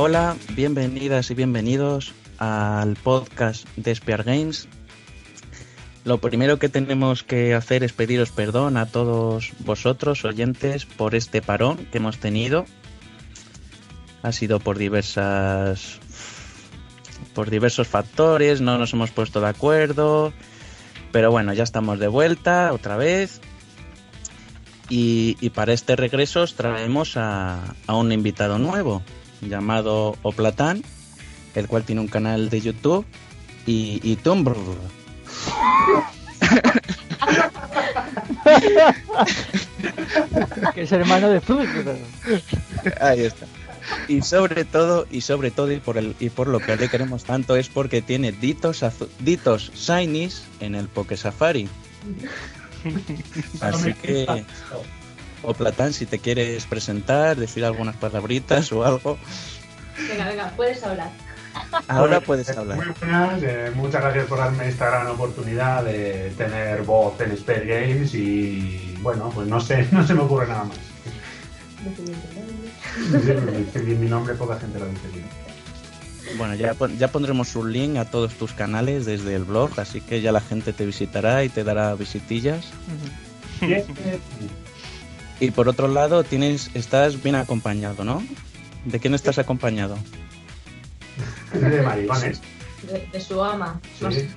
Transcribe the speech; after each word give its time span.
Hola, 0.00 0.36
bienvenidas 0.54 1.28
y 1.32 1.34
bienvenidos 1.34 2.14
al 2.38 2.94
podcast 2.94 3.66
de 3.74 3.92
Spear 3.92 4.22
Games. 4.22 4.68
Lo 6.04 6.18
primero 6.18 6.60
que 6.60 6.68
tenemos 6.68 7.24
que 7.24 7.52
hacer 7.52 7.82
es 7.82 7.92
pediros 7.94 8.30
perdón 8.30 8.76
a 8.76 8.86
todos 8.86 9.54
vosotros, 9.58 10.24
oyentes, 10.24 10.86
por 10.86 11.16
este 11.16 11.42
parón 11.42 11.78
que 11.90 11.98
hemos 11.98 12.18
tenido. 12.18 12.64
Ha 14.22 14.30
sido 14.30 14.60
por 14.60 14.78
diversas 14.78 15.98
por 17.34 17.50
diversos 17.50 17.88
factores, 17.88 18.60
no 18.60 18.78
nos 18.78 18.92
hemos 18.92 19.10
puesto 19.10 19.40
de 19.40 19.48
acuerdo, 19.48 20.32
pero 21.10 21.32
bueno, 21.32 21.54
ya 21.54 21.64
estamos 21.64 21.98
de 21.98 22.06
vuelta 22.06 22.72
otra 22.72 22.96
vez. 22.96 23.40
Y, 24.88 25.34
para 25.56 25.72
este 25.72 25.96
regreso 25.96 26.42
os 26.42 26.54
traemos 26.54 27.16
a 27.16 27.74
un 27.88 28.12
invitado 28.12 28.58
nuevo 28.58 29.02
llamado 29.40 30.16
Oplatán, 30.22 30.82
el 31.54 31.68
cual 31.68 31.84
tiene 31.84 32.00
un 32.00 32.08
canal 32.08 32.50
de 32.50 32.60
YouTube 32.60 33.06
y, 33.66 34.00
y 34.02 34.16
Tumblr. 34.16 34.56
que 40.74 40.82
es 40.82 40.92
hermano 40.92 41.30
de 41.30 41.40
Fuzz. 41.40 41.66
Ahí 43.00 43.22
está. 43.22 43.46
Y 44.06 44.22
sobre 44.22 44.64
todo, 44.64 45.06
y 45.10 45.22
sobre 45.22 45.50
todo, 45.50 45.72
y 45.72 45.78
por 45.78 45.98
el, 45.98 46.14
y 46.20 46.30
por 46.30 46.46
lo 46.48 46.60
que 46.60 46.76
le 46.76 46.88
queremos 46.88 47.24
tanto, 47.24 47.56
es 47.56 47.68
porque 47.68 48.02
tiene 48.02 48.32
ditos 48.32 48.84
ditos 49.20 49.72
shinies 49.74 50.44
en 50.60 50.74
el 50.74 50.88
Poké 50.88 51.16
Safari. 51.16 51.68
Así 53.60 53.94
que, 53.94 54.44
Oplatán, 55.42 55.92
si 55.92 56.06
te 56.06 56.18
quieres 56.18 56.66
presentar, 56.66 57.36
decir 57.36 57.64
algunas 57.64 57.96
palabritas 57.96 58.72
o 58.72 58.84
algo, 58.84 59.18
Venga, 60.08 60.28
venga, 60.28 60.52
puedes 60.56 60.82
hablar. 60.84 61.10
ahora 61.88 62.20
puedes 62.20 62.48
hablar. 62.56 62.76
Muy 62.76 62.94
buenas, 63.00 63.42
eh, 63.42 63.72
muchas 63.74 64.00
gracias 64.02 64.26
por 64.26 64.38
darme 64.38 64.68
esta 64.68 64.86
gran 64.86 65.06
oportunidad 65.08 65.84
de 65.84 66.32
tener 66.36 66.82
voz 66.82 67.20
en 67.20 67.36
Spare 67.36 67.66
Games 67.66 68.14
y 68.14 68.96
bueno, 69.00 69.30
pues 69.34 69.48
no 69.48 69.60
sé, 69.60 69.86
no 69.92 70.06
se 70.06 70.14
me 70.14 70.20
ocurre 70.20 70.46
nada 70.46 70.64
más. 70.64 70.78
Dice 73.12 73.80
bien 73.80 74.00
mi 74.00 74.08
nombre, 74.08 74.34
poca 74.34 74.58
gente 74.58 74.78
lo 74.78 74.86
dice 74.86 75.08
bien. 75.12 75.26
Bueno, 76.36 76.54
ya, 76.54 76.74
ya 76.98 77.08
pondremos 77.08 77.56
un 77.56 77.72
link 77.72 77.96
a 77.96 78.04
todos 78.04 78.34
tus 78.34 78.52
canales 78.52 79.06
desde 79.06 79.34
el 79.34 79.44
blog, 79.44 79.70
así 79.80 80.00
que 80.00 80.20
ya 80.20 80.30
la 80.30 80.40
gente 80.40 80.72
te 80.72 80.84
visitará 80.84 81.42
y 81.44 81.48
te 81.48 81.64
dará 81.64 81.94
visitillas. 81.94 82.66
Bien, 83.60 83.84
Y 85.40 85.50
por 85.52 85.68
otro 85.68 85.88
lado, 85.88 86.24
tienes, 86.24 86.70
estás 86.74 87.22
bien 87.22 87.34
acompañado, 87.36 88.04
¿no? 88.04 88.22
¿De 88.84 88.98
quién 88.98 89.14
estás 89.14 89.38
acompañado? 89.38 89.96
de 91.52 91.82
maricones. 91.82 92.40
De, 92.82 93.06
de 93.12 93.20
su 93.20 93.42
ama. 93.42 93.80
Sí. 93.98 94.28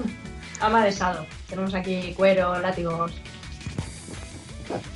Ama 0.60 0.84
de 0.84 0.92
Sado. 0.92 1.26
Tenemos 1.48 1.74
aquí 1.74 2.14
cuero, 2.16 2.58
látigos. 2.60 3.12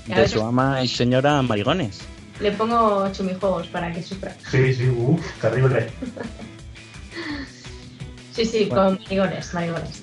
De 0.06 0.14
veces 0.14 0.31
su 0.33 0.42
ama 0.42 0.83
y 0.83 0.88
señora 0.88 1.41
Marigones. 1.42 2.00
le 2.41 2.50
pongo 2.53 3.11
chumijuegos 3.12 3.66
para 3.69 3.92
que 3.92 4.03
sufra. 4.03 4.34
Sí, 4.50 4.75
sí, 4.75 4.88
uff, 4.88 5.20
terrible. 5.41 5.91
Sí, 8.33 8.44
sí, 8.47 8.64
Bueno. 8.66 8.84
con 8.84 8.98
marigones, 9.03 9.53
marigones. 9.55 10.03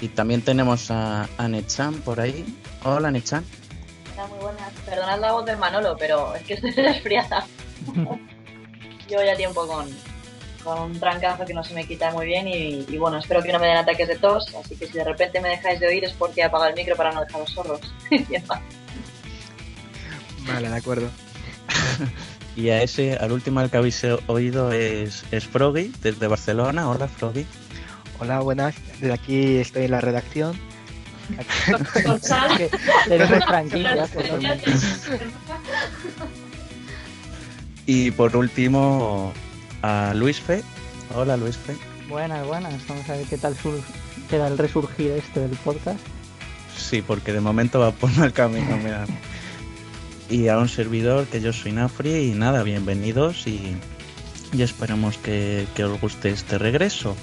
Y 0.00 0.08
también 0.08 0.40
tenemos 0.42 0.90
a, 0.90 1.28
a 1.36 1.48
Nechan 1.48 1.94
por 1.96 2.18
ahí. 2.18 2.44
Hola, 2.84 3.10
Nechan. 3.10 3.42
Hola, 4.12 4.26
muy 4.26 4.38
buenas. 4.38 4.70
Perdonad 4.84 5.18
la 5.18 5.32
voz 5.32 5.46
del 5.46 5.56
Manolo, 5.56 5.96
pero 5.98 6.34
es 6.34 6.42
que 6.42 6.54
estoy 6.62 6.70
resfriada. 6.70 7.46
Llevo 9.08 9.22
ya 9.22 9.34
tiempo 9.36 9.66
con, 9.66 9.88
con 10.62 10.78
un 10.90 11.00
trancazo 11.00 11.46
que 11.46 11.54
no 11.54 11.64
se 11.64 11.72
me 11.74 11.86
quita 11.86 12.10
muy 12.10 12.26
bien 12.26 12.46
y, 12.46 12.84
y 12.88 12.98
bueno, 12.98 13.18
espero 13.18 13.42
que 13.42 13.52
no 13.52 13.58
me 13.58 13.68
den 13.68 13.78
ataques 13.78 14.08
de 14.08 14.16
tos, 14.16 14.54
así 14.54 14.76
que 14.76 14.86
si 14.86 14.92
de 14.94 15.04
repente 15.04 15.40
me 15.40 15.48
dejáis 15.48 15.80
de 15.80 15.86
oír 15.86 16.04
es 16.04 16.12
porque 16.12 16.42
he 16.42 16.44
apagado 16.44 16.70
el 16.70 16.76
micro 16.76 16.94
para 16.94 17.12
no 17.12 17.20
dejaros 17.20 17.50
sordos. 17.50 17.80
Vale, 20.46 20.68
de 20.68 20.76
acuerdo. 20.76 21.08
Y 22.54 22.68
a 22.68 22.82
ese, 22.82 23.16
al 23.16 23.32
último 23.32 23.60
al 23.60 23.70
que 23.70 23.78
habéis 23.78 24.04
oído 24.26 24.72
es, 24.72 25.24
es 25.30 25.46
Froggy, 25.46 25.90
desde 26.02 26.26
Barcelona. 26.26 26.88
Hola, 26.88 27.08
Froggy. 27.08 27.46
Hola, 28.20 28.40
buenas. 28.40 28.74
Desde 29.00 29.12
aquí 29.12 29.56
estoy 29.56 29.86
en 29.86 29.90
la 29.90 30.00
redacción. 30.00 30.58
Tenemos 33.08 33.44
franquicias. 33.46 34.10
Y 37.86 38.10
por 38.12 38.36
último, 38.36 39.32
a 39.82 40.12
Luis 40.14 40.40
Fe. 40.40 40.62
Hola, 41.14 41.36
Luis 41.36 41.56
Fe. 41.56 41.74
Buenas, 42.08 42.46
buenas. 42.46 42.74
Vamos 42.88 43.08
a 43.08 43.16
ver 43.16 43.26
qué 43.26 43.38
tal 43.38 43.56
sur 43.56 43.78
queda 44.30 44.48
el 44.48 44.58
resurgir 44.58 45.12
este 45.12 45.40
del 45.40 45.56
podcast. 45.58 46.00
Sí, 46.76 47.02
porque 47.02 47.32
de 47.32 47.40
momento 47.40 47.78
va 47.80 47.92
por 47.92 48.10
mal 48.16 48.32
camino, 48.32 48.76
mira. 48.76 49.06
Y 50.30 50.48
a 50.48 50.58
un 50.58 50.68
servidor 50.68 51.26
que 51.26 51.40
yo 51.40 51.52
soy 51.52 51.72
Nafri 51.72 52.30
y 52.30 52.30
nada, 52.32 52.62
bienvenidos 52.62 53.46
y, 53.46 53.76
y 54.52 54.62
esperamos 54.62 55.18
que, 55.18 55.66
que 55.74 55.84
os 55.84 56.00
guste 56.00 56.30
este 56.30 56.58
regreso. 56.58 57.14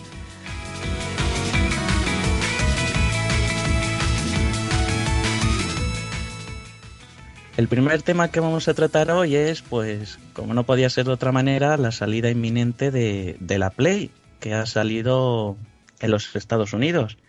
El 7.61 7.67
primer 7.67 8.01
tema 8.01 8.31
que 8.31 8.39
vamos 8.39 8.67
a 8.67 8.73
tratar 8.73 9.11
hoy 9.11 9.35
es, 9.35 9.61
pues, 9.61 10.17
como 10.33 10.55
no 10.55 10.63
podía 10.63 10.89
ser 10.89 11.05
de 11.05 11.11
otra 11.11 11.31
manera, 11.31 11.77
la 11.77 11.91
salida 11.91 12.31
inminente 12.31 12.89
de, 12.89 13.38
de 13.39 13.59
la 13.59 13.69
Play, 13.69 14.09
que 14.39 14.55
ha 14.55 14.66
salido 14.66 15.57
en 15.99 16.09
los 16.09 16.35
Estados 16.35 16.73
Unidos. 16.73 17.19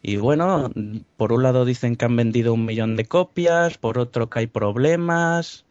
Y 0.00 0.16
bueno, 0.16 0.70
por 1.18 1.34
un 1.34 1.42
lado 1.42 1.66
dicen 1.66 1.96
que 1.96 2.06
han 2.06 2.16
vendido 2.16 2.54
un 2.54 2.64
millón 2.64 2.96
de 2.96 3.04
copias, 3.04 3.76
por 3.76 3.98
otro 3.98 4.30
que 4.30 4.38
hay 4.38 4.46
problemas. 4.46 5.66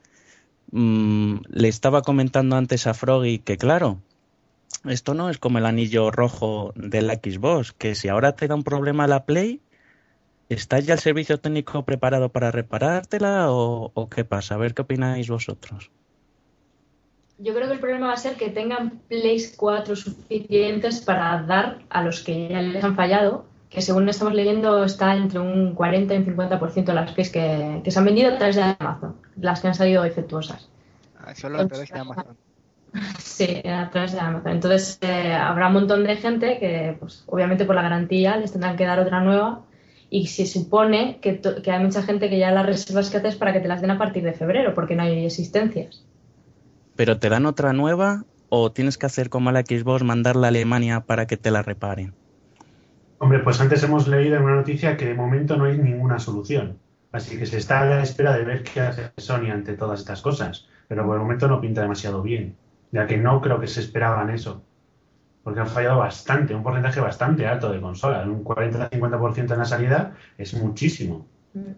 Mm, 0.70 1.38
le 1.48 1.68
estaba 1.68 2.04
comentando 2.04 2.58
antes 2.58 2.86
a 2.86 2.94
Froggy 2.94 3.40
que 3.40 3.58
claro, 3.58 3.98
esto 4.88 5.16
no 5.16 5.32
es 5.32 5.40
como 5.40 5.58
el 5.58 5.66
anillo 5.66 6.12
rojo 6.12 6.74
de 6.76 7.02
la 7.02 7.16
Xbox, 7.16 7.74
que 7.74 7.96
si 7.96 8.08
ahora 8.08 8.34
te 8.34 8.48
da 8.48 8.54
un 8.54 8.64
problema 8.64 9.08
la 9.08 9.26
Play, 9.26 9.62
¿está 10.50 10.80
ya 10.80 10.96
el 10.96 11.00
servicio 11.00 11.40
técnico 11.40 11.86
preparado 11.86 12.30
para 12.30 12.52
reparártela 12.52 13.52
o, 13.52 13.92
o 13.94 14.10
qué 14.10 14.26
pasa? 14.26 14.56
A 14.56 14.58
ver 14.58 14.74
qué 14.74 14.82
opináis 14.82 15.30
vosotros. 15.30 15.92
Yo 17.38 17.54
creo 17.54 17.68
que 17.68 17.76
el 17.76 17.80
problema 17.80 18.08
va 18.08 18.14
a 18.14 18.18
ser 18.18 18.36
que 18.36 18.50
tengan 18.50 19.00
Plays 19.08 19.56
4 19.56 19.96
suficientes 19.96 21.00
para 21.00 21.42
dar 21.44 21.80
a 21.90 22.04
los 22.04 22.22
que 22.22 22.50
ya 22.50 22.62
les 22.62 22.84
han 22.84 22.98
fallado, 22.98 23.46
que 23.70 23.82
según 23.82 24.10
estamos 24.10 24.34
leyendo 24.34 24.84
está 24.84 25.16
entre 25.16 25.40
un 25.40 25.74
40 25.74 26.16
y 26.16 26.18
un 26.18 26.26
50% 26.26 26.84
de 26.84 26.94
las 26.94 27.14
Plays 27.14 27.32
que, 27.32 27.82
que 27.82 27.92
se 27.92 28.00
han 28.00 28.06
vendido 28.06 28.34
a 28.34 28.38
través 28.38 28.58
de 28.58 28.64
Amazon, 28.78 29.16
las 29.38 29.62
que 29.62 29.68
han 29.68 29.76
salido 29.76 30.04
defectuosas. 30.04 30.70
Ah, 31.18 31.34
Solo 31.34 31.62
a 31.62 31.68
través 31.68 31.90
de 31.90 32.00
Amazon. 32.00 32.38
Sí, 33.20 33.62
a 33.66 33.88
través 33.92 34.14
de 34.14 34.20
Amazon. 34.20 34.52
Entonces 34.52 34.98
eh, 35.02 35.32
habrá 35.32 35.68
un 35.68 35.74
montón 35.74 36.04
de 36.04 36.16
gente 36.16 36.58
que, 36.60 36.98
pues, 37.00 37.24
obviamente 37.28 37.64
por 37.64 37.76
la 37.76 37.84
garantía 37.84 38.36
les 38.36 38.52
tendrán 38.52 38.76
que 38.76 38.86
dar 38.86 39.00
otra 39.00 39.22
nueva 39.22 39.62
y 40.10 40.28
se 40.28 40.46
supone 40.46 41.20
que, 41.22 41.40
que 41.40 41.72
hay 41.72 41.84
mucha 41.84 42.02
gente 42.02 42.30
que 42.30 42.40
ya 42.40 42.52
las 42.52 42.66
reservas 42.66 43.10
que 43.10 43.18
haces 43.18 43.36
para 43.36 43.54
que 43.54 43.60
te 43.60 43.68
las 43.68 43.82
den 43.82 43.92
a 43.92 43.98
partir 43.98 44.24
de 44.24 44.34
febrero 44.34 44.74
porque 44.74 44.96
no 44.96 45.04
hay 45.04 45.26
existencias. 45.26 46.06
¿Pero 46.96 47.20
te 47.20 47.30
dan 47.30 47.46
otra 47.46 47.74
nueva 47.74 48.26
o 48.50 48.72
tienes 48.72 48.98
que 48.98 49.06
hacer 49.06 49.30
como 49.30 49.50
a 49.50 49.54
la 49.54 49.62
Xbox, 49.62 50.04
mandarla 50.04 50.48
a 50.48 50.50
Alemania 50.50 51.02
para 51.02 51.28
que 51.28 51.38
te 51.38 51.52
la 51.52 51.62
reparen? 51.62 52.14
Hombre, 53.20 53.40
pues 53.40 53.60
antes 53.62 53.84
hemos 53.84 54.08
leído 54.08 54.38
en 54.38 54.44
una 54.44 54.56
noticia 54.56 54.98
que 54.98 55.06
de 55.06 55.14
momento 55.14 55.58
no 55.58 55.66
hay 55.66 55.78
ninguna 55.78 56.20
solución. 56.20 56.80
Así 57.12 57.38
que 57.38 57.46
se 57.46 57.58
está 57.58 57.82
a 57.82 57.86
la 57.86 58.04
espera 58.04 58.38
de 58.38 58.46
ver 58.46 58.64
qué 58.64 58.82
hace 58.82 59.12
Sony 59.18 59.52
ante 59.52 59.74
todas 59.74 60.00
estas 60.00 60.22
cosas. 60.22 60.68
Pero 60.88 61.06
por 61.06 61.16
el 61.16 61.22
momento 61.22 61.48
no 61.48 61.62
pinta 61.62 61.82
demasiado 61.82 62.22
bien, 62.22 62.56
ya 62.92 63.08
que 63.08 63.18
no 63.18 63.42
creo 63.42 63.60
que 63.60 63.68
se 63.68 63.82
esperaban 63.82 64.30
eso. 64.30 64.64
Porque 65.44 65.62
han 65.62 65.68
fallado 65.68 66.00
bastante, 66.00 66.54
un 66.54 66.64
porcentaje 66.64 67.00
bastante 67.00 67.48
alto 67.48 67.72
de 67.72 67.80
consolas. 67.82 68.28
Un 68.28 68.44
40-50% 68.44 69.52
en 69.54 69.58
la 69.60 69.66
salida 69.66 70.16
es 70.38 70.54
muchísimo. 70.54 71.26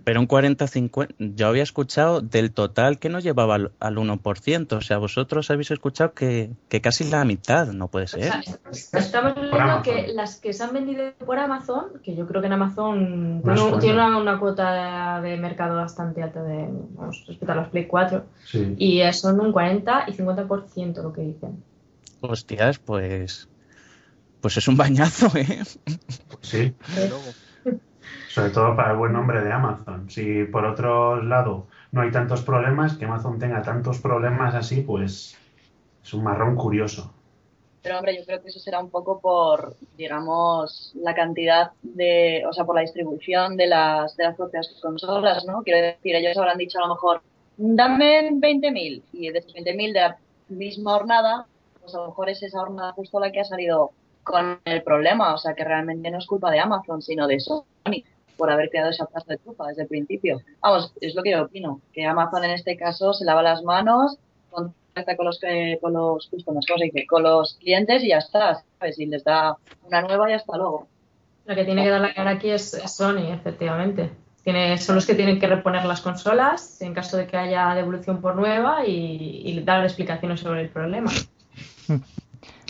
Pero 0.03 0.19
un 0.19 0.27
40-50, 0.27 1.15
yo 1.17 1.47
había 1.47 1.63
escuchado 1.63 2.19
del 2.19 2.51
total 2.51 2.99
que 2.99 3.07
no 3.07 3.19
llevaba 3.19 3.55
al, 3.55 3.71
al 3.79 3.95
1%. 3.95 4.73
O 4.73 4.81
sea, 4.81 4.97
vosotros 4.97 5.49
habéis 5.49 5.71
escuchado 5.71 6.13
que, 6.13 6.51
que 6.67 6.81
casi 6.81 7.09
la 7.09 7.23
mitad, 7.23 7.67
no 7.67 7.87
puede 7.87 8.03
O 8.05 8.07
ser. 8.09 8.23
sea, 8.23 8.99
estamos 8.99 9.33
Amazon. 9.53 9.83
que 9.83 10.07
las 10.13 10.35
que 10.41 10.51
se 10.51 10.63
han 10.63 10.73
vendido 10.73 11.13
por 11.25 11.39
Amazon, 11.39 11.85
que 12.03 12.15
yo 12.17 12.27
creo 12.27 12.41
que 12.41 12.47
en 12.47 12.53
Amazon 12.53 13.41
tiene, 13.43 13.61
un- 13.61 13.69
cuantas. 13.69 13.79
tiene 13.79 13.95
una, 13.95 14.17
una 14.17 14.39
cuota 14.39 15.21
de 15.21 15.37
mercado 15.37 15.77
bastante 15.77 16.21
alta 16.21 16.43
de, 16.43 16.67
vamos, 16.95 17.23
respecto 17.27 17.53
a 17.53 17.55
las 17.55 17.69
Play 17.69 17.87
4, 17.87 18.25
Sí. 18.43 18.75
y 18.77 19.01
son 19.13 19.39
un 19.39 19.53
40 19.53 20.03
y 20.09 20.11
50% 20.13 21.01
lo 21.01 21.13
que 21.13 21.21
dicen. 21.21 21.63
Hostias, 22.19 22.77
pues. 22.79 23.47
Pues 24.41 24.57
es 24.57 24.67
un 24.67 24.75
bañazo, 24.75 25.27
¿eh? 25.37 25.59
Sí. 26.41 26.73
Desde 26.87 27.09
luego. 27.09 27.23
Sobre 28.29 28.49
todo 28.49 28.75
para 28.75 28.91
el 28.91 28.97
buen 28.97 29.13
nombre 29.13 29.41
de 29.41 29.51
Amazon. 29.51 30.09
Si 30.09 30.45
por 30.45 30.65
otro 30.65 31.21
lado 31.21 31.67
no 31.91 32.01
hay 32.01 32.11
tantos 32.11 32.41
problemas, 32.41 32.95
que 32.95 33.05
Amazon 33.05 33.37
tenga 33.37 33.61
tantos 33.61 33.99
problemas 33.99 34.55
así, 34.55 34.81
pues 34.81 35.37
es 36.03 36.13
un 36.13 36.23
marrón 36.23 36.55
curioso. 36.55 37.13
Pero 37.83 37.97
hombre, 37.97 38.15
yo 38.15 38.25
creo 38.25 38.41
que 38.41 38.49
eso 38.49 38.59
será 38.59 38.79
un 38.79 38.89
poco 38.89 39.19
por, 39.19 39.75
digamos, 39.97 40.93
la 40.95 41.15
cantidad 41.15 41.71
de, 41.81 42.43
o 42.47 42.53
sea, 42.53 42.63
por 42.63 42.75
la 42.75 42.81
distribución 42.81 43.57
de 43.57 43.67
las, 43.67 44.15
de 44.17 44.25
las 44.25 44.35
propias 44.35 44.69
consolas, 44.81 45.45
¿no? 45.45 45.63
Quiero 45.63 45.85
decir, 45.85 46.15
ellos 46.15 46.37
habrán 46.37 46.57
dicho 46.57 46.77
a 46.79 46.87
lo 46.87 46.93
mejor, 46.93 47.21
dame 47.57 48.29
20.000 48.31 49.01
y 49.13 49.29
de 49.29 49.39
esos 49.39 49.53
20.000 49.55 49.93
de 49.93 49.99
la 49.99 50.17
misma 50.49 50.95
hornada, 50.95 51.47
pues 51.81 51.95
a 51.95 51.97
lo 51.97 52.07
mejor 52.07 52.29
es 52.29 52.43
esa 52.43 52.61
hornada 52.61 52.93
justo 52.93 53.19
la 53.19 53.31
que 53.31 53.39
ha 53.39 53.45
salido 53.45 53.91
con 54.23 54.59
el 54.65 54.83
problema, 54.83 55.33
o 55.33 55.37
sea, 55.37 55.53
que 55.53 55.63
realmente 55.63 56.11
no 56.11 56.17
es 56.17 56.25
culpa 56.25 56.51
de 56.51 56.59
Amazon, 56.59 57.01
sino 57.01 57.27
de 57.27 57.39
Sony 57.39 58.03
por 58.37 58.51
haber 58.51 58.69
creado 58.69 58.89
esa 58.89 59.05
pasta 59.05 59.33
de 59.33 59.39
trufa 59.39 59.67
desde 59.67 59.83
el 59.83 59.87
principio. 59.87 60.41
Vamos, 60.61 60.93
es 60.99 61.13
lo 61.15 61.23
que 61.23 61.31
yo 61.31 61.43
opino, 61.43 61.81
que 61.93 62.05
Amazon 62.05 62.43
en 62.43 62.51
este 62.51 62.75
caso 62.77 63.13
se 63.13 63.25
lava 63.25 63.43
las 63.43 63.63
manos, 63.63 64.17
contacta 64.49 65.15
con 65.15 65.25
los, 65.25 65.39
con 65.79 65.93
los, 65.93 66.29
con 66.45 67.23
los 67.23 67.57
clientes 67.59 68.03
y 68.03 68.09
ya 68.09 68.17
está, 68.17 68.63
¿sabes? 68.79 68.99
Y 68.99 69.05
les 69.05 69.23
da 69.23 69.57
una 69.83 70.01
nueva 70.01 70.29
y 70.29 70.33
hasta 70.33 70.57
luego. 70.57 70.87
Lo 71.45 71.55
que 71.55 71.65
tiene 71.65 71.83
que 71.83 71.89
dar 71.89 72.01
la 72.01 72.13
cara 72.13 72.31
aquí 72.31 72.49
es 72.49 72.71
Sony, 72.85 73.31
efectivamente. 73.31 74.09
Tiene, 74.43 74.77
son 74.79 74.95
los 74.95 75.05
que 75.05 75.13
tienen 75.13 75.39
que 75.39 75.47
reponer 75.47 75.85
las 75.85 76.01
consolas 76.01 76.81
en 76.81 76.93
caso 76.93 77.17
de 77.17 77.27
que 77.27 77.37
haya 77.37 77.75
devolución 77.75 78.21
por 78.21 78.35
nueva 78.35 78.85
y, 78.87 79.61
dar 79.63 79.83
explicaciones 79.83 80.39
sobre 80.39 80.61
el 80.61 80.69
problema. 80.69 81.11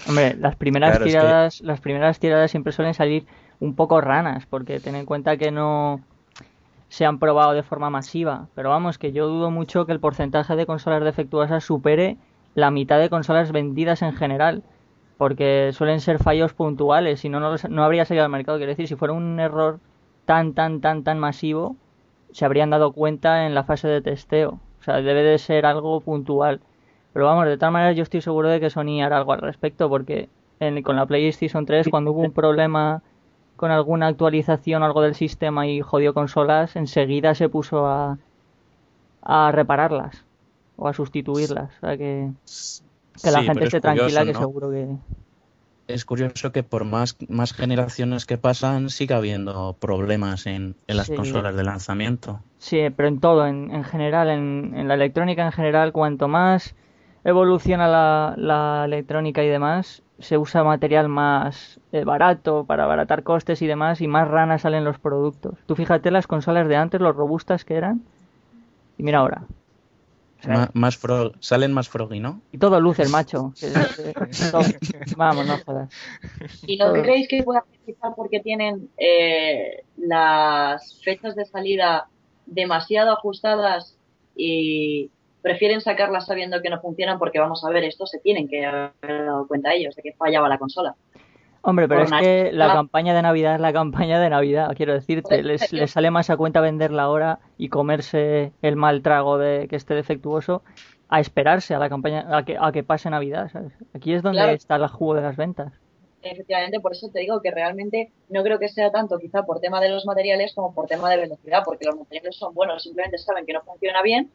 Hombre, 0.08 0.36
las 0.36 0.56
primeras 0.56 1.00
tiradas, 1.00 1.62
las 1.62 1.80
primeras 1.80 2.20
tiradas 2.20 2.52
siempre 2.52 2.74
suelen 2.74 2.94
salir 2.94 3.26
un 3.60 3.76
poco 3.76 4.02
ranas, 4.02 4.46
porque 4.48 4.80
ten 4.80 4.96
en 4.96 5.06
cuenta 5.06 5.38
que 5.38 5.52
no 5.52 6.02
se 6.90 7.06
han 7.06 7.20
probado 7.20 7.54
de 7.54 7.64
forma 7.64 7.90
masiva. 7.90 8.48
Pero 8.54 8.70
vamos, 8.70 8.98
que 8.98 9.14
yo 9.14 9.28
dudo 9.28 9.50
mucho 9.50 9.86
que 9.86 9.94
el 9.94 10.02
porcentaje 10.02 10.56
de 10.58 10.66
consolas 10.66 11.04
defectuosas 11.04 11.64
supere 11.64 12.18
la 12.54 12.70
mitad 12.70 13.00
de 13.00 13.10
consolas 13.10 13.54
vendidas 13.54 14.02
en 14.02 14.14
general. 14.14 14.64
Porque 15.18 15.70
suelen 15.74 16.02
ser 16.02 16.18
fallos 16.18 16.54
puntuales, 16.54 17.20
si 17.20 17.30
no, 17.30 17.40
no, 17.40 17.84
habría 17.84 18.06
salido 18.06 18.26
al 18.26 18.32
mercado. 18.32 18.58
Quiero 18.58 18.72
decir, 18.72 18.88
si 18.88 18.96
fuera 18.96 19.14
un 19.14 19.40
error 19.40 19.80
tan, 20.26 20.54
tan, 20.54 20.82
tan, 20.82 21.04
tan 21.04 21.20
masivo, 21.20 21.78
se 22.32 22.44
habrían 22.44 22.72
dado 22.72 22.92
cuenta 22.92 23.46
en 23.46 23.54
la 23.54 23.64
fase 23.64 23.88
de 23.88 24.02
testeo. 24.02 24.60
O 24.80 24.84
sea, 24.84 24.96
debe 24.96 25.22
de 25.22 25.38
ser 25.38 25.68
algo 25.68 26.02
puntual. 26.02 26.60
Pero 27.14 27.26
vamos, 27.26 27.46
de 27.46 27.58
tal 27.58 27.72
manera 27.72 27.92
yo 27.92 28.04
estoy 28.04 28.22
seguro 28.22 28.50
de 28.50 28.60
que 28.60 28.70
Sony 28.70 29.02
hará 29.04 29.18
algo 29.18 29.34
al 29.34 29.42
respecto, 29.42 29.90
porque 29.90 30.30
con 30.84 30.96
la 30.96 31.06
PlayStation 31.06 31.66
3, 31.66 31.88
cuando 31.90 32.12
hubo 32.12 32.22
un 32.22 32.32
problema 32.32 33.02
con 33.56 33.72
alguna 33.72 34.08
actualización 34.08 34.82
o 34.82 34.86
algo 34.86 35.02
del 35.02 35.16
sistema 35.16 35.68
y 35.68 35.82
jodió 35.82 36.14
consolas, 36.14 36.76
enseguida 36.76 37.36
se 37.36 37.50
puso 37.50 37.86
a, 37.86 38.18
a 39.22 39.52
repararlas 39.52 40.24
o 40.78 40.88
a 40.88 40.94
sustituirlas. 40.94 41.72
O 41.78 41.80
sea 41.80 41.98
que, 41.98 42.32
que 43.24 43.32
la 43.32 43.44
gente 43.44 43.66
esté 43.66 43.82
tranquila, 43.82 44.26
que 44.26 44.34
seguro 44.34 44.72
que. 44.72 44.88
Es 45.88 46.06
curioso 46.06 46.52
que 46.52 46.64
por 46.64 46.86
más, 46.86 47.18
más 47.28 47.54
generaciones 47.54 48.26
que 48.26 48.38
pasan 48.38 48.90
siga 48.90 49.18
habiendo 49.18 49.76
problemas 49.80 50.46
en, 50.46 50.76
en 50.88 50.98
las 50.98 51.10
consolas 51.10 51.56
de 51.56 51.64
lanzamiento. 51.64 52.40
Sí, 52.60 52.80
pero 52.96 53.10
en 53.10 53.20
todo, 53.20 53.46
en, 53.46 53.72
en 53.72 53.84
general, 53.84 54.30
en, 54.30 54.74
en, 54.76 54.88
la 54.88 54.94
electrónica 54.94 55.44
en 55.46 55.52
general, 55.52 55.92
cuanto 55.92 56.28
más 56.28 56.76
evoluciona 57.24 57.88
la, 57.88 58.34
la 58.38 58.86
electrónica 58.86 59.44
y 59.44 59.48
demás, 59.48 60.04
se 60.22 60.38
usa 60.38 60.64
material 60.64 61.10
más 61.10 61.80
eh, 61.92 62.04
barato 62.04 62.66
para 62.66 62.84
abaratar 62.84 63.24
costes 63.24 63.62
y 63.62 63.68
demás 63.68 64.02
y 64.02 64.08
más 64.08 64.28
ranas 64.28 64.62
salen 64.62 64.84
los 64.84 65.00
productos. 65.00 65.56
Tú 65.66 65.76
fíjate 65.76 66.12
las 66.12 66.28
consolas 66.28 66.68
de 66.68 66.76
antes, 66.76 67.02
los 67.02 67.16
robustas 67.16 67.66
que 67.66 67.76
eran, 67.76 68.02
y 68.98 69.04
mira 69.04 69.20
ahora. 69.20 69.44
más 70.74 71.00
salen 71.40 71.74
más 71.74 71.90
froggy, 71.90 72.20
¿no? 72.20 72.42
Y 72.52 72.58
todo 72.58 72.80
luce 72.80 73.04
el 73.04 73.10
macho. 73.10 73.54
Vamos, 75.18 75.46
no 75.46 75.58
jodas. 75.66 75.90
¿Y 76.66 76.78
no 76.78 76.94
creéis 76.94 77.28
que 77.28 77.44
pueda 77.44 77.64
quizá 77.86 78.14
porque 78.16 78.40
tienen 78.40 78.90
eh, 78.98 79.84
las 79.98 81.02
fechas 81.04 81.36
de 81.36 81.46
salida 81.46 82.08
demasiado 82.46 83.12
ajustadas 83.12 83.98
y 84.36 85.10
prefieren 85.42 85.82
sacarlas 85.82 86.26
sabiendo 86.26 86.62
que 86.62 86.70
no 86.70 86.80
funcionan 86.80 87.20
porque 87.20 87.40
vamos 87.40 87.64
a 87.64 87.70
ver, 87.70 87.84
esto 87.84 88.06
se 88.06 88.20
tienen 88.20 88.48
que 88.48 88.66
haber 88.66 89.26
dado 89.26 89.48
cuenta 89.48 89.74
ellos 89.74 89.96
de 89.96 90.02
que 90.02 90.14
fallaba 90.14 90.50
la 90.50 90.58
consola. 90.58 90.96
Hombre, 91.64 91.88
pero 91.88 92.04
es 92.04 92.12
que 92.12 92.52
la 92.52 92.74
campaña 92.74 93.14
de 93.14 93.22
Navidad 93.22 93.56
es 93.56 93.62
la 93.62 93.72
campaña 93.72 94.20
de 94.20 94.32
Navidad, 94.32 94.74
quiero 94.76 94.94
decirte, 94.94 95.44
les, 95.44 95.72
les, 95.72 95.92
sale 95.92 96.10
más 96.10 96.32
a 96.32 96.38
cuenta 96.38 96.60
venderla 96.60 97.04
ahora 97.04 97.40
y 97.58 97.70
comerse 97.70 98.52
el 98.64 98.76
mal 98.76 99.04
trago 99.04 99.38
de 99.38 99.68
que 99.68 99.76
esté 99.76 99.94
defectuoso 99.94 100.64
a 101.08 101.20
esperarse 101.20 101.76
a 101.76 101.80
la 101.80 101.88
campaña, 101.88 102.26
a 102.36 102.44
que, 102.46 102.58
a 102.60 102.72
que 102.72 102.84
pase 102.84 103.12
Navidad, 103.12 103.52
¿sabes? 103.52 103.74
Aquí 103.94 104.14
es 104.14 104.24
donde 104.24 104.54
está 104.54 104.78
el 104.78 104.88
jugo 104.88 105.14
de 105.14 105.22
las 105.22 105.38
ventas. 105.38 105.72
Efectivamente, 106.24 106.80
por 106.80 106.94
eso 106.94 107.10
te 107.12 107.20
digo 107.20 107.42
que 107.42 107.52
realmente 107.52 108.12
no 108.30 108.44
creo 108.44 108.58
que 108.58 108.70
sea 108.70 108.92
tanto 108.92 109.20
quizá 109.20 109.44
por 109.44 109.60
tema 109.60 109.82
de 109.82 109.90
los 109.90 110.06
materiales 110.06 110.54
como 110.56 110.74
por 110.74 110.88
tema 110.88 111.10
de 111.10 111.18
velocidad, 111.18 111.64
porque 111.66 111.86
los 111.86 111.98
materiales 111.98 112.36
son 112.38 112.54
buenos, 112.54 112.84
simplemente 112.84 113.18
saben 113.18 113.46
que 113.46 113.54
no 113.54 113.62
funciona 113.62 114.02
bien 114.02 114.32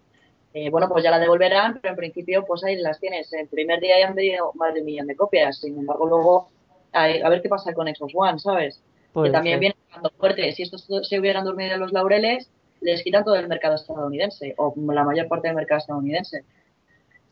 eh, 0.58 0.70
bueno, 0.70 0.88
pues 0.88 1.04
ya 1.04 1.10
la 1.10 1.18
devolverán, 1.18 1.80
pero 1.82 1.92
en 1.92 1.98
principio, 1.98 2.42
pues 2.46 2.64
ahí 2.64 2.76
las 2.76 2.98
tienes. 2.98 3.30
El 3.34 3.46
primer 3.46 3.78
día 3.78 4.00
ya 4.00 4.08
han 4.08 4.14
vendido 4.14 4.52
más 4.54 4.72
de 4.72 4.80
un 4.80 4.86
millón 4.86 5.06
de 5.06 5.14
copias. 5.14 5.58
Sin 5.58 5.76
embargo, 5.76 6.06
luego, 6.06 6.48
a, 6.94 7.28
ver 7.28 7.42
qué 7.42 7.50
pasa 7.50 7.74
con 7.74 7.86
Xbox 7.86 8.14
One, 8.16 8.38
¿sabes? 8.38 8.82
que 9.12 9.28
también 9.28 9.60
viene 9.60 9.76
fuerte. 10.16 10.50
Si 10.52 10.62
estos 10.62 10.88
se 11.02 11.20
hubieran 11.20 11.44
dormido 11.44 11.74
en 11.74 11.80
los 11.80 11.92
laureles, 11.92 12.50
les 12.80 13.02
quitan 13.02 13.22
todo 13.22 13.34
el 13.34 13.48
mercado 13.48 13.74
estadounidense, 13.74 14.54
o 14.56 14.72
la 14.90 15.04
mayor 15.04 15.28
parte 15.28 15.48
del 15.48 15.56
mercado 15.56 15.78
estadounidense. 15.78 16.42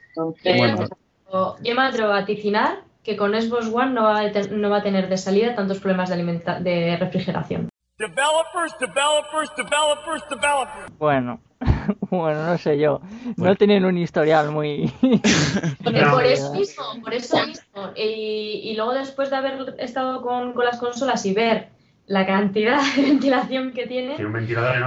Entonces, 0.08 0.58
bueno. 0.58 1.56
yo 1.62 1.74
me 1.74 1.82
atrevo 1.82 2.10
a 2.10 2.20
vaticinar 2.20 2.82
que 3.02 3.16
con 3.16 3.32
Xbox 3.32 3.72
One 3.72 3.92
no 3.92 4.02
va, 4.02 4.20
a 4.20 4.30
no 4.50 4.68
va 4.68 4.78
a 4.78 4.82
tener 4.82 5.08
de 5.08 5.16
salida 5.16 5.54
tantos 5.54 5.80
problemas 5.80 6.10
de, 6.10 6.60
de 6.60 6.96
refrigeración. 6.98 7.70
Developers, 7.96 8.76
developers, 8.80 9.50
developers, 9.56 10.22
developers. 10.28 10.98
Bueno, 10.98 11.40
bueno, 12.10 12.44
no 12.44 12.58
sé 12.58 12.76
yo. 12.76 13.00
No 13.36 13.54
tienen 13.54 13.84
un 13.84 13.96
historial 13.96 14.50
muy. 14.50 14.92
por 15.84 16.24
eso 16.24 16.52
mismo, 16.54 16.84
por 17.00 17.14
eso 17.14 17.46
mismo. 17.46 17.92
Y, 17.94 18.74
luego 18.76 18.94
después 18.94 19.30
de 19.30 19.36
haber 19.36 19.76
estado 19.78 20.22
con, 20.22 20.54
las 20.56 20.78
consolas 20.78 21.24
y 21.24 21.34
ver 21.34 21.68
la 22.06 22.26
cantidad 22.26 22.80
de 22.96 23.02
ventilación 23.02 23.72
que 23.72 23.86
tienen, 23.86 24.16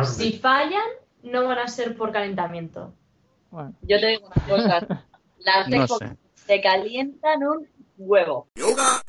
si 0.06 0.34
fallan, 0.34 0.84
no 1.24 1.48
van 1.48 1.60
a 1.60 1.68
ser 1.70 1.96
por 1.96 2.12
calentamiento. 2.12 2.94
Bueno. 3.52 3.74
Yo 3.84 4.02
te 4.02 4.08
digo 4.08 4.28
una 4.28 4.48
cosa. 4.48 5.06
Las 5.40 5.70
no 5.70 5.88
se 6.34 6.62
calientan 6.62 7.42
un 7.44 7.68
huevo. 7.98 8.50
Yoga 8.56 9.02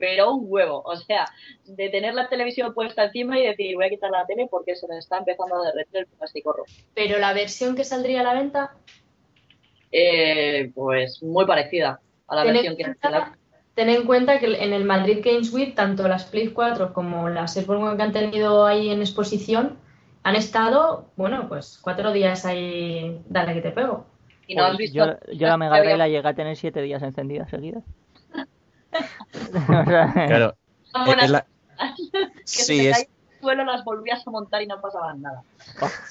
pero 0.00 0.32
un 0.32 0.46
huevo. 0.48 0.82
O 0.84 0.96
sea, 0.96 1.26
de 1.64 1.88
tener 1.90 2.14
la 2.14 2.28
televisión 2.28 2.74
puesta 2.74 3.04
encima 3.04 3.38
y 3.38 3.46
decir, 3.46 3.76
voy 3.76 3.84
a 3.84 3.90
quitar 3.90 4.10
la 4.10 4.26
tele 4.26 4.48
porque 4.50 4.74
se 4.74 4.88
me 4.88 4.98
está 4.98 5.18
empezando 5.18 5.54
a 5.54 5.66
derretir 5.66 6.00
el 6.00 6.06
plástico 6.06 6.52
rojo. 6.52 6.70
Pero 6.94 7.18
la 7.18 7.32
versión 7.34 7.76
que 7.76 7.84
saldría 7.84 8.22
a 8.22 8.24
la 8.24 8.34
venta. 8.34 8.74
Eh, 9.92 10.70
pues 10.74 11.22
muy 11.22 11.46
parecida 11.46 12.00
a 12.26 12.36
la 12.36 12.44
versión 12.44 12.76
que 12.76 12.94
la... 13.02 13.36
Ten 13.74 13.88
en 13.88 14.04
cuenta 14.04 14.40
que 14.40 14.46
en 14.46 14.72
el 14.72 14.84
Madrid 14.84 15.20
Games 15.24 15.52
Week, 15.52 15.74
tanto 15.74 16.08
las 16.08 16.24
Play 16.24 16.48
4 16.48 16.92
como 16.92 17.28
las 17.28 17.54
Xbox 17.54 17.80
One 17.80 17.96
que 17.96 18.02
han 18.02 18.12
tenido 18.12 18.66
ahí 18.66 18.90
en 18.90 19.00
exposición, 19.00 19.78
han 20.22 20.36
estado, 20.36 21.10
bueno, 21.16 21.48
pues 21.48 21.78
cuatro 21.80 22.12
días 22.12 22.44
ahí, 22.44 23.20
dale 23.28 23.54
que 23.54 23.62
te 23.62 23.70
pego. 23.70 24.06
¿Y 24.46 24.54
no 24.56 24.64
has 24.64 24.76
visto 24.76 25.18
yo, 25.32 25.46
la 25.46 25.56
Mega 25.56 25.78
Drive 25.78 25.96
la 25.96 26.08
llegué 26.08 26.28
a 26.28 26.34
tener 26.34 26.56
siete 26.56 26.82
días 26.82 27.02
encendida 27.02 27.48
seguidas. 27.48 27.84
Claro. 30.26 30.54
sí, 32.44 32.86
es... 32.86 33.08
suelo 33.40 33.64
las 33.64 33.84
volvías 33.84 34.26
a 34.26 34.30
montar 34.30 34.62
y 34.62 34.66
no 34.66 34.80
pasaban 34.80 35.22
nada. 35.22 35.42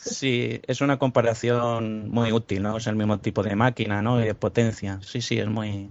Sí, 0.01 0.61
es 0.67 0.81
una 0.81 0.97
comparación 0.97 2.09
muy 2.09 2.31
útil, 2.31 2.63
¿no? 2.63 2.77
Es 2.77 2.87
el 2.87 2.95
mismo 2.95 3.19
tipo 3.19 3.43
de 3.43 3.55
máquina, 3.55 4.01
¿no? 4.01 4.21
Y 4.21 4.25
de 4.25 4.35
potencia. 4.35 4.99
Sí, 5.01 5.21
sí, 5.21 5.39
es 5.39 5.47
muy... 5.47 5.89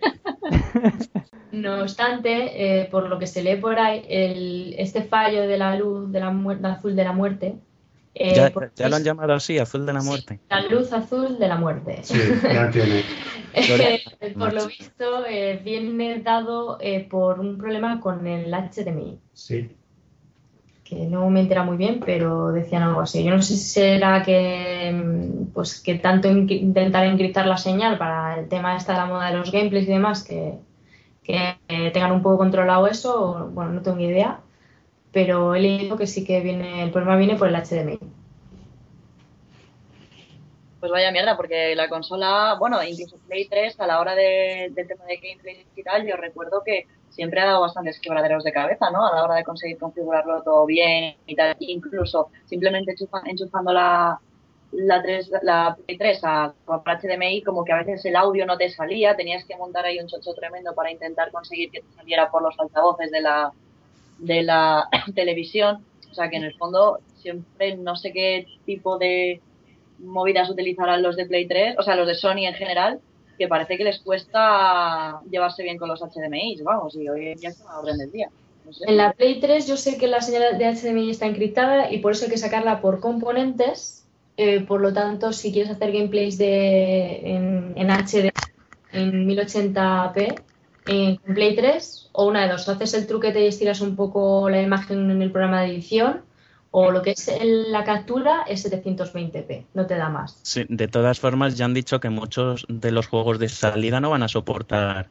No 1.52 1.82
obstante, 1.82 2.80
eh, 2.80 2.88
por 2.90 3.10
lo 3.10 3.18
que 3.18 3.26
se 3.26 3.42
lee 3.42 3.56
por 3.56 3.78
ahí, 3.78 4.06
el, 4.08 4.74
este 4.78 5.02
fallo 5.02 5.42
de 5.42 5.58
la 5.58 5.76
luz 5.76 6.10
de 6.10 6.18
la, 6.18 6.28
azul 6.72 6.96
de 6.96 7.04
la 7.04 7.12
muerte 7.12 7.56
eh, 8.14 8.52
ya, 8.76 8.88
lo 8.88 8.96
han 8.96 9.04
llamado 9.04 9.32
así, 9.32 9.58
azul 9.58 9.86
de 9.86 9.92
la 9.92 10.02
muerte. 10.02 10.38
la 10.50 10.60
luz 10.62 10.92
azul 10.92 11.38
de 11.38 11.48
la 11.48 11.56
muerte. 11.56 12.00
Sí, 12.02 12.18
ya 12.42 12.70
tiene. 12.70 13.04
por 14.38 14.52
lo 14.52 14.66
visto, 14.66 15.24
eh, 15.26 15.60
viene 15.64 16.20
dado 16.20 16.78
eh, 16.80 17.06
por 17.08 17.40
un 17.40 17.56
problema 17.56 18.00
con 18.00 18.26
el 18.26 18.52
HDMI. 18.52 19.18
Sí. 19.32 19.76
Que 20.84 21.06
no 21.06 21.30
me 21.30 21.40
entera 21.40 21.62
muy 21.62 21.78
bien, 21.78 22.00
pero 22.04 22.52
decían 22.52 22.82
algo 22.82 23.00
así. 23.00 23.24
Yo 23.24 23.30
no 23.30 23.40
sé 23.40 23.54
si 23.54 23.64
será 23.64 24.22
que, 24.22 24.92
mm, 24.92 25.52
pues, 25.54 25.80
que 25.80 25.94
tanto 25.94 26.28
intentar 26.28 27.06
encriptar 27.06 27.46
la 27.46 27.56
señal 27.56 27.96
para 27.96 28.38
el 28.38 28.48
tema 28.48 28.76
esta 28.76 28.92
de 28.92 28.98
la 28.98 29.06
moda 29.06 29.30
de 29.30 29.38
los 29.38 29.50
gameplays 29.50 29.88
y 29.88 29.92
demás, 29.92 30.22
que, 30.22 30.58
que 31.22 31.56
tengan 31.94 32.12
un 32.12 32.20
poco 32.20 32.36
controlado 32.36 32.86
eso, 32.86 33.22
o, 33.22 33.46
bueno, 33.48 33.72
no 33.72 33.80
tengo 33.80 33.96
ni 33.96 34.04
idea 34.04 34.41
pero 35.12 35.54
he 35.54 35.60
leído 35.60 35.96
que 35.96 36.06
sí 36.06 36.24
que 36.24 36.40
viene, 36.40 36.82
el 36.82 36.90
problema 36.90 37.16
viene 37.16 37.36
por 37.36 37.48
el 37.48 37.54
HDMI. 37.54 37.98
pues 40.82 40.90
vaya 40.90 41.12
mierda, 41.12 41.36
porque 41.36 41.76
la 41.76 41.88
consola, 41.88 42.56
bueno, 42.58 42.82
incluso 42.82 43.16
Play 43.28 43.46
3, 43.46 43.78
a 43.78 43.86
la 43.86 44.00
hora 44.00 44.16
de, 44.16 44.68
del 44.72 44.88
tema 44.88 45.04
de 45.04 45.16
gameplay 45.18 45.64
y 45.76 45.82
tal, 45.84 46.04
yo 46.04 46.16
recuerdo 46.16 46.64
que 46.66 46.88
siempre 47.08 47.40
ha 47.40 47.46
dado 47.46 47.60
bastantes 47.60 48.00
quebraderos 48.00 48.42
de 48.42 48.52
cabeza, 48.52 48.90
¿no? 48.90 49.06
A 49.06 49.14
la 49.14 49.22
hora 49.22 49.36
de 49.36 49.44
conseguir 49.44 49.78
configurarlo 49.78 50.42
todo 50.42 50.66
bien 50.66 51.14
y 51.24 51.36
tal. 51.36 51.54
Incluso 51.60 52.30
simplemente 52.46 52.96
enchufando 53.26 53.72
la, 53.72 54.18
la, 54.72 55.02
3, 55.02 55.30
la 55.42 55.76
Play 55.86 55.98
3 55.98 56.24
a, 56.24 56.44
a 56.46 56.52
HDMI, 56.66 57.44
como 57.44 57.64
que 57.64 57.72
a 57.72 57.84
veces 57.84 58.04
el 58.04 58.16
audio 58.16 58.44
no 58.44 58.58
te 58.58 58.68
salía, 58.68 59.14
tenías 59.14 59.44
que 59.44 59.56
montar 59.56 59.84
ahí 59.84 60.00
un 60.00 60.08
chocho 60.08 60.34
tremendo 60.34 60.74
para 60.74 60.90
intentar 60.90 61.30
conseguir 61.30 61.70
que 61.70 61.82
te 61.82 61.92
saliera 61.94 62.28
por 62.28 62.42
los 62.42 62.58
altavoces 62.58 63.12
de 63.12 63.20
la, 63.20 63.52
de 64.22 64.42
la 64.42 64.88
televisión. 65.14 65.84
O 66.10 66.14
sea 66.14 66.30
que 66.30 66.36
en 66.36 66.44
el 66.44 66.54
fondo 66.54 67.00
siempre 67.16 67.76
no 67.76 67.96
sé 67.96 68.12
qué 68.12 68.46
tipo 68.64 68.98
de 68.98 69.40
movidas 69.98 70.50
utilizarán 70.50 71.02
los 71.02 71.16
de 71.16 71.26
Play 71.26 71.46
3, 71.46 71.76
o 71.78 71.82
sea, 71.82 71.94
los 71.94 72.08
de 72.08 72.14
Sony 72.14 72.46
en 72.46 72.54
general, 72.54 73.00
que 73.38 73.48
parece 73.48 73.78
que 73.78 73.84
les 73.84 74.00
cuesta 74.00 75.20
llevarse 75.30 75.62
bien 75.62 75.78
con 75.78 75.88
los 75.88 76.00
HDMI, 76.00 76.60
vamos, 76.62 76.96
y 76.96 77.08
hoy 77.08 77.34
ya 77.40 77.50
está 77.50 77.70
a 77.70 77.80
orden 77.80 77.98
del 77.98 78.10
día. 78.10 78.28
En 78.86 78.96
la 78.96 79.12
Play 79.12 79.40
3 79.40 79.66
yo 79.66 79.76
sé 79.76 79.98
que 79.98 80.08
la 80.08 80.20
señal 80.20 80.58
de 80.58 80.74
HDMI 80.74 81.10
está 81.10 81.26
encriptada 81.26 81.92
y 81.92 81.98
por 81.98 82.12
eso 82.12 82.24
hay 82.24 82.30
que 82.30 82.38
sacarla 82.38 82.80
por 82.80 83.00
componentes. 83.00 84.06
Eh, 84.36 84.60
por 84.60 84.80
lo 84.80 84.92
tanto, 84.92 85.32
si 85.32 85.52
quieres 85.52 85.70
hacer 85.70 85.92
gameplays 85.92 86.38
de, 86.38 87.20
en, 87.22 87.74
en 87.76 87.90
HD 87.90 88.32
en 88.92 89.28
1080p 89.28 90.42
en 90.86 91.16
Play 91.18 91.54
3, 91.56 92.10
o 92.12 92.26
una 92.26 92.42
de 92.42 92.52
dos, 92.52 92.68
haces 92.68 92.94
el 92.94 93.06
truquete 93.06 93.42
y 93.42 93.46
estiras 93.46 93.80
un 93.80 93.96
poco 93.96 94.48
la 94.50 94.60
imagen 94.60 95.10
en 95.10 95.22
el 95.22 95.30
programa 95.30 95.62
de 95.62 95.68
edición, 95.68 96.22
o 96.70 96.90
lo 96.90 97.02
que 97.02 97.10
es 97.10 97.30
la 97.42 97.84
captura 97.84 98.44
es 98.48 98.64
720p, 98.64 99.66
no 99.74 99.86
te 99.86 99.96
da 99.96 100.08
más. 100.08 100.38
Sí, 100.42 100.64
de 100.68 100.88
todas 100.88 101.20
formas, 101.20 101.56
ya 101.56 101.66
han 101.66 101.74
dicho 101.74 102.00
que 102.00 102.08
muchos 102.08 102.64
de 102.68 102.90
los 102.92 103.06
juegos 103.06 103.38
de 103.38 103.48
salida 103.48 104.00
no 104.00 104.10
van 104.10 104.22
a 104.22 104.28
soportar 104.28 105.10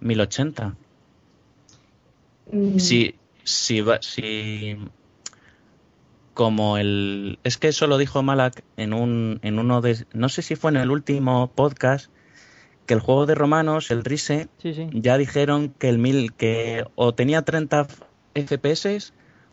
1080. 0.00 0.74
Mm. 2.50 2.78
Si, 2.78 3.14
si, 3.44 3.84
si, 4.00 4.78
como 6.34 6.76
el... 6.76 7.38
Es 7.44 7.56
que 7.56 7.68
eso 7.68 7.86
lo 7.86 7.98
dijo 7.98 8.22
Malak 8.22 8.64
en, 8.76 8.92
un, 8.92 9.38
en 9.42 9.58
uno 9.58 9.80
de... 9.80 10.04
No 10.12 10.28
sé 10.28 10.42
si 10.42 10.56
fue 10.56 10.72
en 10.72 10.76
el 10.76 10.90
último 10.90 11.52
podcast, 11.54 12.10
que 12.86 12.94
el 12.94 13.00
juego 13.00 13.26
de 13.26 13.34
romanos, 13.34 13.90
el 13.90 14.04
Rise, 14.04 14.48
ya 14.92 15.18
dijeron 15.18 15.74
que 15.78 15.88
el 15.88 15.98
mil 15.98 16.32
que 16.32 16.84
o 16.94 17.14
tenía 17.14 17.42
30 17.42 17.86
FPS 18.34 19.12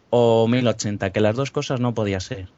o 0.10 0.48
1080, 0.48 1.12
que 1.12 1.20
las 1.20 1.36
dos 1.36 1.52
cosas 1.52 1.80
no 1.80 1.94
podía 1.94 2.20
ser. 2.20 2.50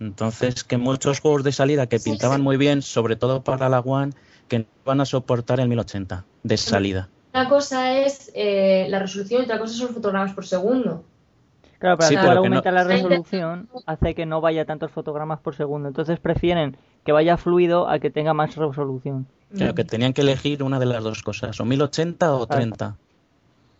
Entonces, 0.00 0.64
que 0.64 0.76
muchos 0.76 1.20
juegos 1.20 1.44
de 1.44 1.52
salida 1.52 1.86
que 1.86 2.00
pintaban 2.00 2.40
muy 2.40 2.56
bien, 2.56 2.82
sobre 2.82 3.16
todo 3.16 3.44
para 3.44 3.68
la 3.68 3.80
One, 3.80 4.12
que 4.48 4.60
no 4.60 4.66
van 4.84 5.00
a 5.00 5.04
soportar 5.04 5.60
el 5.60 5.68
1080 5.68 6.24
de 6.42 6.56
salida. 6.56 7.08
Una 7.32 7.48
cosa 7.48 7.98
es 7.98 8.30
eh, 8.34 8.86
la 8.88 8.98
resolución 8.98 9.42
y 9.42 9.44
otra 9.44 9.58
cosa 9.58 9.74
son 9.74 9.88
fotogramas 9.88 10.32
por 10.34 10.46
segundo. 10.46 11.04
Claro, 11.78 11.98
pero 11.98 12.30
al 12.30 12.38
aumentar 12.38 12.72
la 12.72 12.84
resolución 12.84 13.68
hace 13.86 14.14
que 14.14 14.24
no 14.24 14.40
vaya 14.40 14.64
tantos 14.64 14.90
fotogramas 14.90 15.40
por 15.40 15.54
segundo. 15.54 15.88
Entonces 15.88 16.18
prefieren 16.18 16.76
que 17.04 17.12
vaya 17.12 17.36
fluido 17.36 17.88
a 17.88 17.98
que 17.98 18.10
tenga 18.10 18.32
más 18.32 18.56
resolución. 18.56 19.26
Claro, 19.56 19.74
que 19.74 19.84
tenían 19.84 20.12
que 20.12 20.22
elegir 20.22 20.62
una 20.62 20.78
de 20.78 20.86
las 20.86 21.02
dos 21.02 21.22
cosas, 21.22 21.60
o 21.60 21.64
1080 21.64 22.34
o 22.34 22.46
30. 22.46 22.96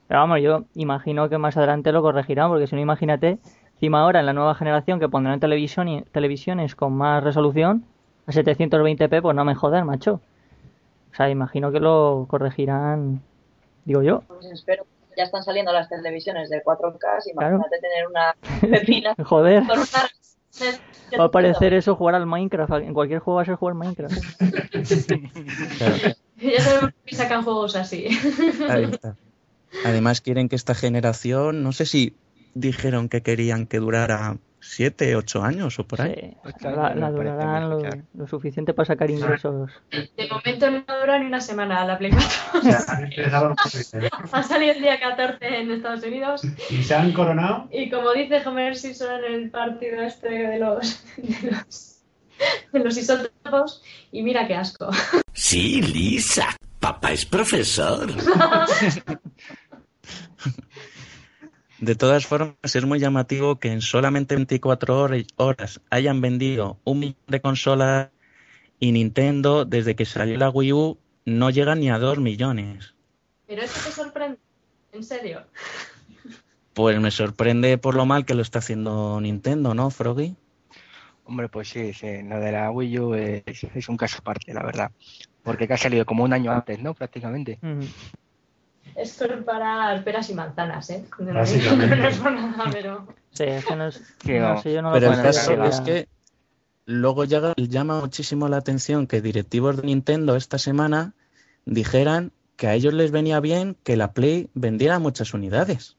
Pero 0.07 0.21
vamos, 0.21 0.41
yo 0.41 0.65
imagino 0.75 1.29
que 1.29 1.39
más 1.39 1.57
adelante 1.57 1.93
lo 1.93 2.03
corregirán, 2.03 2.51
porque 2.51 2.67
si 2.67 2.75
no, 2.75 2.81
imagínate, 2.81 3.39
encima 3.75 4.03
ahora 4.03 4.21
en 4.21 4.27
la 4.27 4.33
nueva 4.33 4.55
generación 4.55 5.01
que 5.01 5.09
pondrán 5.09 5.41
televisión 5.41 5.89
y, 5.89 6.03
televisiones 6.03 6.75
con 6.75 6.93
más 6.93 7.25
resolución, 7.25 7.85
a 8.27 8.33
720p, 8.33 9.23
pues 9.23 9.37
no 9.37 9.45
me 9.45 9.55
joder, 9.55 9.85
macho. 9.85 10.21
O 11.13 11.17
sea, 11.17 11.31
imagino 11.31 11.71
que 11.73 11.81
lo 11.81 12.27
corregirán, 12.29 13.23
digo 13.85 14.03
yo. 14.03 14.23
Pues 14.29 14.47
espero. 14.47 14.87
Ya 15.17 15.23
están 15.23 15.45
saliendo 15.45 15.73
las 15.73 15.89
televisiones 15.89 16.51
de 16.51 16.61
4K, 16.63 17.31
imagínate 17.31 17.79
tener 17.81 18.09
una 18.09 18.35
pepina. 18.79 19.15
joder. 19.25 19.63
Va 21.19 21.25
a 21.25 21.31
parecer 21.31 21.75
eso 21.75 21.97
jugar 21.97 22.15
al 22.15 22.27
Minecraft. 22.27 22.85
En 22.85 22.95
cualquier 22.95 23.21
juego 23.21 23.37
va 23.37 23.43
a 23.43 23.45
ser 23.45 23.57
jugar 23.57 23.75
Minecraft. 23.75 24.17
Ya 26.37 26.61
sabemos 26.61 26.91
que 27.07 27.15
sacan 27.15 27.43
juegos 27.43 27.77
así. 27.77 28.09
Ahí 28.69 28.85
está. 28.85 29.17
Además 29.85 30.21
quieren 30.21 30.49
que 30.49 30.57
esta 30.57 30.75
generación, 30.75 31.63
no 31.63 31.73
sé 31.73 31.87
si 31.87 32.17
dijeron 32.55 33.09
que 33.09 33.23
querían 33.23 33.67
que 33.67 33.79
durara 33.79 34.37
siete, 34.65 35.15
ocho 35.15 35.43
años 35.43 35.79
o 35.79 35.87
por 35.87 36.01
ahí. 36.01 36.37
la, 36.61 37.11
durarán 37.11 37.71
lo, 37.71 38.27
suficiente 38.27 38.73
para 38.73 38.87
sacar 38.87 39.11
ingresos. 39.11 39.71
De 39.91 40.29
momento 40.29 40.71
no 40.71 40.85
dura 41.01 41.19
ni 41.19 41.27
una 41.27 41.41
semana 41.41 41.85
la 41.85 41.99
Play 41.99 42.11
4. 42.11 43.55
ha 44.33 44.43
salido 44.43 44.73
el 44.73 44.81
día 44.81 44.99
14 44.99 45.61
en 45.61 45.71
Estados 45.71 46.03
Unidos. 46.05 46.43
¿Y 46.71 46.83
se 46.83 46.95
han 46.95 47.13
coronado? 47.13 47.69
Y 47.71 47.91
como 47.91 48.13
dice 48.13 48.43
Homer 48.47 48.75
Simpson 48.77 49.25
en 49.25 49.35
el 49.35 49.51
partido 49.51 50.03
este 50.03 50.29
de 50.29 50.59
los, 50.59 51.05
de 51.17 51.51
los, 51.51 52.03
de 52.73 52.79
los 52.81 52.97
isótopos, 52.97 53.83
y 54.11 54.23
mira 54.23 54.47
qué 54.47 54.55
asco. 54.55 54.91
Sí, 55.33 55.83
Lisa, 55.83 56.57
papá 56.81 57.13
es 57.13 57.27
profesor. 57.27 58.09
De 61.81 61.95
todas 61.95 62.27
formas, 62.27 62.55
es 62.63 62.85
muy 62.85 63.01
llamativo 63.01 63.57
que 63.59 63.73
en 63.73 63.81
solamente 63.81 64.37
24 64.37 65.25
horas 65.37 65.81
hayan 65.91 66.21
vendido 66.21 66.79
un 66.85 67.01
millón 67.01 67.17
de 67.27 67.41
consolas 67.41 68.09
y 68.79 68.93
Nintendo, 68.93 69.65
desde 69.65 69.97
que 69.97 70.05
salió 70.05 70.37
la 70.37 70.51
Wii 70.51 70.73
U, 70.73 70.99
no 71.25 71.51
llega 71.51 71.75
ni 71.75 71.91
a 71.91 71.99
dos 71.99 72.19
millones. 72.19 72.95
¿Pero 73.47 73.63
eso 73.63 73.81
te 73.85 73.93
sorprende? 73.93 74.39
¿En 74.93 75.03
serio? 75.03 75.43
Pues 76.75 76.99
me 77.01 77.11
sorprende 77.11 77.79
por 77.79 77.95
lo 77.95 78.07
mal 78.07 78.25
que 78.25 78.35
lo 78.35 78.43
está 78.43 78.59
haciendo 78.59 79.21
Nintendo, 79.21 79.75
¿no, 79.75 79.91
Froggy? 79.91 80.37
Hombre, 81.25 81.49
pues 81.49 81.69
sí, 81.69 81.93
sí, 81.95 82.23
lo 82.23 82.39
de 82.39 82.53
la 82.53 82.71
Wii 82.71 82.99
U 82.99 83.15
es, 83.15 83.89
un 83.89 83.97
caso 83.97 84.19
aparte, 84.21 84.53
la 84.53 84.63
verdad. 84.63 84.91
Porque 85.43 85.73
ha 85.73 85.77
salido 85.77 86.05
como 86.05 86.25
un 86.25 86.33
año 86.33 86.53
antes, 86.53 86.81
¿no? 86.81 86.95
Prácticamente. 86.95 87.59
Es 88.97 89.23
para 89.45 90.03
peras 90.05 90.31
y 90.31 90.35
manzanas, 90.35 90.91
¿eh? 90.91 91.05
No, 91.19 91.33
no 91.33 91.43
es 91.43 92.19
por 92.19 92.33
nada, 92.33 92.65
pero... 92.73 93.07
Sí, 93.33 93.45
es 93.45 93.65
que 93.65 93.77
no 93.77 93.89
es... 93.89 94.01
No, 94.25 94.63
yo 94.63 94.83
no 94.83 94.93
pero 94.93 95.13
el 95.13 95.23
caso 95.23 95.65
es 95.65 95.81
que 95.81 96.09
luego 96.87 97.25
ya 97.25 97.55
llama 97.57 98.01
muchísimo 98.01 98.49
la 98.49 98.59
atención 98.59 99.07
que 99.07 99.21
directivos 99.21 99.77
de 99.77 99.83
Nintendo 99.83 100.37
esta 100.37 100.59
semana 100.59 101.15
dijeran 101.65 102.33
que 102.57 102.69
a 102.69 102.75
ellos 102.75 102.95
les 102.95 103.11
venía 103.11 103.41
bien 103.41 103.77
que 103.83 103.97
la 103.97 104.13
Play 104.13 104.49
vendiera 104.55 104.99
muchas 104.99 105.35
unidades. 105.35 105.97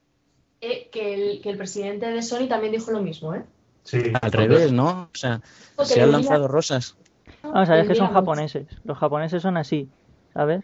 Eh, 0.61 0.89
que, 0.91 1.13
el, 1.13 1.41
que 1.41 1.49
el 1.49 1.57
presidente 1.57 2.05
de 2.05 2.21
Sony 2.21 2.47
también 2.47 2.71
dijo 2.71 2.91
lo 2.91 3.01
mismo, 3.01 3.35
¿eh? 3.35 3.43
Sí. 3.83 4.01
Al 4.19 4.31
revés, 4.31 4.71
¿no? 4.71 5.09
O 5.13 5.17
sea, 5.17 5.41
se 5.83 6.01
han 6.01 6.11
lanzado 6.11 6.47
rosas. 6.47 6.95
Vamos 7.43 7.69
a 7.69 7.75
ver 7.75 7.87
que 7.87 7.95
son 7.95 8.11
japoneses. 8.11 8.67
Los 8.83 8.97
japoneses 8.97 9.41
son 9.43 9.57
así, 9.57 9.89
¿sabes? 10.33 10.63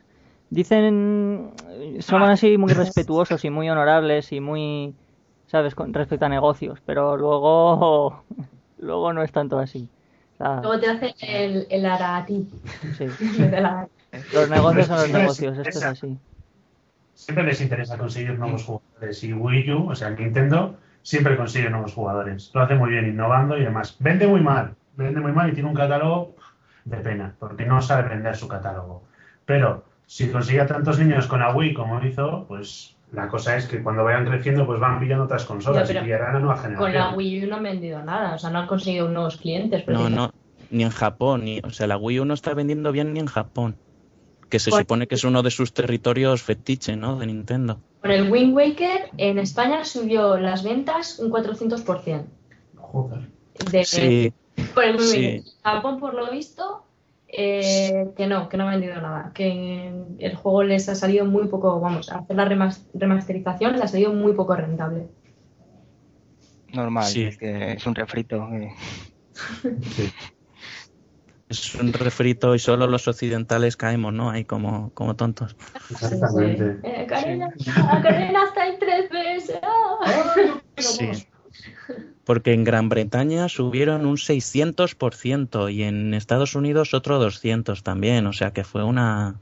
Dicen, 0.52 1.50
son 2.02 2.24
así 2.24 2.58
muy 2.58 2.74
respetuosos 2.74 3.44
y 3.46 3.50
muy 3.50 3.70
honorables 3.70 4.34
y 4.34 4.42
muy, 4.42 4.94
¿sabes?, 5.48 5.74
con 5.76 5.94
respecto 5.94 6.26
a 6.26 6.30
negocios, 6.30 6.80
pero 6.86 7.16
luego, 7.16 8.26
luego 8.78 9.14
no 9.14 9.24
es 9.24 9.32
tanto 9.32 9.58
así. 9.58 9.88
luego 10.40 10.78
te 10.78 10.88
hace 10.88 11.16
el, 11.22 11.66
el 11.70 11.86
a 11.86 12.26
ti. 12.26 12.46
Sí. 12.98 13.06
Los 14.34 14.50
negocios 14.50 14.88
son 14.88 14.98
los 14.98 15.10
negocios, 15.10 15.58
esto 15.58 15.80
es 15.80 15.86
así. 15.86 16.18
Siempre 17.14 17.46
les 17.46 17.62
interesa 17.62 17.98
conseguir 17.98 18.38
nuevos 18.38 18.66
jugadores 18.66 19.24
y 19.24 19.32
Wii 19.34 19.72
U, 19.72 19.90
o 19.90 19.96
sea, 19.96 20.10
Nintendo, 20.10 20.76
siempre 21.02 21.38
consigue 21.38 21.70
nuevos 21.70 21.94
jugadores. 21.94 22.52
Lo 22.54 22.62
hace 22.62 22.76
muy 22.76 22.90
bien, 22.92 23.08
innovando 23.08 23.58
y 23.58 23.64
demás. 23.64 23.96
Vende 24.00 24.28
muy 24.28 24.42
mal, 24.42 24.76
vende 24.98 25.22
muy 25.22 25.32
mal 25.32 25.50
y 25.50 25.54
tiene 25.54 25.70
un 25.70 25.76
catálogo 25.76 26.36
de 26.84 26.98
pena, 26.98 27.36
porque 27.40 27.66
no 27.66 27.82
sabe 27.82 28.10
vender 28.10 28.36
su 28.36 28.50
catálogo. 28.50 29.04
Pero 29.46 29.86
si 30.12 30.28
consigue 30.28 30.66
tantos 30.66 31.00
niños 31.00 31.26
con 31.28 31.40
la 31.40 31.56
Wii 31.56 31.74
como 31.74 32.06
hizo, 32.06 32.44
pues 32.50 32.98
la 33.14 33.30
cosa 33.30 33.56
es 33.56 33.66
que 33.66 33.82
cuando 33.82 34.04
vayan 34.04 34.26
creciendo 34.26 34.66
pues 34.66 34.78
van 34.78 35.00
pillando 35.00 35.24
otras 35.24 35.46
consolas 35.46 35.90
y 35.90 35.94
pillarán 35.94 36.36
a 36.36 36.40
nueva 36.40 36.58
generación. 36.58 36.92
Con 36.92 36.94
la 36.94 37.16
Wii 37.16 37.46
U 37.46 37.48
no 37.48 37.56
han 37.56 37.64
vendido 37.64 38.04
nada, 38.04 38.36
o 38.36 38.38
sea, 38.38 38.50
no 38.50 38.60
han 38.60 38.68
conseguido 38.68 39.08
nuevos 39.08 39.38
clientes. 39.38 39.88
No, 39.88 40.10
no, 40.10 40.34
ni 40.70 40.84
en 40.84 40.90
Japón, 40.90 41.46
ni, 41.46 41.62
o 41.64 41.70
sea, 41.70 41.88
la 41.88 41.96
Wii 41.96 42.20
U 42.20 42.26
no 42.26 42.34
está 42.34 42.54
vendiendo 42.54 42.92
bien 42.92 43.14
ni 43.14 43.22
en 43.22 43.28
Japón, 43.28 43.78
que 44.50 44.60
se 44.60 44.70
pues 44.72 44.82
supone 44.82 45.08
que 45.08 45.16
es 45.16 45.24
uno 45.24 45.44
de 45.44 45.50
sus 45.50 45.72
territorios 45.72 46.42
fetiche, 46.42 46.98
¿no? 46.98 47.16
De 47.16 47.28
Nintendo. 47.28 47.80
Con 48.02 48.12
el 48.12 48.30
Wind 48.30 48.54
Waker 48.54 49.12
en 49.16 49.40
España 49.40 49.86
subió 49.86 50.36
las 50.36 50.62
ventas 50.62 51.20
un 51.20 51.32
400%. 51.32 52.26
Joder. 52.76 53.30
sí. 53.86 54.34
Por 54.74 54.84
el 54.84 54.98
Wind 54.98 55.46
Japón, 55.64 56.02
por 56.02 56.14
lo 56.14 56.30
visto, 56.30 56.84
eh, 57.34 58.12
que 58.18 58.28
no, 58.28 58.50
que 58.50 58.58
no 58.58 58.68
ha 58.68 58.72
vendido 58.72 58.96
nada, 58.96 59.32
que 59.34 59.94
el 60.20 60.36
juego 60.36 60.64
les 60.64 60.90
ha 60.90 60.96
salido 60.96 61.26
muy 61.26 61.48
poco, 61.48 61.80
vamos, 61.80 62.12
a 62.12 62.20
hacer 62.20 62.36
la 62.36 62.46
remasterización 62.46 63.74
les 63.74 63.82
ha 63.82 63.88
salido 63.88 64.14
muy 64.14 64.34
poco 64.34 64.56
rentable. 64.56 65.08
Normal, 66.74 67.06
es, 67.16 67.38
que 67.38 67.74
es 67.74 67.86
un 67.86 67.96
refrito. 67.96 68.50
Eh. 68.54 68.74
es 71.50 71.76
un 71.76 71.94
refrito 71.94 72.54
y 72.56 72.60
solo 72.60 72.88
los 72.88 73.08
occidentales 73.08 73.78
caemos, 73.78 74.14
¿no? 74.14 74.30
Ahí 74.30 74.44
como, 74.44 74.92
como 74.94 75.16
tontos. 75.16 75.56
Exactamente. 75.90 76.80
Eh, 76.84 77.06
Karina, 77.08 77.54
ah, 77.78 78.00
Karina 78.04 78.44
está 78.46 78.68
en 78.68 78.80
tres 78.80 79.10
veces. 79.10 79.60
ah. 79.64 80.60
Sí. 80.78 81.12
Porque 82.32 82.54
en 82.54 82.64
Gran 82.64 82.88
Bretaña 82.88 83.50
subieron 83.50 84.06
un 84.06 84.16
600% 84.16 85.70
y 85.70 85.84
en 85.84 86.14
Estados 86.14 86.56
Unidos 86.56 86.94
otro 86.94 87.20
200 87.20 87.84
también, 87.84 88.26
o 88.26 88.32
sea 88.32 88.52
que 88.52 88.64
fue 88.64 88.86
una, 88.86 89.42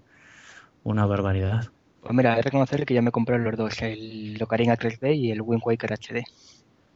una 0.81 1.05
barbaridad. 1.05 1.67
Pues 2.01 2.15
mira, 2.15 2.33
he 2.33 2.37
de 2.37 2.41
reconocer 2.41 2.87
que 2.87 2.95
ya 2.95 3.03
me 3.03 3.11
compré 3.11 3.37
los 3.37 3.55
dos, 3.55 3.79
el 3.83 4.41
Ocarina 4.41 4.75
3D 4.75 5.15
y 5.15 5.29
el 5.29 5.43
Wind 5.43 5.61
Waker 5.63 5.91
HD. 5.91 6.23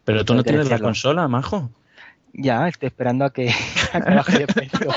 Pero 0.04 0.26
tú 0.26 0.34
no 0.34 0.42
que 0.42 0.50
tienes 0.50 0.68
la 0.68 0.80
consola, 0.80 1.28
majo. 1.28 1.70
Ya, 2.34 2.68
estoy 2.68 2.88
esperando 2.88 3.26
a 3.26 3.32
que, 3.32 3.52
a 3.94 4.02
que 4.02 4.16
baje 4.16 4.40
de 4.40 4.48
precio. 4.48 4.80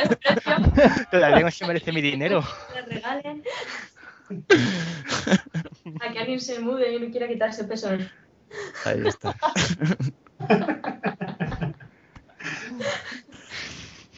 Todavía 1.10 1.40
no 1.40 1.50
se 1.50 1.66
merece 1.66 1.92
mi 1.92 2.00
dinero. 2.00 2.42
Que 2.72 2.80
le 2.80 2.88
regalen. 2.88 3.42
A 6.00 6.10
que 6.10 6.18
alguien 6.20 6.40
se 6.40 6.58
mude 6.58 6.94
y 6.94 7.00
no 7.00 7.10
quiera 7.10 7.28
quitarse 7.28 7.64
peso. 7.64 7.90
Ahí 8.86 9.02
está. 9.06 9.36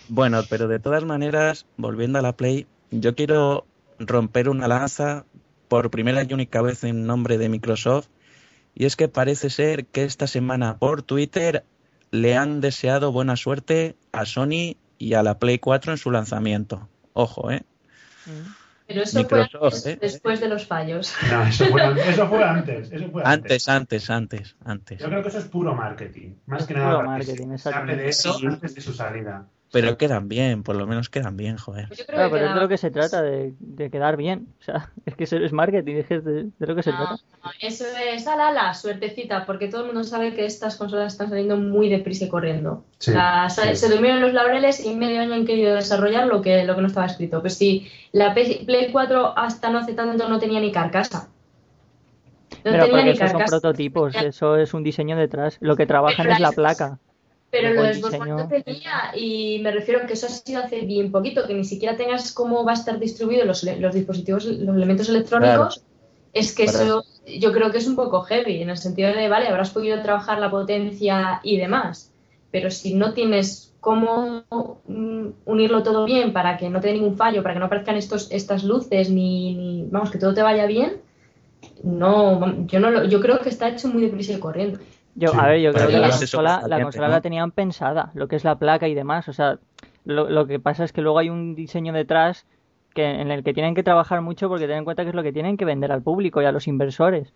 Bueno, 0.08 0.42
pero 0.48 0.68
de 0.68 0.78
todas 0.78 1.04
maneras, 1.04 1.66
volviendo 1.76 2.18
a 2.18 2.22
la 2.22 2.36
Play, 2.36 2.66
yo 2.90 3.14
quiero 3.14 3.66
romper 3.98 4.48
una 4.48 4.68
lanza 4.68 5.24
por 5.68 5.90
primera 5.90 6.22
y 6.22 6.32
única 6.32 6.62
vez 6.62 6.84
en 6.84 7.06
nombre 7.06 7.38
de 7.38 7.48
Microsoft. 7.48 8.08
Y 8.74 8.86
es 8.86 8.96
que 8.96 9.08
parece 9.08 9.50
ser 9.50 9.86
que 9.86 10.04
esta 10.04 10.26
semana 10.26 10.78
por 10.78 11.02
Twitter 11.02 11.64
le 12.10 12.36
han 12.36 12.60
deseado 12.60 13.12
buena 13.12 13.36
suerte 13.36 13.96
a 14.12 14.24
Sony 14.24 14.76
y 14.98 15.14
a 15.14 15.22
la 15.22 15.38
Play 15.38 15.58
4 15.58 15.92
en 15.92 15.98
su 15.98 16.10
lanzamiento. 16.10 16.88
Ojo, 17.12 17.50
¿eh? 17.50 17.64
Pero 18.88 19.02
eso 19.02 19.22
fue 19.28 19.42
antes, 19.42 19.86
¿eh? 19.86 19.98
después 20.00 20.40
de 20.40 20.48
los 20.48 20.66
fallos. 20.66 21.14
No, 21.30 21.42
eso 21.44 21.66
fue, 21.66 21.82
an- 21.82 21.98
eso 21.98 22.26
fue 22.26 22.42
antes. 22.42 22.90
Eso 22.90 23.10
fue 23.10 23.22
Antes, 23.24 23.68
antes. 23.68 24.08
antes, 24.08 24.10
antes, 24.10 24.56
antes. 24.64 24.98
Yo 24.98 25.08
creo 25.08 25.22
que 25.22 25.28
eso 25.28 25.38
es 25.38 25.44
puro 25.44 25.74
marketing. 25.74 26.36
Más 26.46 26.66
que 26.66 26.72
nada 26.72 27.02
marketing, 27.02 27.48
de 27.48 28.08
eso 28.08 28.38
antes 28.42 28.74
de 28.74 28.80
su 28.80 28.94
salida. 28.94 29.46
Pero 29.70 29.98
quedan 29.98 30.28
bien, 30.28 30.62
por 30.62 30.76
lo 30.76 30.86
menos 30.86 31.10
quedan 31.10 31.36
bien, 31.36 31.58
joder. 31.58 31.88
Pues 31.88 31.98
yo 31.98 32.06
creo 32.06 32.16
Claro, 32.16 32.30
que 32.30 32.36
pero 32.36 32.48
es 32.48 32.54
de 32.54 32.60
lo 32.62 32.68
que 32.68 32.78
se 32.78 32.90
trata, 32.90 33.20
de, 33.20 33.52
de 33.58 33.90
quedar 33.90 34.16
bien. 34.16 34.48
O 34.60 34.62
sea, 34.64 34.90
es 35.06 35.14
que 35.14 35.24
es 35.24 35.52
marketing, 35.52 35.96
es 35.96 36.08
de, 36.24 36.44
de 36.44 36.66
lo 36.66 36.74
que 36.74 36.82
se 36.82 36.90
No, 36.90 36.96
trata. 36.96 37.16
no, 37.44 37.50
eso 37.60 37.84
es 38.10 38.26
ala 38.26 38.50
la 38.52 38.72
suertecita, 38.72 39.44
porque 39.44 39.68
todo 39.68 39.82
el 39.82 39.86
mundo 39.88 40.04
sabe 40.04 40.34
que 40.34 40.46
estas 40.46 40.76
consolas 40.76 41.12
están 41.12 41.28
saliendo 41.28 41.58
muy 41.58 41.90
deprisa 41.90 42.24
y 42.24 42.28
corriendo. 42.28 42.84
Sí, 42.98 43.10
La- 43.12 43.50
sa- 43.50 43.68
sí. 43.68 43.76
Se 43.76 43.90
durmieron 43.90 44.22
los 44.22 44.32
laureles 44.32 44.84
y 44.86 44.94
medio 44.94 45.20
año 45.20 45.34
han 45.34 45.44
querido 45.44 45.74
desarrollar 45.74 46.26
lo 46.28 46.40
que, 46.40 46.64
lo 46.64 46.74
que 46.74 46.80
no 46.80 46.86
estaba 46.86 47.04
escrito. 47.06 47.42
Pues 47.42 47.54
si 47.58 47.88
la 48.12 48.32
Play 48.32 48.88
4 48.90 49.36
hasta 49.36 49.68
no 49.70 49.78
hace 49.80 49.92
tanto 49.92 50.28
no 50.30 50.38
tenía 50.38 50.60
ni 50.60 50.72
carcasa. 50.72 51.28
No 52.50 52.72
Pero 52.72 52.84
tenía 52.84 52.90
porque 52.90 53.04
ni 53.04 53.10
esos 53.10 53.30
son 53.30 53.38
carcasa. 53.40 53.60
prototipos, 53.60 54.14
eso 54.16 54.56
es 54.56 54.72
un 54.72 54.82
diseño 54.82 55.16
detrás. 55.16 55.58
Lo 55.60 55.76
que 55.76 55.86
trabajan 55.86 56.24
Pero 56.24 56.32
es 56.34 56.40
la 56.40 56.48
la- 56.48 56.54
placa. 56.54 56.98
Pero 57.50 57.70
lo 57.72 57.82
de 57.82 57.94
Xbox 57.94 58.12
tenía, 58.64 59.12
y 59.16 59.58
me 59.62 59.70
refiero 59.70 60.02
a 60.02 60.06
que 60.06 60.12
eso 60.12 60.26
ha 60.26 60.30
sido 60.30 60.62
hace 60.62 60.80
bien 60.82 61.10
poquito, 61.10 61.46
que 61.46 61.54
ni 61.54 61.64
siquiera 61.64 61.96
tengas 61.96 62.32
cómo 62.32 62.64
va 62.64 62.72
a 62.72 62.74
estar 62.74 62.98
distribuido 62.98 63.44
los, 63.46 63.62
los 63.64 63.94
dispositivos, 63.94 64.44
los 64.44 64.76
elementos 64.76 65.08
electrónicos. 65.08 65.82
Es 66.34 66.54
que 66.54 66.64
eso 66.64 67.04
yo 67.26 67.52
creo 67.52 67.70
que 67.70 67.78
es 67.78 67.86
un 67.86 67.96
poco 67.96 68.20
heavy, 68.22 68.62
en 68.62 68.68
el 68.70 68.76
sentido 68.76 69.12
de, 69.14 69.28
vale, 69.28 69.48
habrás 69.48 69.70
podido 69.70 70.00
trabajar 70.02 70.38
la 70.38 70.50
potencia 70.50 71.40
y 71.42 71.56
demás, 71.56 72.12
pero 72.50 72.70
si 72.70 72.94
no 72.94 73.14
tienes 73.14 73.74
cómo 73.80 74.44
mm, 74.86 75.26
unirlo 75.46 75.82
todo 75.82 76.04
bien 76.04 76.32
para 76.34 76.56
que 76.58 76.68
no 76.68 76.80
te 76.80 76.88
dé 76.88 76.94
ningún 76.94 77.16
fallo, 77.16 77.42
para 77.42 77.54
que 77.54 77.60
no 77.60 77.66
aparezcan 77.66 77.96
estos, 77.96 78.30
estas 78.30 78.62
luces, 78.64 79.10
ni, 79.10 79.54
ni- 79.54 79.86
vamos, 79.90 80.10
que 80.10 80.18
todo 80.18 80.34
te 80.34 80.42
vaya 80.42 80.66
bien, 80.66 81.00
no, 81.82 82.66
yo 82.66 82.80
no 82.80 82.90
lo- 82.90 83.04
yo 83.04 83.20
creo 83.20 83.40
que 83.40 83.48
está 83.48 83.68
hecho 83.68 83.88
muy 83.88 84.02
deprisa 84.02 84.32
y 84.32 84.38
corriendo. 84.40 84.78
Yo, 85.18 85.32
Sí, 85.32 85.36
a 85.38 85.46
ver, 85.48 85.60
yo 85.60 85.72
creo 85.72 85.88
que 85.88 85.98
la 85.98 86.10
consola, 86.10 86.62
la 86.68 86.80
consola 86.80 87.08
¿no? 87.08 87.14
la 87.14 87.20
tenían 87.20 87.50
pensada, 87.50 88.12
lo 88.14 88.28
que 88.28 88.36
es 88.36 88.44
la 88.44 88.56
placa 88.56 88.86
y 88.86 88.94
demás. 88.94 89.28
O 89.28 89.32
sea, 89.32 89.58
lo, 90.04 90.30
lo 90.30 90.46
que 90.46 90.60
pasa 90.60 90.84
es 90.84 90.92
que 90.92 91.02
luego 91.02 91.18
hay 91.18 91.28
un 91.28 91.56
diseño 91.56 91.92
detrás 91.92 92.46
que, 92.94 93.04
en 93.04 93.32
el 93.32 93.42
que 93.42 93.52
tienen 93.52 93.74
que 93.74 93.82
trabajar 93.82 94.22
mucho 94.22 94.48
porque 94.48 94.68
ten 94.68 94.78
en 94.78 94.84
cuenta 94.84 95.02
que 95.02 95.08
es 95.08 95.16
lo 95.16 95.24
que 95.24 95.32
tienen 95.32 95.56
que 95.56 95.64
vender 95.64 95.90
al 95.90 96.02
público 96.02 96.40
y 96.40 96.44
a 96.44 96.52
los 96.52 96.68
inversores. 96.68 97.32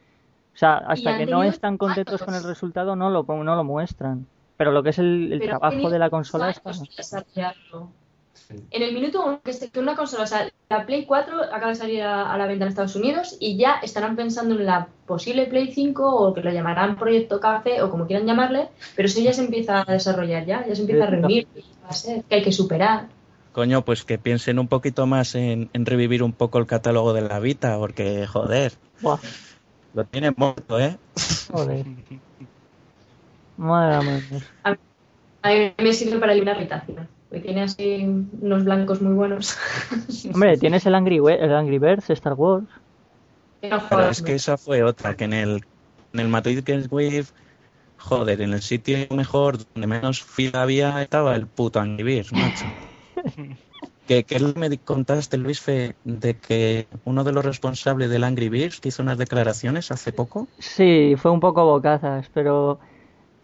O 0.54 0.56
sea, 0.56 0.76
hasta 0.76 1.18
que 1.18 1.26
no 1.26 1.42
están 1.42 1.76
contentos 1.76 2.22
con 2.22 2.34
el 2.34 2.44
resultado 2.44 2.94
no 2.94 3.10
lo, 3.10 3.24
no 3.24 3.56
lo 3.56 3.64
muestran. 3.64 4.26
Pero 4.56 4.70
lo 4.70 4.82
que 4.82 4.90
es 4.90 4.98
el, 4.98 5.32
el 5.32 5.40
trabajo 5.40 5.90
de 5.90 5.98
la 5.98 6.08
consola 6.08 6.54
desarrollarlo. 6.96 7.90
Sí. 8.34 8.54
En 8.70 8.82
el 8.82 8.92
minuto 8.94 9.24
uno 9.24 9.40
que, 9.42 9.52
se- 9.52 9.70
que 9.70 9.78
una 9.80 9.94
consola, 9.94 10.24
o 10.24 10.26
sea, 10.26 10.48
la 10.68 10.86
Play 10.86 11.04
4 11.06 11.42
acaba 11.44 11.68
de 11.68 11.74
salir 11.74 12.02
a, 12.02 12.32
a 12.32 12.36
la 12.38 12.46
venta 12.46 12.64
en 12.64 12.70
Estados 12.70 12.96
Unidos 12.96 13.36
y 13.40 13.56
ya 13.56 13.74
estarán 13.82 14.16
pensando 14.16 14.54
en 14.54 14.66
la 14.66 14.88
posible 15.06 15.46
Play 15.46 15.72
5 15.72 16.04
o 16.16 16.34
que 16.34 16.40
lo 16.40 16.50
llamarán 16.50 16.96
Proyecto 16.96 17.40
Café 17.40 17.82
o 17.82 17.90
como 17.90 18.06
quieran 18.06 18.26
llamarle, 18.26 18.68
pero 18.96 19.06
eso 19.06 19.20
ya 19.20 19.32
se 19.32 19.44
empieza 19.44 19.84
a 19.86 19.92
desarrollar 19.92 20.44
ya, 20.46 20.66
ya 20.66 20.74
se 20.74 20.80
empieza 20.82 21.04
a 21.04 21.10
reunir, 21.10 21.46
va 21.84 21.88
a 21.88 21.92
ser, 21.92 22.24
que 22.24 22.34
hay 22.36 22.42
que 22.42 22.52
superar. 22.52 23.06
Coño, 23.52 23.84
pues 23.84 24.04
que 24.04 24.16
piensen 24.18 24.58
un 24.58 24.66
poquito 24.68 25.06
más 25.06 25.34
en, 25.34 25.68
en 25.74 25.84
revivir 25.86 26.22
un 26.22 26.32
poco 26.32 26.58
el 26.58 26.66
catálogo 26.66 27.12
de 27.12 27.20
la 27.22 27.38
Vita, 27.38 27.76
porque, 27.78 28.26
joder, 28.26 28.72
Buah, 29.02 29.18
lo 29.94 30.04
tienen 30.06 30.32
muerto, 30.36 30.80
¿eh? 30.80 30.96
joder. 31.52 31.84
Madre 33.58 34.20
mía. 34.30 34.40
A 35.42 35.50
mí 35.50 35.74
me 35.82 35.92
sirve 35.92 36.18
para 36.18 36.32
eliminar 36.32 36.56
irritación, 36.56 37.08
porque 37.32 37.40
tiene 37.46 37.62
así 37.62 38.04
unos 38.40 38.64
blancos 38.64 39.00
muy 39.00 39.14
buenos. 39.14 39.56
Hombre, 40.34 40.58
tienes 40.58 40.84
el 40.86 40.94
Angry, 40.94 41.20
We- 41.20 41.42
el 41.42 41.54
Angry 41.54 41.78
Birds, 41.78 42.10
Star 42.10 42.34
Wars. 42.34 42.68
Pero 43.88 44.08
es 44.08 44.22
que 44.22 44.34
esa 44.34 44.58
fue 44.58 44.82
otra, 44.82 45.14
que 45.14 45.24
en 45.24 45.32
el, 45.32 45.60
en 46.12 46.20
el 46.20 46.28
Madrid 46.28 46.62
Games 46.64 46.88
Week, 46.90 47.26
joder, 47.98 48.40
en 48.42 48.54
el 48.54 48.62
sitio 48.62 48.98
mejor, 49.16 49.58
donde 49.74 49.86
menos 49.88 50.22
fila 50.24 50.62
había, 50.62 51.02
estaba 51.02 51.36
el 51.36 51.48
puto 51.48 51.80
Angry 51.80 52.04
Birds, 52.04 52.32
macho. 52.34 52.76
que, 54.06 54.24
que 54.28 54.38
me 54.60 54.68
contaste, 54.90 55.36
Luis, 55.38 55.60
Fe, 55.60 55.96
de 56.04 56.38
que 56.38 56.88
uno 57.04 57.24
de 57.24 57.32
los 57.32 57.44
responsables 57.44 58.10
del 58.10 58.24
Angry 58.24 58.48
Birds 58.48 58.80
que 58.80 58.88
hizo 58.90 59.02
unas 59.02 59.18
declaraciones 59.18 59.90
hace 59.90 60.12
poco. 60.12 60.50
Sí, 60.58 61.14
fue 61.16 61.30
un 61.30 61.40
poco 61.40 61.64
bocazas, 61.64 62.30
pero 62.30 62.78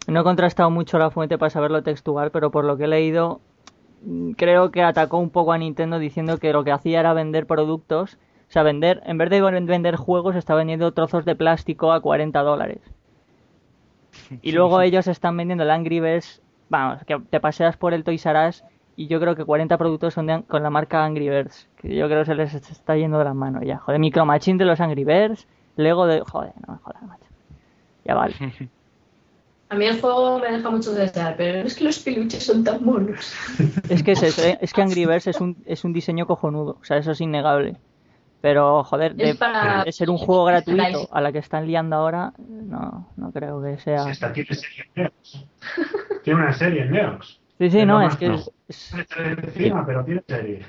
no 0.07 0.21
he 0.21 0.23
contrastado 0.23 0.71
mucho 0.71 0.99
la 0.99 1.11
fuente 1.11 1.37
para 1.37 1.49
saberlo 1.51 1.83
textual, 1.83 2.31
pero 2.31 2.51
por 2.51 2.65
lo 2.65 2.77
que 2.77 2.85
he 2.85 2.87
leído, 2.87 3.43
creo 4.37 4.71
que 4.71 4.83
atacó 4.83 5.17
un 5.17 5.29
poco 5.29 5.51
a 5.51 5.57
Nintendo 5.57 5.99
diciendo 5.99 6.37
que 6.37 6.53
lo 6.53 6.63
que 6.63 6.71
hacía 6.71 6.99
era 6.99 7.13
vender 7.13 7.45
productos, 7.47 8.15
o 8.15 8.51
sea, 8.51 8.63
vender, 8.63 9.01
en 9.05 9.17
vez 9.17 9.29
de 9.29 9.41
vender 9.41 9.95
juegos, 9.95 10.35
está 10.35 10.55
vendiendo 10.55 10.91
trozos 10.93 11.25
de 11.25 11.35
plástico 11.35 11.91
a 11.91 12.01
40 12.01 12.41
dólares. 12.41 12.79
Y 14.41 14.51
luego 14.51 14.81
ellos 14.81 15.07
están 15.07 15.37
vendiendo 15.37 15.63
el 15.63 15.71
Angry 15.71 15.99
Birds, 15.99 16.41
vamos, 16.69 17.03
que 17.05 17.19
te 17.19 17.39
paseas 17.39 17.77
por 17.77 17.93
el 17.93 18.03
Toys 18.03 18.25
R 18.25 18.47
Us 18.49 18.63
y 18.95 19.07
yo 19.07 19.19
creo 19.19 19.35
que 19.35 19.45
40 19.45 19.77
productos 19.77 20.13
son 20.13 20.27
de- 20.27 20.43
con 20.43 20.63
la 20.63 20.69
marca 20.69 21.03
Angry 21.05 21.29
Birds, 21.29 21.69
que 21.77 21.95
yo 21.95 22.07
creo 22.07 22.19
que 22.19 22.25
se 22.25 22.35
les 22.35 22.53
está 22.53 22.95
yendo 22.97 23.17
de 23.17 23.25
las 23.25 23.35
manos 23.35 23.63
ya. 23.65 23.77
Joder, 23.77 23.99
Micro 23.99 24.25
Machine 24.25 24.57
de 24.57 24.65
los 24.65 24.79
Angry 24.81 25.03
Birds, 25.03 25.47
Lego 25.75 26.05
de... 26.07 26.21
Joder, 26.21 26.53
no 26.67 26.73
me 26.73 26.79
jodas, 26.79 27.03
macho. 27.03 27.25
Ya 28.05 28.15
vale. 28.15 28.35
A 29.69 29.75
mí 29.75 29.85
el 29.85 30.01
juego 30.01 30.39
me 30.39 30.51
deja 30.51 30.69
mucho 30.69 30.91
desear, 30.93 31.35
pero 31.37 31.59
es 31.67 31.75
que 31.75 31.83
los 31.83 31.99
peluches 31.99 32.43
son 32.43 32.63
tan 32.63 32.83
monos. 32.83 33.33
Es 33.89 34.01
que, 34.03 34.13
es, 34.13 34.23
eso, 34.23 34.41
¿eh? 34.43 34.57
es 34.61 34.73
que 34.73 34.81
Angry 34.81 35.05
Birds 35.05 35.27
es 35.27 35.39
un, 35.39 35.57
es 35.65 35.83
un 35.83 35.93
diseño 35.93 36.25
cojonudo, 36.25 36.77
o 36.81 36.83
sea, 36.85 36.97
eso 36.97 37.11
es 37.11 37.21
innegable. 37.21 37.75
Pero, 38.41 38.83
joder, 38.85 39.15
de, 39.15 39.31
Es 39.31 39.37
para- 39.37 39.83
de 39.83 39.91
ser 39.91 40.09
un 40.09 40.17
juego 40.17 40.45
gratuito 40.45 41.07
a 41.11 41.21
la 41.21 41.31
que 41.31 41.39
están 41.39 41.67
liando 41.67 41.95
ahora, 41.97 42.33
no, 42.39 43.09
no 43.17 43.31
creo 43.31 43.61
que 43.61 43.77
sea... 43.79 44.05
Si 44.05 44.09
esta 44.11 44.31
tiene 44.33 44.55
serie 44.55 44.85
en 44.95 45.03
Neox. 45.03 45.45
Tiene 46.23 46.39
una 46.41 46.53
serie 46.53 46.81
en 46.83 46.91
Neox. 46.91 47.39
Sí, 47.59 47.69
sí, 47.69 47.85
no, 47.85 48.01
es 48.01 48.15
que 48.15 48.29
no. 48.29 48.35
es, 48.35 48.49
es- 48.69 48.93
Está 48.93 49.23
encima, 49.23 49.85
pero 49.85 50.03
tiene 50.05 50.23
serie. 50.27 50.65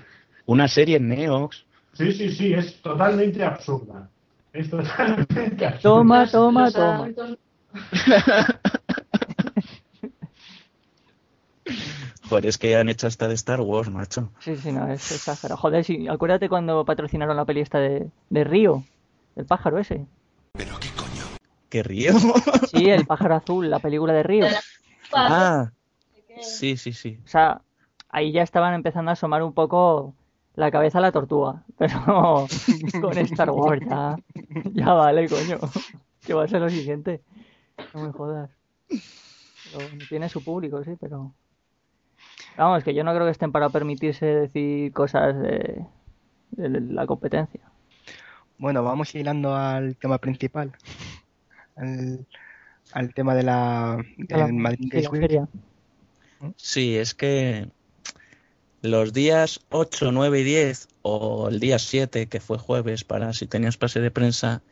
Una 0.46 0.66
serie 0.68 0.96
en 0.96 1.08
Neox. 1.08 1.64
Sí, 1.92 2.12
sí, 2.12 2.28
sí, 2.30 2.52
es 2.52 2.82
totalmente 2.82 3.42
absurda. 3.44 4.08
Es 4.52 4.68
totalmente 4.68 5.64
absurda. 5.66 5.80
Toma, 5.80 6.26
toma, 6.26 6.70
toma. 6.72 7.08
Joder, 12.30 12.46
es 12.46 12.58
que 12.58 12.76
han 12.76 12.88
hecho 12.88 13.08
hasta 13.08 13.26
de 13.26 13.34
Star 13.34 13.60
Wars, 13.60 13.90
macho. 13.90 14.30
Sí, 14.38 14.56
sí, 14.56 14.70
no, 14.70 14.86
es 14.86 15.10
exagerado. 15.10 15.60
Joder, 15.60 15.82
sí, 15.82 16.06
acuérdate 16.06 16.48
cuando 16.48 16.84
patrocinaron 16.84 17.36
la 17.36 17.44
peli 17.44 17.60
esta 17.60 17.80
de, 17.80 18.08
de 18.28 18.44
Río, 18.44 18.84
el 19.34 19.46
pájaro 19.46 19.78
ese. 19.78 20.06
¿Qué 21.68 21.82
río? 21.82 22.12
Sí, 22.70 22.88
el 22.88 23.04
pájaro 23.04 23.34
azul, 23.34 23.68
la 23.68 23.80
película 23.80 24.12
de 24.12 24.22
Río. 24.22 24.46
ah, 25.12 25.72
sí, 26.40 26.76
sí, 26.76 26.92
sí. 26.92 27.18
O 27.24 27.28
sea, 27.28 27.62
ahí 28.08 28.30
ya 28.30 28.42
estaban 28.42 28.74
empezando 28.74 29.10
a 29.10 29.14
asomar 29.14 29.42
un 29.42 29.52
poco 29.52 30.14
la 30.54 30.70
cabeza 30.70 30.98
a 30.98 31.00
la 31.00 31.10
tortuga. 31.10 31.64
Pero 31.78 32.46
con 33.00 33.18
Star 33.18 33.50
Wars 33.50 33.82
ya, 33.88 34.16
ya 34.72 34.92
vale, 34.92 35.28
coño. 35.28 35.58
Que 36.24 36.34
va 36.34 36.44
a 36.44 36.48
ser 36.48 36.60
lo 36.60 36.70
siguiente. 36.70 37.22
No 37.92 38.04
me 38.04 38.12
jodas. 38.12 38.50
Pero 38.88 39.86
tiene 40.08 40.28
su 40.28 40.44
público, 40.44 40.84
sí, 40.84 40.92
pero... 41.00 41.32
Vamos, 42.60 42.84
que 42.84 42.92
yo 42.92 43.04
no 43.04 43.14
creo 43.14 43.24
que 43.24 43.32
estén 43.32 43.52
para 43.52 43.70
permitirse 43.70 44.26
decir 44.26 44.92
cosas 44.92 45.34
de, 45.40 45.86
de 46.50 46.68
la 46.80 47.06
competencia. 47.06 47.60
Bueno, 48.58 48.84
vamos 48.84 49.14
hilando 49.14 49.56
al 49.56 49.96
tema 49.96 50.18
principal. 50.18 50.72
Al, 51.76 52.26
al 52.92 53.14
tema 53.14 53.34
de 53.34 53.42
la, 53.44 54.04
del 54.18 54.52
Madrid 54.52 54.90
de 54.92 55.00
Games 55.00 55.04
la 55.04 55.10
Week. 55.10 55.22
feria. 55.22 55.48
Sí, 56.56 56.98
es 56.98 57.14
que 57.14 57.70
los 58.82 59.14
días 59.14 59.60
8, 59.70 60.12
9 60.12 60.40
y 60.40 60.44
10 60.44 60.88
o 61.00 61.48
el 61.48 61.60
día 61.60 61.78
7, 61.78 62.26
que 62.26 62.40
fue 62.40 62.58
jueves, 62.58 63.04
para 63.04 63.32
si 63.32 63.46
tenías 63.46 63.78
pase 63.78 64.00
de 64.00 64.10
prensa, 64.10 64.62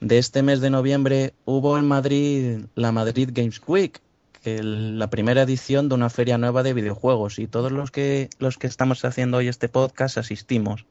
de 0.00 0.18
este 0.18 0.42
mes 0.42 0.60
de 0.60 0.70
noviembre 0.70 1.34
hubo 1.44 1.78
en 1.78 1.86
Madrid 1.86 2.64
la 2.74 2.90
Madrid 2.90 3.30
Games 3.32 3.62
Week, 3.68 4.00
el- 4.44 4.98
la 4.98 5.08
primera 5.10 5.42
edición 5.42 5.88
de 5.88 5.94
una 5.94 6.10
feria 6.10 6.38
nueva 6.38 6.62
de 6.62 6.74
videojuegos 6.74 7.38
y 7.38 7.46
todos 7.46 7.72
los 7.72 7.90
que 7.90 8.28
los 8.38 8.58
que 8.58 8.66
estamos 8.66 9.04
haciendo 9.04 9.38
hoy 9.38 9.48
este 9.48 9.68
podcast 9.68 10.18
asistimos. 10.18 10.86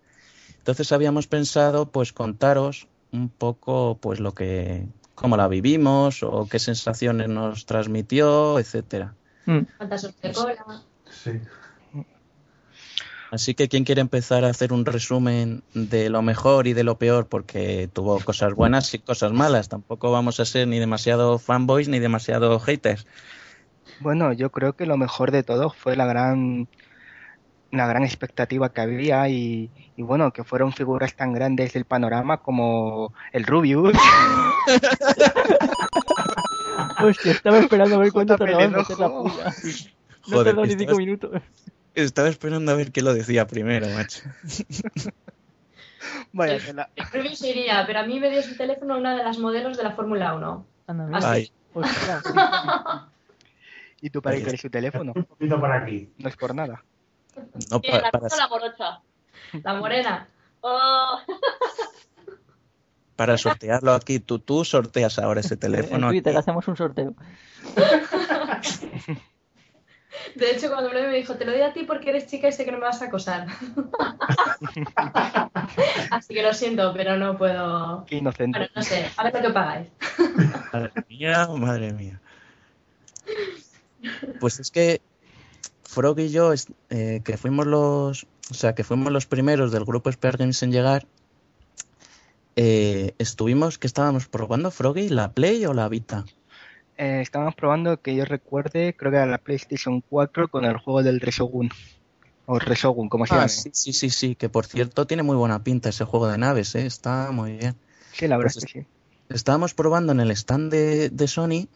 Entonces 0.58 0.92
habíamos 0.92 1.28
pensado 1.28 1.88
pues 1.88 2.14
contaros 2.14 2.88
un 3.12 3.30
poco 3.30 3.98
pues 4.02 4.20
lo 4.20 4.34
que 4.34 4.86
cómo 5.16 5.38
la 5.38 5.48
vivimos 5.48 6.24
o 6.24 6.48
qué 6.50 6.60
sensaciones 6.60 7.30
nos 7.30 7.66
transmitió, 7.66 8.58
etcétera. 8.60 9.14
Mm. 9.46 9.60
Sí. 11.10 11.32
Así 13.32 13.54
que 13.56 13.70
¿quién 13.70 13.86
quiere 13.86 14.02
empezar 14.02 14.44
a 14.44 14.50
hacer 14.50 14.74
un 14.74 14.86
resumen 14.86 15.64
de 15.74 16.10
lo 16.10 16.22
mejor 16.22 16.68
y 16.68 16.74
de 16.74 16.84
lo 16.84 16.98
peor? 16.98 17.28
Porque 17.28 17.90
tuvo 17.94 18.20
cosas 18.20 18.54
buenas 18.54 18.94
y 18.94 19.00
cosas 19.00 19.32
malas. 19.32 19.70
Tampoco 19.70 20.12
vamos 20.12 20.42
a 20.42 20.46
ser 20.46 20.68
ni 20.68 20.80
demasiado 20.80 21.40
fanboys 21.40 21.88
ni 21.88 22.00
demasiado 22.00 22.60
haters. 22.60 23.08
Bueno, 24.02 24.34
yo 24.34 24.52
creo 24.52 24.74
que 24.74 24.86
lo 24.86 24.98
mejor 24.98 25.32
de 25.32 25.44
todo 25.44 25.70
fue 25.70 25.96
la 25.96 26.06
gran 26.06 26.68
la 27.72 27.88
gran 27.88 28.04
expectativa 28.04 28.74
que 28.74 28.82
había 28.82 29.30
y, 29.30 29.72
y 29.96 30.02
bueno, 30.02 30.34
que 30.34 30.44
fueron 30.44 30.74
figuras 30.74 31.16
tan 31.16 31.32
grandes 31.32 31.72
del 31.72 31.86
panorama 31.86 32.42
como 32.42 33.14
el 33.32 33.46
Rubius, 33.46 33.98
Hostia, 37.02 37.32
estaba 37.32 37.60
esperando 37.60 37.96
a 37.96 38.00
ver 38.00 38.12
cuándo 38.12 38.34
Jota 38.34 38.46
tardaba 38.46 38.66
en 38.66 38.74
meter 38.74 39.00
la 39.00 39.10
puya. 39.10 39.56
No 40.28 40.38
Joder, 40.38 40.54
tardó 40.54 40.68
ni 40.68 40.76
cinco 40.76 40.98
minutos. 40.98 41.42
Estaba 41.96 42.30
esperando 42.30 42.72
a 42.72 42.76
ver 42.76 42.92
qué 42.92 43.02
lo 43.02 43.12
decía 43.12 43.48
primero, 43.48 43.88
macho. 43.90 44.22
vaya. 46.32 46.60
El 46.96 47.08
premio 47.12 47.36
se 47.36 47.50
iría, 47.50 47.84
pero 47.88 48.02
a 48.02 48.04
mí 48.04 48.20
me 48.20 48.30
dio 48.30 48.44
su 48.44 48.56
teléfono 48.56 49.00
una 49.00 49.18
de 49.18 49.24
las 49.24 49.40
modelos 49.40 49.78
de 49.78 49.84
la 49.84 49.94
Fórmula 49.94 50.36
1. 50.36 50.68
Anda, 50.86 51.06
mira. 51.06 51.18
Así. 51.18 51.28
Ay, 51.28 51.52
Ostras. 51.74 52.24
¿Y 54.02 54.10
tú 54.10 54.22
para 54.22 54.36
qué 54.38 54.44
quieres 54.44 54.62
su 54.62 54.70
teléfono? 54.70 55.14
Un 55.16 55.26
poquito 55.26 55.60
por 55.60 55.72
aquí. 55.72 56.12
No 56.18 56.30
es 56.30 56.36
por 56.36 56.56
nada. 56.56 56.84
no 57.70 57.80
Bien, 57.80 57.94
pa- 57.94 58.02
la 58.02 58.12
para, 58.12 58.28
la 58.36 58.48
morocha. 58.48 59.02
La 59.64 59.74
morena. 59.76 60.28
Oh, 60.64 61.18
para 63.16 63.36
sortearlo 63.36 63.94
aquí. 63.94 64.20
Tú, 64.20 64.38
tú 64.38 64.64
sorteas 64.64 65.18
ahora 65.18 65.40
ese 65.40 65.56
En 65.56 65.60
teléfono. 65.60 66.10
Twitter 66.10 66.34
aquí. 66.34 66.40
hacemos 66.40 66.68
un 66.68 66.78
sorteo. 66.78 67.16
De 70.36 70.52
hecho, 70.52 70.70
cuando 70.70 70.90
me 70.92 71.08
dijo, 71.10 71.36
te 71.36 71.46
lo 71.46 71.52
doy 71.52 71.62
a 71.62 71.74
ti 71.74 71.84
porque 71.84 72.10
eres 72.12 72.28
chica 72.28 72.48
y 72.48 72.52
sé 72.52 72.64
que 72.66 72.72
no 72.72 72.78
me 72.78 72.84
vas 72.86 73.02
a 73.02 73.06
acosar. 73.06 73.48
Así 76.12 76.34
que 76.34 76.44
lo 76.44 76.54
siento, 76.54 76.94
pero 76.94 77.18
no 77.18 77.38
puedo. 77.38 78.06
Qué 78.06 78.18
inocente. 78.18 78.60
Bueno, 78.60 78.72
no 78.76 78.82
sé, 78.84 79.10
a 79.18 79.24
ver 79.24 79.34
lo 79.34 79.42
que 79.42 79.50
pagáis. 79.50 79.88
Madre 80.74 80.92
mía, 81.10 81.48
madre 81.58 81.94
mía. 81.94 82.22
Pues 84.42 84.60
es 84.60 84.72
que 84.72 85.02
Frog 85.84 86.20
y 86.20 86.30
yo, 86.32 86.52
eh, 86.90 87.22
que 87.24 87.38
fuimos 87.38 87.68
los, 87.68 88.26
o 88.50 88.54
sea, 88.54 88.74
que 88.74 88.84
fuimos 88.84 89.12
los 89.14 89.28
primeros 89.28 89.72
del 89.72 89.86
grupo 89.86 90.12
Spear 90.12 90.38
Games 90.38 90.64
en 90.64 90.72
llegar, 90.72 91.06
eh, 92.56 93.14
estuvimos, 93.20 93.78
que 93.78 93.88
estábamos 93.88 94.28
probando 94.28 94.72
Froggy, 94.72 95.10
la 95.10 95.32
Play 95.32 95.66
o 95.68 95.74
la 95.74 95.88
Vita. 95.90 96.26
Eh, 96.98 97.22
estábamos 97.22 97.56
probando 97.56 98.02
que 98.02 98.16
yo 98.16 98.26
recuerde, 98.26 98.96
creo 98.98 99.12
que 99.12 99.18
era 99.18 99.26
la 99.28 99.38
PlayStation 99.38 100.02
4 100.02 100.50
con 100.50 100.66
el 100.66 100.78
juego 100.78 101.04
del 101.04 101.20
Resogun. 101.20 101.70
O 102.48 102.58
Resogun, 102.60 103.08
como 103.08 103.28
se 103.28 103.34
Ah, 103.36 103.38
llama. 103.38 103.48
sí, 103.48 103.70
sí, 103.74 103.94
sí, 103.94 104.10
sí, 104.10 104.36
que 104.36 104.50
por 104.50 104.66
cierto 104.66 105.06
tiene 105.08 105.24
muy 105.24 105.36
buena 105.36 105.64
pinta 105.64 105.90
ese 105.90 106.04
juego 106.06 106.28
de 106.28 106.38
naves, 106.40 106.74
¿eh? 106.76 106.86
está 106.86 107.32
muy 107.32 107.54
bien. 107.58 107.76
Sí, 108.12 108.28
la 108.28 108.38
verdad 108.38 108.54
Pues 108.54 108.66
es 108.66 108.74
que 108.74 108.82
sí. 108.82 108.88
estábamos 109.30 109.74
probando 109.74 110.12
en 110.12 110.20
el 110.20 110.32
stand 110.32 110.72
de, 110.72 111.10
de 111.10 111.28
Sony 111.28 111.68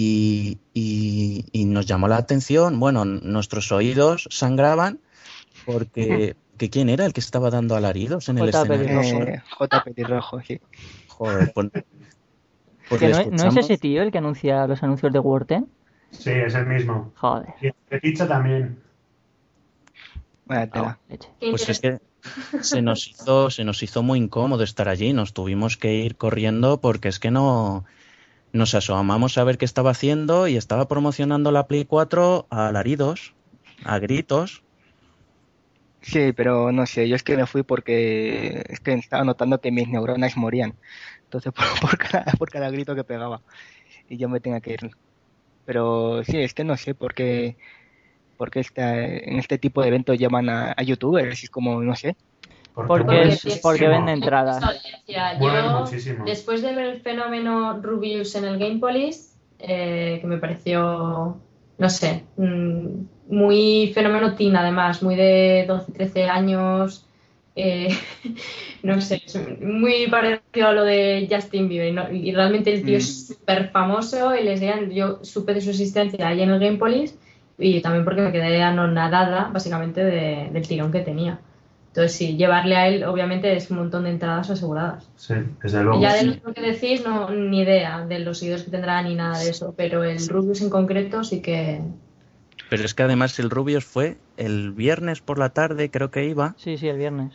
y, 0.00 0.58
y- 0.74 1.44
y 1.52 1.64
nos 1.64 1.86
llamó 1.86 2.08
la 2.08 2.16
atención, 2.18 2.78
bueno, 2.78 3.04
nuestros 3.04 3.72
oídos 3.72 4.28
sangraban 4.30 5.00
porque 5.64 6.36
que 6.56 6.70
quién 6.70 6.88
era 6.88 7.04
el 7.06 7.12
que 7.12 7.20
estaba 7.20 7.50
dando 7.50 7.76
alaridos 7.76 8.28
en 8.28 8.38
el 8.38 8.50
J. 8.52 8.74
escenario. 8.74 9.22
Eh, 9.28 9.42
J. 9.56 9.84
Petirrojo, 9.84 10.40
sí. 10.42 10.60
Joder, 11.08 11.52
pues, 11.54 11.68
pues 12.88 13.00
Que 13.00 13.08
no, 13.08 13.18
es- 13.18 13.26
¿No 13.26 13.34
es 13.34 13.38
escuchamos. 13.42 13.56
ese 13.64 13.78
tío 13.78 14.02
el 14.02 14.10
que 14.12 14.18
anuncia 14.18 14.66
los 14.66 14.82
anuncios 14.82 15.12
de 15.12 15.18
Word 15.18 15.46
Sí, 16.10 16.30
es 16.30 16.54
el 16.54 16.66
mismo. 16.66 17.12
Joder. 17.16 17.48
Y 17.60 17.66
el 17.66 17.74
de 17.90 18.00
pizza 18.00 18.26
también. 18.26 18.78
Vaya 20.46 20.62
Ah, 20.72 20.98
tela. 21.08 21.20
Pues 21.50 21.68
es 21.68 21.80
que 21.80 21.98
se 22.62 22.80
nos 22.82 23.06
hizo, 23.08 23.50
se 23.50 23.64
nos 23.64 23.82
hizo 23.82 24.02
muy 24.02 24.18
incómodo 24.18 24.62
estar 24.64 24.88
allí, 24.88 25.12
nos 25.12 25.32
tuvimos 25.34 25.76
que 25.76 25.94
ir 25.94 26.16
corriendo 26.16 26.80
porque 26.80 27.08
es 27.08 27.18
que 27.18 27.30
no 27.30 27.84
nos 28.52 28.74
asomamos 28.74 29.38
a 29.38 29.44
ver 29.44 29.58
qué 29.58 29.64
estaba 29.64 29.90
haciendo 29.92 30.48
y 30.48 30.56
estaba 30.56 30.88
promocionando 30.88 31.52
la 31.52 31.66
Play 31.68 31.84
4 31.86 32.46
a 32.50 32.68
alaridos, 32.68 33.36
a 33.84 33.98
gritos. 33.98 34.64
Sí, 36.00 36.32
pero 36.32 36.70
no 36.72 36.86
sé, 36.86 37.08
yo 37.08 37.16
es 37.16 37.22
que 37.24 37.36
me 37.36 37.46
fui 37.46 37.64
porque 37.64 38.62
es 38.68 38.80
que 38.80 38.94
estaba 38.94 39.24
notando 39.24 39.60
que 39.60 39.72
mis 39.72 39.88
neuronas 39.88 40.36
morían. 40.36 40.78
Entonces, 41.24 41.52
por, 41.80 41.80
por 41.80 41.98
cada, 41.98 42.24
por 42.38 42.50
cada 42.50 42.70
grito 42.70 42.94
que 42.94 43.04
pegaba. 43.04 43.42
Y 44.08 44.18
yo 44.18 44.28
me 44.28 44.40
tenía 44.40 44.60
que 44.60 44.72
ir. 44.74 44.80
Pero 45.64 46.24
sí, 46.24 46.38
es 46.38 46.54
que 46.54 46.64
no 46.64 46.76
sé 46.78 46.94
por 46.94 47.14
qué, 47.14 47.58
por 48.36 48.50
qué 48.50 48.60
esta- 48.60 49.04
en 49.06 49.38
este 49.38 49.58
tipo 49.58 49.82
de 49.82 49.88
eventos 49.88 50.18
llaman 50.18 50.48
a, 50.50 50.74
a 50.76 50.82
youtubers. 50.84 51.44
Es 51.44 51.50
como, 51.50 51.82
no 51.82 51.96
sé. 51.96 52.16
Porque, 52.86 53.22
es, 53.22 53.58
porque 53.62 53.88
vende 53.88 54.12
entradas. 54.12 54.62
Yo, 55.40 55.80
muchísimo. 55.80 56.24
después 56.24 56.62
de 56.62 56.74
ver 56.74 56.86
el 56.86 57.00
fenómeno 57.00 57.80
Rubius 57.82 58.34
en 58.34 58.44
el 58.44 58.58
Game 58.58 58.78
Police, 58.78 59.30
eh, 59.58 60.18
que 60.20 60.26
me 60.26 60.38
pareció, 60.38 61.36
no 61.78 61.90
sé, 61.90 62.24
mm, 62.36 62.86
muy 63.28 63.90
fenómeno 63.94 64.34
teen 64.34 64.56
además, 64.56 65.02
muy 65.02 65.16
de 65.16 65.64
12, 65.66 65.92
13 65.92 66.24
años, 66.24 67.04
eh, 67.56 67.88
no 68.82 69.00
sé, 69.00 69.22
es 69.26 69.36
muy 69.60 70.06
parecido 70.08 70.68
a 70.68 70.72
lo 70.72 70.84
de 70.84 71.26
Justin 71.30 71.68
Bieber. 71.68 71.92
¿no? 71.92 72.12
Y 72.12 72.32
realmente 72.32 72.72
el 72.72 72.84
tío 72.84 72.94
Mm. 72.94 72.98
es 72.98 73.26
súper 73.28 73.70
famoso 73.70 74.34
y 74.36 74.44
les 74.44 74.60
digan, 74.60 74.90
yo 74.90 75.18
supe 75.24 75.54
de 75.54 75.60
su 75.60 75.70
existencia 75.70 76.28
ahí 76.28 76.40
en 76.42 76.50
el 76.50 76.60
Game 76.60 76.78
Police 76.78 77.16
y 77.58 77.80
también 77.80 78.04
porque 78.04 78.20
me 78.22 78.30
quedé 78.30 78.62
anonadada 78.62 79.50
básicamente 79.52 80.04
de- 80.04 80.48
del 80.52 80.68
tirón 80.68 80.92
que 80.92 81.00
tenía. 81.00 81.40
Entonces, 81.88 82.12
sí, 82.16 82.36
llevarle 82.36 82.76
a 82.76 82.86
él, 82.88 83.04
obviamente, 83.04 83.56
es 83.56 83.70
un 83.70 83.78
montón 83.78 84.04
de 84.04 84.10
entradas 84.10 84.50
aseguradas. 84.50 85.08
Sí, 85.16 85.34
desde 85.62 85.82
luego. 85.82 85.98
Y 85.98 86.02
ya 86.02 86.14
de 86.14 86.24
lo 86.44 86.54
que 86.54 86.60
decís, 86.60 87.02
no, 87.04 87.30
ni 87.30 87.60
idea 87.62 88.04
de 88.06 88.20
los 88.20 88.38
seguidores 88.38 88.64
que 88.64 88.70
tendrá 88.70 89.02
ni 89.02 89.14
nada 89.14 89.38
de 89.38 89.50
eso, 89.50 89.74
pero 89.76 90.04
el 90.04 90.28
Rubius 90.28 90.60
en 90.60 90.70
concreto 90.70 91.24
sí 91.24 91.40
que. 91.40 91.80
Pero 92.70 92.84
es 92.84 92.94
que 92.94 93.02
además 93.02 93.38
el 93.38 93.50
Rubius 93.50 93.84
fue 93.84 94.18
el 94.36 94.72
viernes 94.72 95.20
por 95.20 95.38
la 95.38 95.48
tarde, 95.48 95.90
creo 95.90 96.10
que 96.10 96.26
iba, 96.26 96.54
Sí, 96.58 96.76
sí, 96.76 96.86
el 96.88 96.98
viernes. 96.98 97.32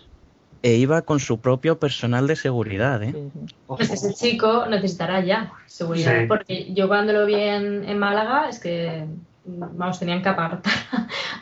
e 0.62 0.76
iba 0.76 1.02
con 1.02 1.20
su 1.20 1.42
propio 1.42 1.80
personal 1.80 2.28
de 2.28 2.36
seguridad, 2.36 3.02
¿eh? 3.04 3.12
Sí, 3.12 3.32
sí. 3.48 3.56
Pues 3.66 3.90
ese 3.90 4.14
chico 4.14 4.66
necesitará 4.68 5.20
ya 5.26 5.52
seguridad, 5.66 6.22
Sí. 6.22 6.28
porque 6.28 6.74
yo 6.74 6.88
cuando 6.88 7.12
lo 7.12 7.26
vi 7.26 7.36
en, 7.36 7.84
en 7.90 7.98
Málaga 7.98 8.48
es 8.48 8.60
que, 8.60 9.06
vamos, 9.46 10.00
tenían 10.00 10.22
que 10.22 10.30
apartar 10.30 10.74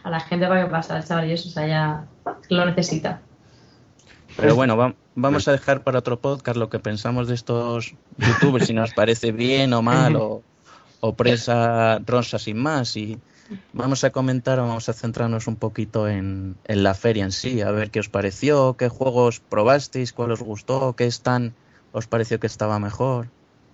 a 0.03 0.09
la 0.09 0.19
gente 0.19 0.47
para 0.47 0.63
que 0.65 0.69
pasara 0.71 0.99
el 0.99 1.05
chaval 1.05 1.29
y 1.29 1.33
eso, 1.33 1.49
o 1.49 1.51
sea, 1.51 1.67
ya 1.67 2.05
lo 2.49 2.65
necesita. 2.65 3.21
Pero 4.37 4.55
bueno, 4.55 4.77
va- 4.77 4.93
vamos 5.15 5.47
a 5.47 5.51
dejar 5.51 5.83
para 5.83 5.99
otro 5.99 6.19
podcast 6.19 6.57
lo 6.57 6.69
que 6.69 6.79
pensamos 6.79 7.27
de 7.27 7.35
estos 7.35 7.93
youtubers, 8.17 8.67
si 8.67 8.73
nos 8.73 8.93
parece 8.93 9.31
bien 9.31 9.73
o 9.73 9.81
mal, 9.81 10.15
o, 10.15 10.41
o 11.01 11.13
prensa 11.15 11.99
rosa 12.05 12.39
sin 12.39 12.57
más. 12.57 12.95
Y 12.95 13.19
vamos 13.73 14.05
a 14.05 14.11
comentar, 14.11 14.57
vamos 14.59 14.87
a 14.87 14.93
centrarnos 14.93 15.47
un 15.47 15.57
poquito 15.57 16.07
en, 16.07 16.55
en 16.63 16.83
la 16.83 16.93
feria 16.93 17.25
en 17.25 17.33
sí, 17.33 17.61
a 17.61 17.71
ver 17.71 17.91
qué 17.91 17.99
os 17.99 18.07
pareció, 18.09 18.75
qué 18.77 18.87
juegos 18.87 19.41
probasteis, 19.41 20.13
cuál 20.13 20.31
os 20.31 20.41
gustó, 20.41 20.93
qué 20.95 21.05
stand 21.07 21.51
os 21.91 22.07
pareció 22.07 22.39
que 22.39 22.47
estaba 22.47 22.79
mejor. 22.79 23.27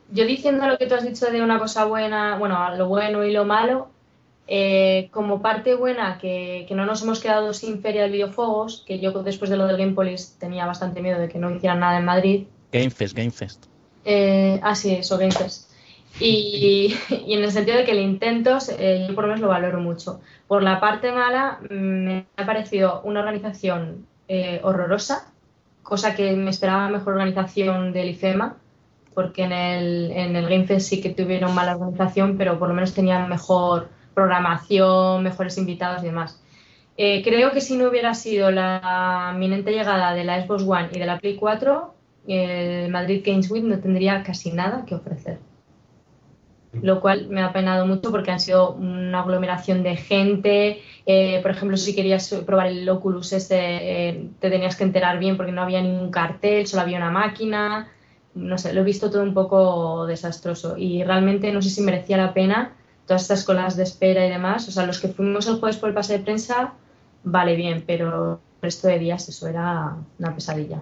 Yo 0.10 0.26
diciendo 0.26 0.66
lo 0.68 0.78
que 0.80 0.88
tú 0.88 0.96
has 0.96 1.06
dicho 1.06 1.28
de 1.30 1.42
una 1.44 1.60
cosa 1.60 1.86
buena, 1.86 2.38
bueno, 2.40 2.76
lo 2.76 2.88
bueno 2.88 3.24
y 3.24 3.32
lo 3.32 3.46
malo, 3.46 3.90
eh, 4.48 5.10
como 5.12 5.42
parte 5.42 5.76
buena 5.76 6.18
que, 6.18 6.66
que 6.68 6.76
no 6.76 6.86
nos 6.86 7.04
hemos 7.04 7.20
quedado 7.20 7.54
sin 7.54 7.82
feria 7.82 8.04
de 8.04 8.10
videojuegos, 8.10 8.84
que 8.88 9.00
yo 9.00 9.12
después 9.24 9.50
de 9.50 9.58
lo 9.58 9.68
del 9.68 9.78
Gamepolis 9.78 10.38
tenía 10.40 10.66
bastante 10.66 11.02
miedo 11.02 11.20
de 11.20 11.28
que 11.28 11.38
no 11.38 11.54
hicieran 11.54 11.82
nada 11.82 12.00
en 12.00 12.06
Madrid. 12.06 12.48
Game 12.72 12.90
Fest, 12.90 13.16
Game 13.16 13.32
Fest. 13.32 13.66
Eh, 14.06 14.60
ah, 14.64 14.74
sí, 14.74 14.96
eso, 14.96 15.18
Game 15.18 15.32
Fest. 15.32 15.68
Y, 16.20 16.96
en 17.10 17.44
el 17.44 17.52
sentido 17.52 17.78
de 17.78 17.86
que 17.86 17.92
el 17.92 18.00
intento, 18.00 18.58
eh, 18.80 19.06
yo 19.08 19.14
por 19.14 19.26
lo 19.26 19.28
menos 19.28 19.42
lo 19.42 19.50
valoro 19.50 19.80
mucho. 19.80 20.20
Por 20.48 20.64
la 20.64 20.80
parte 20.80 21.12
mala, 21.12 21.60
me 21.70 22.26
ha 22.38 22.46
parecido 22.46 23.02
una 23.04 23.20
organización 23.20 24.08
eh, 24.28 24.60
horrorosa, 24.64 25.32
cosa 25.84 26.16
que 26.16 26.32
me 26.32 26.50
esperaba 26.50 26.90
mejor 26.90 27.14
organización 27.14 27.94
del 27.94 28.10
IFEMA, 28.10 28.58
porque 29.14 29.44
en 29.44 29.52
el, 29.52 30.12
en 30.12 30.36
el 30.36 30.50
Game 30.50 30.66
Fest 30.66 30.90
sí 30.90 31.02
que 31.02 31.12
tuvieron 31.12 31.54
mala 31.54 31.76
organización, 31.76 32.36
pero 32.36 32.58
por 32.58 32.70
lo 32.70 32.74
menos 32.74 32.96
tenían 32.96 33.30
mejor 33.30 33.90
programación, 34.18 35.22
mejores 35.22 35.60
invitados 35.60 36.02
y 36.02 36.08
demás. 36.08 36.42
Eh, 36.98 37.22
creo 37.24 37.52
que 37.52 37.62
si 37.62 37.78
no 37.78 37.88
hubiera 37.88 38.16
sido 38.16 38.50
la 38.50 39.30
inminente 39.36 39.72
llegada 39.72 40.16
de 40.16 40.24
la 40.24 40.44
Xbox 40.44 40.64
One 40.64 40.90
y 40.92 40.98
de 40.98 41.06
la 41.06 41.20
Play 41.20 41.36
4, 41.36 41.94
el 42.28 42.90
Madrid 42.90 43.22
Games 43.24 43.52
Week 43.52 43.64
no 43.64 43.80
tendría 43.80 44.24
casi 44.24 44.52
nada 44.52 44.86
que 44.88 44.96
ofrecer. 44.96 45.38
Lo 46.82 47.00
cual 47.00 47.28
me 47.30 47.44
ha 47.44 47.54
penado 47.54 47.86
mucho 47.86 48.10
porque 48.10 48.32
han 48.32 48.40
sido 48.40 48.72
una 48.72 49.20
aglomeración 49.20 49.84
de 49.84 49.96
gente. 49.96 50.82
Eh, 51.06 51.40
por 51.44 51.52
ejemplo, 51.52 51.78
si 51.78 51.94
querías 51.94 52.34
probar 52.44 52.68
el 52.68 52.90
Oculus 52.90 53.34
este, 53.34 54.32
te 54.40 54.50
tenías 54.50 54.76
que 54.76 54.84
enterar 54.84 55.20
bien 55.20 55.38
porque 55.38 55.52
no 55.52 55.62
había 55.62 55.84
ningún 55.84 56.10
cartel, 56.10 56.66
solo 56.66 56.82
había 56.82 56.98
una 56.98 57.12
máquina. 57.12 57.92
No 58.34 58.58
sé, 58.58 58.74
lo 58.74 58.82
he 58.82 58.84
visto 58.84 59.12
todo 59.12 59.22
un 59.22 59.36
poco 59.36 60.08
desastroso 60.08 60.76
y 60.76 61.04
realmente 61.04 61.52
no 61.52 61.62
sé 61.62 61.70
si 61.70 61.82
merecía 61.82 62.18
la 62.18 62.34
pena 62.34 62.77
todas 63.08 63.24
estas 63.24 63.44
colas 63.46 63.76
de 63.78 63.84
espera 63.84 64.26
y 64.26 64.30
demás. 64.30 64.68
O 64.68 64.72
sea, 64.72 64.86
los 64.86 65.00
que 65.00 65.08
fuimos 65.08 65.48
el 65.48 65.60
jueves 65.60 65.78
por 65.78 65.90
el 65.90 65.96
pase 65.96 66.18
de 66.18 66.24
prensa, 66.24 66.74
vale 67.24 67.56
bien, 67.56 67.84
pero 67.88 68.34
el 68.34 68.62
resto 68.62 68.88
de 68.88 69.00
días 69.00 69.28
eso 69.30 69.48
era 69.48 69.96
una 70.20 70.36
pesadilla. 70.36 70.82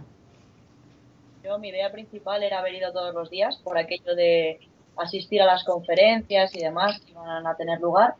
Yo, 1.43 1.59
mi 1.59 1.69
idea 1.69 1.91
principal 1.91 2.41
era 2.41 2.59
haber 2.59 2.73
ido 2.73 2.91
todos 2.91 3.13
los 3.13 3.29
días 3.29 3.57
por 3.63 3.77
aquello 3.77 4.15
de 4.15 4.59
asistir 4.97 5.41
a 5.41 5.45
las 5.45 5.63
conferencias 5.63 6.55
y 6.55 6.59
demás 6.59 6.99
que 6.99 7.11
iban 7.11 7.45
a 7.45 7.55
tener 7.55 7.79
lugar. 7.79 8.15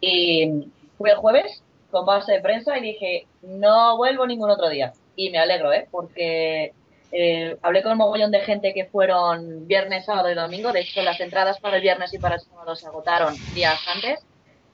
Y 0.00 0.68
fui 0.96 1.10
el 1.10 1.16
jueves 1.16 1.62
con 1.90 2.06
base 2.06 2.34
de 2.34 2.40
prensa 2.40 2.78
y 2.78 2.82
dije, 2.82 3.26
no 3.42 3.96
vuelvo 3.96 4.26
ningún 4.26 4.50
otro 4.50 4.68
día. 4.68 4.92
Y 5.16 5.30
me 5.30 5.38
alegro, 5.38 5.72
¿eh? 5.72 5.88
Porque 5.90 6.72
eh, 7.12 7.56
hablé 7.62 7.82
con 7.82 7.92
un 7.92 7.98
mogollón 7.98 8.30
de 8.30 8.40
gente 8.40 8.74
que 8.74 8.84
fueron 8.84 9.66
viernes, 9.66 10.04
sábado 10.04 10.30
y 10.30 10.34
domingo. 10.34 10.72
De 10.72 10.80
hecho, 10.80 11.02
las 11.02 11.20
entradas 11.20 11.58
para 11.60 11.76
el 11.76 11.82
viernes 11.82 12.12
y 12.12 12.18
para 12.18 12.36
el 12.36 12.40
sábado 12.40 12.76
se 12.76 12.86
agotaron 12.86 13.34
días 13.54 13.80
antes 13.94 14.20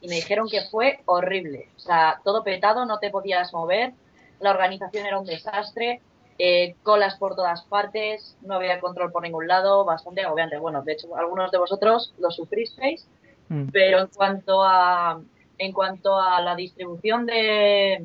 y 0.00 0.08
me 0.08 0.16
dijeron 0.16 0.48
que 0.48 0.62
fue 0.70 1.00
horrible. 1.06 1.68
O 1.76 1.80
sea, 1.80 2.20
todo 2.24 2.42
petado, 2.42 2.84
no 2.86 2.98
te 2.98 3.10
podías 3.10 3.52
mover, 3.52 3.92
la 4.40 4.50
organización 4.50 5.06
era 5.06 5.18
un 5.18 5.26
desastre, 5.26 6.00
eh, 6.38 6.74
colas 6.82 7.16
por 7.16 7.36
todas 7.36 7.62
partes, 7.62 8.36
no 8.42 8.54
había 8.54 8.80
control 8.80 9.12
por 9.12 9.22
ningún 9.22 9.46
lado, 9.46 9.84
bastante 9.84 10.22
agobiante. 10.22 10.58
Bueno, 10.58 10.82
de 10.82 10.92
hecho, 10.92 11.16
algunos 11.16 11.50
de 11.52 11.58
vosotros 11.58 12.12
lo 12.18 12.30
sufristeis, 12.30 13.06
mm. 13.48 13.68
pero 13.72 14.00
en 14.00 14.08
cuanto 14.08 14.62
a 14.62 15.20
en 15.56 15.72
cuanto 15.72 16.18
a 16.18 16.40
la 16.40 16.56
distribución 16.56 17.26
de, 17.26 18.04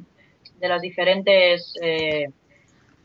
de 0.59 0.67
las 0.67 0.81
diferentes 0.81 1.73
eh, 1.81 2.29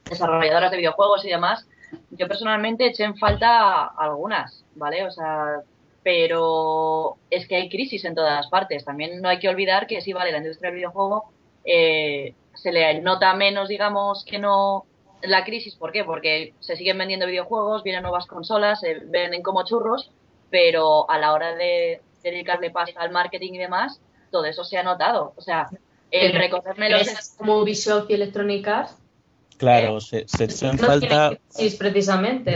desarrolladoras 0.08 0.70
de 0.70 0.76
videojuegos 0.76 1.24
y 1.24 1.28
demás, 1.28 1.66
yo 2.10 2.28
personalmente 2.28 2.86
eché 2.86 3.04
en 3.04 3.16
falta 3.16 3.86
algunas, 3.86 4.64
¿vale? 4.74 5.04
O 5.04 5.10
sea, 5.10 5.62
pero 6.02 7.16
es 7.30 7.48
que 7.48 7.56
hay 7.56 7.68
crisis 7.68 8.04
en 8.04 8.14
todas 8.14 8.46
partes. 8.48 8.84
También 8.84 9.20
no 9.20 9.28
hay 9.28 9.38
que 9.38 9.48
olvidar 9.48 9.86
que 9.86 10.00
sí, 10.00 10.12
vale, 10.12 10.32
la 10.32 10.38
industria 10.38 10.70
del 10.70 10.76
videojuego 10.76 11.24
eh, 11.64 12.34
se 12.54 12.72
le 12.72 13.00
nota 13.00 13.34
menos, 13.34 13.68
digamos, 13.68 14.24
que 14.24 14.38
no 14.38 14.84
la 15.22 15.44
crisis. 15.44 15.74
¿Por 15.76 15.92
qué? 15.92 16.04
Porque 16.04 16.54
se 16.60 16.76
siguen 16.76 16.98
vendiendo 16.98 17.26
videojuegos, 17.26 17.82
vienen 17.82 18.02
nuevas 18.02 18.26
consolas, 18.26 18.80
se 18.80 19.00
venden 19.06 19.42
como 19.42 19.64
churros, 19.64 20.10
pero 20.50 21.10
a 21.10 21.18
la 21.18 21.32
hora 21.32 21.54
de 21.54 22.02
dedicarle 22.22 22.70
pasta 22.70 23.00
al 23.00 23.10
marketing 23.10 23.54
y 23.54 23.58
demás, 23.58 24.00
todo 24.30 24.44
eso 24.44 24.64
se 24.64 24.76
ha 24.76 24.82
notado. 24.82 25.32
O 25.36 25.40
sea, 25.40 25.68
el 26.10 26.32
recorrerme 26.32 26.90
los... 26.90 27.34
Como 27.38 27.58
Ubisoft 27.58 28.10
y 28.10 28.14
Electronic 28.14 28.68
Arts 28.68 29.03
Claro, 29.58 30.00
se, 30.00 30.26
se 30.26 30.44
echó 30.44 30.70
en 30.70 30.78
falta. 30.78 31.38
Sí, 31.48 31.74
precisamente. 31.78 32.54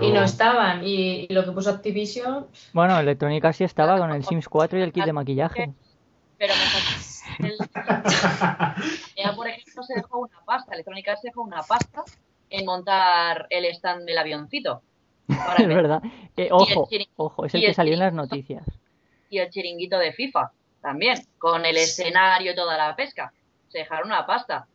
y 0.00 0.12
no 0.12 0.22
estaban. 0.22 0.82
Y, 0.84 1.26
lo 1.28 1.44
que 1.44 1.52
puso 1.52 1.70
Activision. 1.70 2.46
Bueno, 2.72 2.98
Electrónica 2.98 3.52
sí 3.52 3.64
estaba 3.64 3.98
con 3.98 4.12
el 4.12 4.24
Sims 4.24 4.48
4 4.48 4.78
y 4.78 4.82
el 4.82 4.92
kit 4.92 5.04
de 5.04 5.12
maquillaje. 5.12 5.72
Pero 6.38 6.54
me 7.38 7.48
Ella, 9.16 9.32
por 9.36 9.46
ejemplo, 9.46 9.82
se 9.82 9.94
dejó 9.94 10.20
una 10.20 10.40
pasta. 10.44 10.72
Electrónica 10.72 11.16
se 11.16 11.28
dejó 11.28 11.42
una 11.42 11.62
pasta 11.62 12.02
en 12.48 12.64
montar 12.64 13.46
el 13.50 13.66
stand 13.66 14.06
del 14.06 14.18
avioncito. 14.18 14.82
es 15.58 15.68
verdad. 15.68 16.02
Eh, 16.36 16.48
ojo, 16.50 16.88
ojo, 17.16 17.46
es 17.46 17.54
el, 17.54 17.60
que 17.60 17.74
salió 17.74 17.92
en 17.94 18.00
las 18.00 18.12
noticias. 18.12 18.64
Y 19.28 19.38
el 19.38 19.50
chiringuito 19.50 19.98
de 19.98 20.12
FIFA 20.12 20.50
también, 20.80 21.18
con 21.38 21.64
el 21.66 21.76
escenario 21.76 22.52
y 22.52 22.54
toda 22.54 22.76
la 22.76 22.96
pesca. 22.96 23.32
Se 23.68 23.78
dejaron 23.78 24.08
una 24.08 24.26
pasta. 24.26 24.66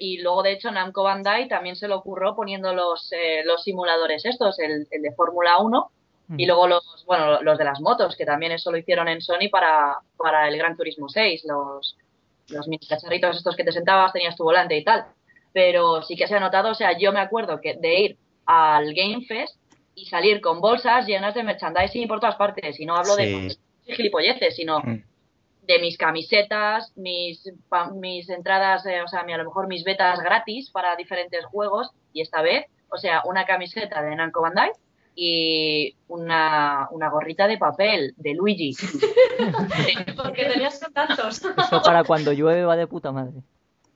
Y 0.00 0.18
luego, 0.18 0.42
de 0.42 0.52
hecho, 0.52 0.70
Namco 0.70 1.02
Bandai 1.02 1.48
también 1.48 1.76
se 1.76 1.88
lo 1.88 1.96
ocurrió 1.96 2.34
poniendo 2.34 2.74
los, 2.74 3.10
eh, 3.12 3.42
los 3.44 3.62
simuladores 3.62 4.24
estos, 4.24 4.58
el, 4.58 4.86
de 4.90 5.12
Fórmula 5.12 5.58
1 5.58 5.90
mm. 6.28 6.40
y 6.40 6.46
luego 6.46 6.68
los, 6.68 7.04
bueno, 7.06 7.42
los 7.42 7.58
de 7.58 7.64
las 7.64 7.80
motos, 7.80 8.16
que 8.16 8.26
también 8.26 8.52
eso 8.52 8.70
lo 8.70 8.78
hicieron 8.78 9.08
en 9.08 9.20
Sony 9.20 9.48
para, 9.50 9.98
para 10.16 10.48
el 10.48 10.58
Gran 10.58 10.76
Turismo 10.76 11.08
6, 11.08 11.44
los, 11.46 11.96
los 12.48 12.68
mini 12.68 12.86
cacharritos 12.86 13.36
estos 13.36 13.56
que 13.56 13.64
te 13.64 13.72
sentabas, 13.72 14.12
tenías 14.12 14.36
tu 14.36 14.44
volante 14.44 14.76
y 14.76 14.84
tal. 14.84 15.06
Pero 15.52 16.02
sí 16.02 16.16
que 16.16 16.26
se 16.26 16.36
ha 16.36 16.40
notado, 16.40 16.70
o 16.70 16.74
sea, 16.74 16.96
yo 16.98 17.12
me 17.12 17.20
acuerdo 17.20 17.60
que 17.60 17.74
de 17.74 18.00
ir 18.00 18.16
al 18.46 18.92
Game 18.94 19.24
Fest 19.26 19.56
y 19.94 20.06
salir 20.06 20.40
con 20.40 20.60
bolsas 20.60 21.06
llenas 21.06 21.34
de 21.34 21.42
merchandising 21.42 22.08
por 22.08 22.20
todas 22.20 22.36
partes, 22.36 22.80
y 22.80 22.86
no 22.86 22.96
hablo 22.96 23.16
de 23.16 23.54
gilipolleces, 23.86 24.56
sino 24.56 24.80
mm 24.80 25.11
de 25.62 25.78
mis 25.78 25.96
camisetas, 25.96 26.92
mis, 26.96 27.50
mis 27.94 28.28
entradas, 28.28 28.84
eh, 28.86 29.00
o 29.02 29.08
sea, 29.08 29.20
a 29.20 29.36
lo 29.36 29.44
mejor 29.44 29.68
mis 29.68 29.84
betas 29.84 30.20
gratis 30.20 30.70
para 30.70 30.96
diferentes 30.96 31.44
juegos 31.46 31.90
y 32.12 32.20
esta 32.20 32.42
vez, 32.42 32.66
o 32.90 32.98
sea, 32.98 33.22
una 33.24 33.46
camiseta 33.46 34.02
de 34.02 34.16
Namco 34.16 34.42
Bandai 34.42 34.72
y 35.14 35.96
una, 36.08 36.88
una 36.90 37.10
gorrita 37.10 37.46
de 37.46 37.58
papel 37.58 38.14
de 38.16 38.34
Luigi. 38.34 38.74
Porque 40.16 40.46
tenías 40.46 40.80
tantos. 40.92 41.42
Eso 41.44 41.82
para 41.82 42.02
cuando 42.04 42.32
llueve 42.32 42.64
va 42.64 42.76
de 42.76 42.86
puta 42.86 43.12
madre. 43.12 43.34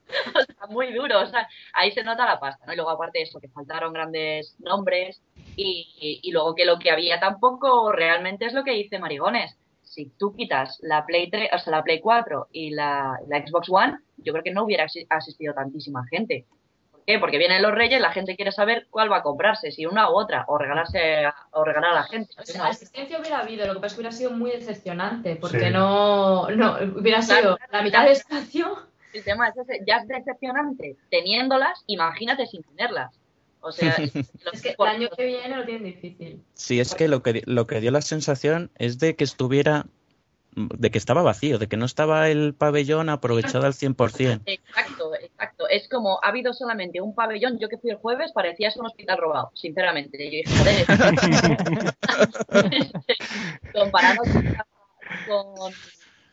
O 0.06 0.40
sea, 0.40 0.66
muy 0.68 0.92
duro, 0.92 1.20
o 1.20 1.26
sea, 1.26 1.48
ahí 1.72 1.90
se 1.90 2.04
nota 2.04 2.24
la 2.24 2.38
pasta, 2.38 2.64
¿no? 2.64 2.72
Y 2.72 2.76
luego 2.76 2.92
aparte 2.92 3.18
de 3.18 3.24
eso, 3.24 3.40
que 3.40 3.48
faltaron 3.48 3.92
grandes 3.92 4.54
nombres 4.60 5.20
y, 5.56 6.20
y 6.22 6.30
luego 6.30 6.54
que 6.54 6.64
lo 6.64 6.78
que 6.78 6.92
había 6.92 7.18
tampoco 7.18 7.90
realmente 7.90 8.46
es 8.46 8.52
lo 8.52 8.62
que 8.62 8.70
dice 8.70 9.00
Marigones 9.00 9.58
si 9.96 10.12
tú 10.18 10.36
quitas 10.36 10.78
la 10.82 11.06
Play 11.06 11.30
3, 11.30 11.50
o 11.54 11.58
sea, 11.58 11.70
la 11.70 11.82
Play 11.82 12.00
4 12.00 12.48
y 12.52 12.70
la, 12.70 13.18
Xbox 13.26 13.68
One, 13.70 13.98
yo 14.18 14.32
creo 14.34 14.44
que 14.44 14.52
no 14.52 14.64
hubiera 14.64 14.86
asistido 15.08 15.54
tantísima 15.54 16.04
gente. 16.10 16.44
¿Por 16.90 17.02
qué? 17.06 17.18
Porque 17.18 17.38
vienen 17.38 17.62
los 17.62 17.72
reyes, 17.72 17.98
la 17.98 18.12
gente 18.12 18.36
quiere 18.36 18.52
saber 18.52 18.88
cuál 18.90 19.10
va 19.10 19.18
a 19.18 19.22
comprarse, 19.22 19.72
si 19.72 19.86
una 19.86 20.10
u 20.10 20.14
otra, 20.14 20.44
o 20.48 20.58
regalarse 20.58 21.24
o 21.52 21.64
regalar 21.64 21.92
a 21.92 21.94
la 21.94 22.02
gente. 22.02 22.34
O 22.38 22.44
sea, 22.44 22.64
la 22.64 22.68
asistencia 22.68 23.18
hubiera 23.18 23.38
habido, 23.38 23.66
lo 23.66 23.72
que 23.72 23.80
pasa 23.80 23.86
es 23.86 23.94
que 23.94 24.00
hubiera 24.00 24.16
sido 24.16 24.30
muy 24.32 24.50
decepcionante, 24.50 25.36
porque 25.36 25.70
no, 25.70 26.50
no, 26.50 26.76
hubiera 26.94 27.22
sido 27.22 27.58
la 27.70 27.82
mitad 27.82 28.04
de 28.04 28.12
espacio. 28.12 28.76
El 29.14 29.24
tema 29.24 29.48
es 29.48 29.56
ese, 29.56 29.80
ya 29.86 29.96
es 29.96 30.08
decepcionante 30.08 30.98
teniéndolas, 31.10 31.84
imagínate 31.86 32.46
sin 32.46 32.62
tenerlas. 32.64 33.18
O 33.66 33.72
sea, 33.72 33.96
es 34.52 34.62
que 34.62 34.76
el 34.78 34.86
año 34.86 35.08
que 35.16 35.26
viene 35.26 35.56
lo 35.56 35.64
tienen 35.64 35.84
difícil. 35.84 36.42
Sí, 36.54 36.78
es 36.80 36.94
que 36.94 37.08
lo 37.08 37.22
que 37.22 37.42
lo 37.46 37.66
que 37.66 37.80
dio 37.80 37.90
la 37.90 38.02
sensación 38.02 38.70
es 38.76 38.98
de 38.98 39.16
que 39.16 39.24
estuviera 39.24 39.86
de 40.56 40.90
que 40.90 40.96
estaba 40.96 41.20
vacío, 41.22 41.58
de 41.58 41.68
que 41.68 41.76
no 41.76 41.84
estaba 41.84 42.30
el 42.30 42.54
pabellón 42.54 43.10
aprovechado 43.10 43.66
al 43.66 43.74
100%. 43.74 44.40
Exacto, 44.46 45.14
exacto. 45.14 45.68
Es 45.68 45.86
como, 45.86 46.18
ha 46.22 46.28
habido 46.28 46.54
solamente 46.54 47.02
un 47.02 47.14
pabellón, 47.14 47.58
yo 47.58 47.68
que 47.68 47.76
fui 47.76 47.90
el 47.90 47.96
jueves, 47.96 48.32
parecía 48.32 48.72
un 48.76 48.86
hospital 48.86 49.18
robado, 49.18 49.50
sinceramente. 49.54 50.16
Yo 50.24 50.30
dije, 50.30 50.44
joder, 50.56 50.86
comparado 53.74 54.22
con, 55.28 55.74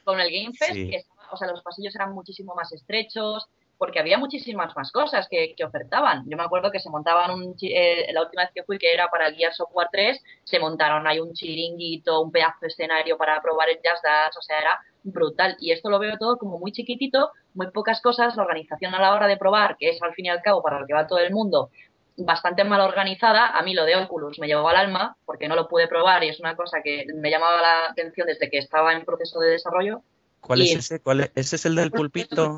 con, 0.05 0.21
el 0.21 0.31
Game 0.31 0.53
Fest, 0.53 0.73
que 0.73 1.03
o 1.29 1.35
sea, 1.35 1.49
los 1.49 1.61
pasillos 1.61 1.93
eran 1.93 2.13
muchísimo 2.13 2.55
más 2.55 2.71
estrechos, 2.71 3.49
porque 3.83 3.99
había 3.99 4.17
muchísimas 4.17 4.73
más 4.77 4.93
cosas 4.93 5.27
que, 5.29 5.53
ofertaban. 5.61 6.23
Yo 6.29 6.37
me 6.37 6.43
acuerdo 6.43 6.71
que 6.71 6.79
se 6.79 6.89
montaban 6.89 7.31
un, 7.31 7.53
eh, 7.61 8.07
la 8.13 8.21
última 8.21 8.43
vez 8.43 8.51
que 8.55 8.63
fui, 8.63 8.77
que 8.77 8.93
era 8.93 9.09
para 9.09 9.27
el 9.27 9.35
Gear 9.35 9.53
Software 9.53 9.89
3, 9.91 10.23
se 10.45 10.57
montaron 10.57 11.05
ahí 11.05 11.19
un 11.19 11.33
chiringuito, 11.33 12.21
un 12.21 12.31
pedazo 12.31 12.59
de 12.61 12.67
escenario 12.67 13.17
para 13.17 13.41
probar 13.41 13.67
el 13.67 13.81
Just 13.83 14.01
Dance, 14.01 14.39
o 14.39 14.41
sea, 14.41 14.57
era 14.57 14.79
brutal. 15.03 15.57
Y 15.59 15.73
esto 15.73 15.89
lo 15.89 15.99
veo 15.99 16.17
todo 16.17 16.37
como 16.37 16.59
muy 16.59 16.71
chiquitito, 16.71 17.31
muy 17.55 17.71
pocas 17.71 17.99
cosas, 17.99 18.37
la 18.37 18.43
organización 18.43 18.95
a 18.95 19.01
la 19.01 19.13
hora 19.13 19.27
de 19.27 19.35
probar, 19.35 19.75
que 19.77 19.89
es 19.89 20.01
al 20.01 20.13
fin 20.13 20.27
y 20.27 20.29
al 20.29 20.41
cabo 20.41 20.63
para 20.63 20.79
lo 20.79 20.87
que 20.87 20.93
va 20.93 21.05
todo 21.05 21.19
el 21.19 21.33
mundo, 21.33 21.69
bastante 22.15 22.63
mal 22.63 22.79
organizada. 22.79 23.47
A 23.47 23.63
mí 23.63 23.73
lo 23.73 23.83
de 23.83 23.97
Oculus 23.97 24.39
me 24.39 24.47
llevó 24.47 24.69
al 24.69 24.77
alma, 24.77 25.17
porque 25.25 25.49
no 25.49 25.57
lo 25.57 25.67
pude 25.67 25.89
probar 25.89 26.23
y 26.23 26.29
es 26.29 26.39
una 26.39 26.55
cosa 26.55 26.77
que 26.81 27.05
me 27.15 27.29
llamaba 27.29 27.61
la 27.61 27.85
atención 27.87 28.27
desde 28.27 28.49
que 28.49 28.59
estaba 28.59 28.93
en 28.93 29.03
proceso 29.03 29.41
de 29.41 29.49
desarrollo 29.49 30.03
¿Cuál 30.45 30.61
es 30.61 30.75
ese? 30.75 30.99
¿Cuál 30.99 31.21
es? 31.21 31.31
¿Ese 31.35 31.55
es 31.55 31.65
el 31.65 31.75
del 31.75 31.91
pulpito? 31.91 32.57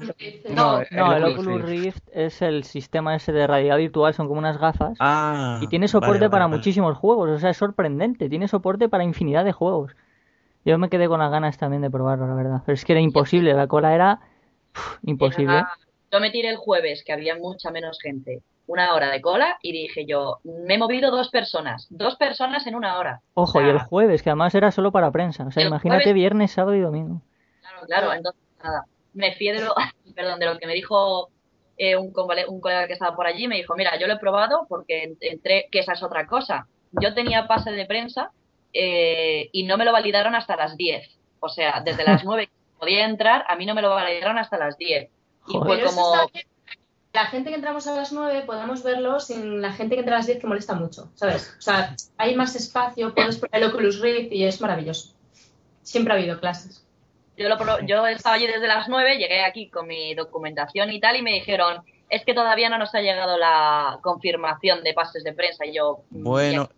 No, 0.49 0.81
no, 0.91 1.15
el 1.15 1.23
Oculus 1.23 1.61
Rift 1.61 2.03
es 2.11 2.41
el 2.41 2.63
sistema 2.63 3.15
ese 3.15 3.31
de 3.31 3.45
realidad 3.45 3.77
virtual, 3.77 4.13
son 4.13 4.27
como 4.27 4.39
unas 4.39 4.57
gafas. 4.57 4.97
Ah, 4.99 5.59
y 5.61 5.67
tiene 5.67 5.87
soporte 5.87 6.29
para 6.29 6.47
muchísimos 6.47 6.97
juegos, 6.97 7.29
o 7.29 7.39
sea, 7.39 7.51
es 7.51 7.57
sorprendente, 7.57 8.27
tiene 8.27 8.47
soporte 8.47 8.89
para 8.89 9.03
infinidad 9.03 9.45
de 9.45 9.51
juegos. 9.51 9.95
Yo 10.65 10.79
me 10.79 10.89
quedé 10.89 11.07
con 11.07 11.19
las 11.19 11.29
ganas 11.29 11.59
también 11.59 11.83
de 11.83 11.91
probarlo, 11.91 12.27
la 12.27 12.33
verdad. 12.33 12.63
Pero 12.65 12.73
es 12.73 12.83
que 12.83 12.93
era 12.93 13.01
imposible, 13.01 13.53
la 13.53 13.67
cola 13.67 13.93
era 13.93 14.19
imposible. 15.03 15.63
Yo 16.11 16.19
me 16.19 16.31
tiré 16.31 16.49
el 16.49 16.57
jueves, 16.57 17.03
que 17.05 17.13
había 17.13 17.35
mucha 17.35 17.69
menos 17.69 17.99
gente, 18.01 18.41
una 18.65 18.95
hora 18.95 19.11
de 19.11 19.21
cola, 19.21 19.57
y 19.61 19.73
dije 19.73 20.07
yo, 20.07 20.39
me 20.43 20.75
he 20.75 20.77
movido 20.79 21.11
dos 21.11 21.29
personas, 21.29 21.85
dos 21.91 22.15
personas 22.15 22.65
en 22.65 22.73
una 22.73 22.97
hora. 22.97 23.21
Ojo, 23.35 23.61
y 23.61 23.69
el 23.69 23.79
jueves, 23.79 24.23
que 24.23 24.31
además 24.31 24.55
era 24.55 24.71
solo 24.71 24.91
para 24.91 25.11
prensa. 25.11 25.45
O 25.45 25.51
sea, 25.51 25.67
imagínate 25.67 26.13
viernes, 26.13 26.51
sábado 26.51 26.75
y 26.75 26.79
domingo. 26.79 27.21
Claro, 27.75 27.87
claro, 27.87 28.13
entonces 28.13 28.41
nada. 28.63 28.85
Me 29.13 29.35
fui 29.35 29.47
de 29.47 29.61
lo, 29.61 29.73
perdón, 30.15 30.39
de 30.39 30.45
lo 30.45 30.57
que 30.57 30.67
me 30.67 30.73
dijo 30.73 31.29
eh, 31.77 31.95
un, 31.95 32.13
un 32.47 32.61
colega 32.61 32.87
que 32.87 32.93
estaba 32.93 33.15
por 33.15 33.27
allí, 33.27 33.47
me 33.47 33.57
dijo, 33.57 33.75
mira, 33.75 33.97
yo 33.99 34.07
lo 34.07 34.13
he 34.13 34.19
probado 34.19 34.65
porque 34.69 35.15
entré, 35.19 35.67
que 35.71 35.79
esa 35.79 35.93
es 35.93 36.03
otra 36.03 36.25
cosa. 36.25 36.67
Yo 36.91 37.13
tenía 37.13 37.47
pase 37.47 37.71
de 37.71 37.85
prensa 37.85 38.31
eh, 38.71 39.49
y 39.51 39.63
no 39.63 39.77
me 39.77 39.85
lo 39.85 39.91
validaron 39.91 40.35
hasta 40.35 40.55
las 40.55 40.77
10. 40.77 41.09
O 41.39 41.49
sea, 41.49 41.81
desde 41.83 42.03
las 42.03 42.23
9 42.25 42.49
podía 42.79 43.05
entrar, 43.05 43.45
a 43.47 43.55
mí 43.55 43.65
no 43.65 43.75
me 43.75 43.81
lo 43.81 43.89
validaron 43.89 44.37
hasta 44.37 44.57
las 44.57 44.77
10. 44.77 45.09
Y 45.47 45.57
fue 45.59 45.83
como... 45.83 46.29
La 47.13 47.27
gente 47.27 47.49
que 47.49 47.55
entramos 47.55 47.87
a 47.87 47.95
las 47.95 48.11
9 48.11 48.43
podemos 48.45 48.83
verlo 48.83 49.21
sin 49.21 49.61
la 49.61 49.71
gente 49.71 49.95
que 49.95 50.01
entra 50.01 50.15
a 50.15 50.19
las 50.19 50.27
10 50.27 50.39
que 50.39 50.47
molesta 50.47 50.73
mucho, 50.73 51.09
¿sabes? 51.15 51.55
O 51.57 51.61
sea, 51.61 51.95
hay 52.17 52.35
más 52.35 52.57
espacio, 52.57 53.15
puedes 53.15 53.37
poner 53.37 53.63
el 53.63 53.69
Oculus 53.69 54.01
Rift 54.01 54.33
y 54.33 54.43
es 54.43 54.59
maravilloso. 54.59 55.13
Siempre 55.81 56.13
ha 56.13 56.17
habido 56.17 56.41
clases. 56.41 56.84
Yo, 57.37 57.49
lo, 57.49 57.79
yo 57.81 58.07
estaba 58.07 58.35
allí 58.35 58.47
desde 58.47 58.67
las 58.67 58.87
9, 58.87 59.17
llegué 59.17 59.43
aquí 59.43 59.69
con 59.69 59.87
mi 59.87 60.15
documentación 60.15 60.91
y 60.91 60.99
tal 60.99 61.15
y 61.17 61.21
me 61.21 61.33
dijeron, 61.33 61.83
es 62.09 62.23
que 62.23 62.33
todavía 62.33 62.69
no 62.69 62.77
nos 62.77 62.93
ha 62.95 63.01
llegado 63.01 63.37
la 63.37 63.99
confirmación 64.01 64.83
de 64.83 64.93
pases 64.93 65.23
de 65.23 65.33
prensa. 65.33 65.65
Y 65.65 65.75
yo, 65.75 66.03
bueno, 66.09 66.69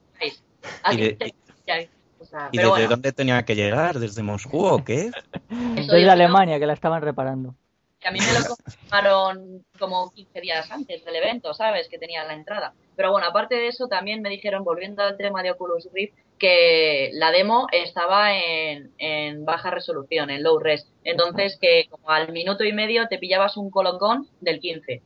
¿Y 2.51 2.57
desde 2.57 2.87
dónde 2.87 3.11
tenía 3.11 3.43
que 3.43 3.55
llegar? 3.55 3.99
¿Desde 3.99 4.23
Moscú 4.23 4.65
o 4.65 4.83
qué? 4.83 5.11
Desde 5.49 6.09
Alemania, 6.09 6.59
que 6.59 6.65
la 6.65 6.73
estaban 6.73 7.01
reparando. 7.01 7.55
Que 7.99 8.09
a 8.09 8.11
mí 8.11 8.19
me 8.19 8.39
lo 8.39 8.45
confirmaron 8.45 9.65
como 9.79 10.11
15 10.11 10.41
días 10.41 10.71
antes 10.71 11.03
del 11.03 11.15
evento, 11.15 11.53
¿sabes? 11.53 11.87
Que 11.89 11.97
tenía 11.97 12.23
la 12.25 12.33
entrada. 12.33 12.73
Pero 12.95 13.11
bueno, 13.11 13.27
aparte 13.27 13.55
de 13.55 13.67
eso, 13.67 13.87
también 13.87 14.21
me 14.21 14.29
dijeron, 14.29 14.63
volviendo 14.63 15.03
al 15.03 15.17
tema 15.17 15.41
de 15.41 15.51
Oculus 15.51 15.89
Rift, 15.93 16.15
que 16.37 17.09
la 17.13 17.31
demo 17.31 17.67
estaba 17.71 18.35
en, 18.35 18.91
en 18.97 19.45
baja 19.45 19.71
resolución, 19.71 20.29
en 20.29 20.43
low 20.43 20.59
res. 20.59 20.87
Entonces, 21.03 21.57
que 21.59 21.87
como 21.89 22.09
al 22.09 22.31
minuto 22.31 22.63
y 22.63 22.73
medio 22.73 23.07
te 23.07 23.17
pillabas 23.17 23.57
un 23.57 23.69
colocón 23.69 24.27
del 24.41 24.59
15. 24.59 25.01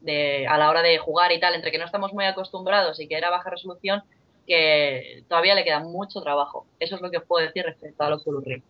De, 0.00 0.46
a 0.46 0.58
la 0.58 0.68
hora 0.68 0.82
de 0.82 0.98
jugar 0.98 1.32
y 1.32 1.40
tal, 1.40 1.54
entre 1.54 1.70
que 1.70 1.78
no 1.78 1.86
estamos 1.86 2.12
muy 2.12 2.26
acostumbrados 2.26 3.00
y 3.00 3.08
que 3.08 3.16
era 3.16 3.30
baja 3.30 3.48
resolución, 3.48 4.02
que 4.46 5.24
todavía 5.28 5.54
le 5.54 5.64
queda 5.64 5.80
mucho 5.80 6.20
trabajo. 6.20 6.66
Eso 6.78 6.96
es 6.96 7.00
lo 7.00 7.10
que 7.10 7.18
os 7.18 7.24
puedo 7.24 7.44
decir 7.46 7.64
respecto 7.64 8.04
a 8.04 8.14
Oculus 8.14 8.44
Rift. 8.46 8.64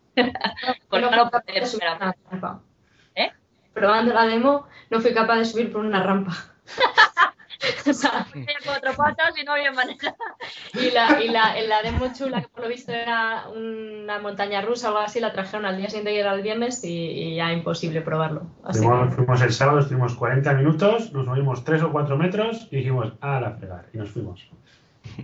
¿Eh? 3.16 3.30
Probando 3.72 4.14
la 4.14 4.26
demo, 4.26 4.66
no 4.90 5.00
fui 5.00 5.12
capaz 5.12 5.38
de 5.38 5.44
subir 5.44 5.72
por 5.72 5.84
una 5.84 6.02
rampa. 6.02 6.32
o 7.90 7.92
sea, 7.92 8.26
cuatro 8.64 8.94
patas 8.94 9.36
y 9.38 9.44
no 9.44 9.52
había 9.52 9.72
manera. 9.72 10.16
y 10.74 10.90
la, 10.90 11.22
y 11.22 11.28
la, 11.28 11.58
en 11.58 11.68
la 11.68 11.82
demo 11.82 12.10
chula, 12.12 12.42
que 12.42 12.48
por 12.48 12.62
lo 12.62 12.68
visto 12.68 12.92
era 12.92 13.48
una 13.48 14.18
montaña 14.18 14.60
rusa 14.60 14.88
o 14.88 14.96
algo 14.96 15.06
así, 15.06 15.20
la 15.20 15.32
trajeron 15.32 15.66
al 15.66 15.76
día 15.76 15.88
siguiente 15.88 16.14
y 16.14 16.18
era 16.18 16.34
el 16.34 16.42
viernes 16.42 16.82
y, 16.84 17.36
ya 17.36 17.52
imposible 17.52 18.00
probarlo. 18.00 18.46
fuimos, 18.72 19.40
el 19.42 19.52
sábado, 19.52 19.80
estuvimos 19.80 20.14
40 20.14 20.52
minutos, 20.54 21.12
nos 21.12 21.26
movimos 21.26 21.64
3 21.64 21.82
o 21.82 21.92
4 21.92 22.16
metros 22.16 22.68
y 22.70 22.76
dijimos, 22.76 23.12
a 23.20 23.40
la 23.40 23.52
fregar, 23.52 23.86
y 23.92 23.98
nos 23.98 24.10
fuimos. 24.10 24.48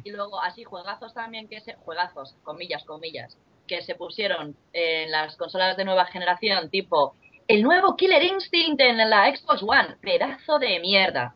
Y 0.04 0.10
luego, 0.10 0.40
así, 0.42 0.64
juegazos 0.64 1.14
también 1.14 1.48
que 1.48 1.60
se. 1.60 1.74
Juegazos, 1.74 2.36
comillas, 2.42 2.84
comillas, 2.84 3.38
que 3.66 3.82
se 3.82 3.94
pusieron 3.94 4.54
en 4.72 5.10
las 5.10 5.36
consolas 5.36 5.76
de 5.76 5.84
nueva 5.84 6.04
generación, 6.06 6.68
tipo 6.70 7.14
el 7.50 7.64
nuevo 7.64 7.96
Killer 7.96 8.22
Instinct 8.22 8.80
en 8.80 8.98
la 9.10 9.34
Xbox 9.34 9.62
One. 9.64 9.96
Pedazo 10.00 10.60
de 10.60 10.78
mierda. 10.78 11.34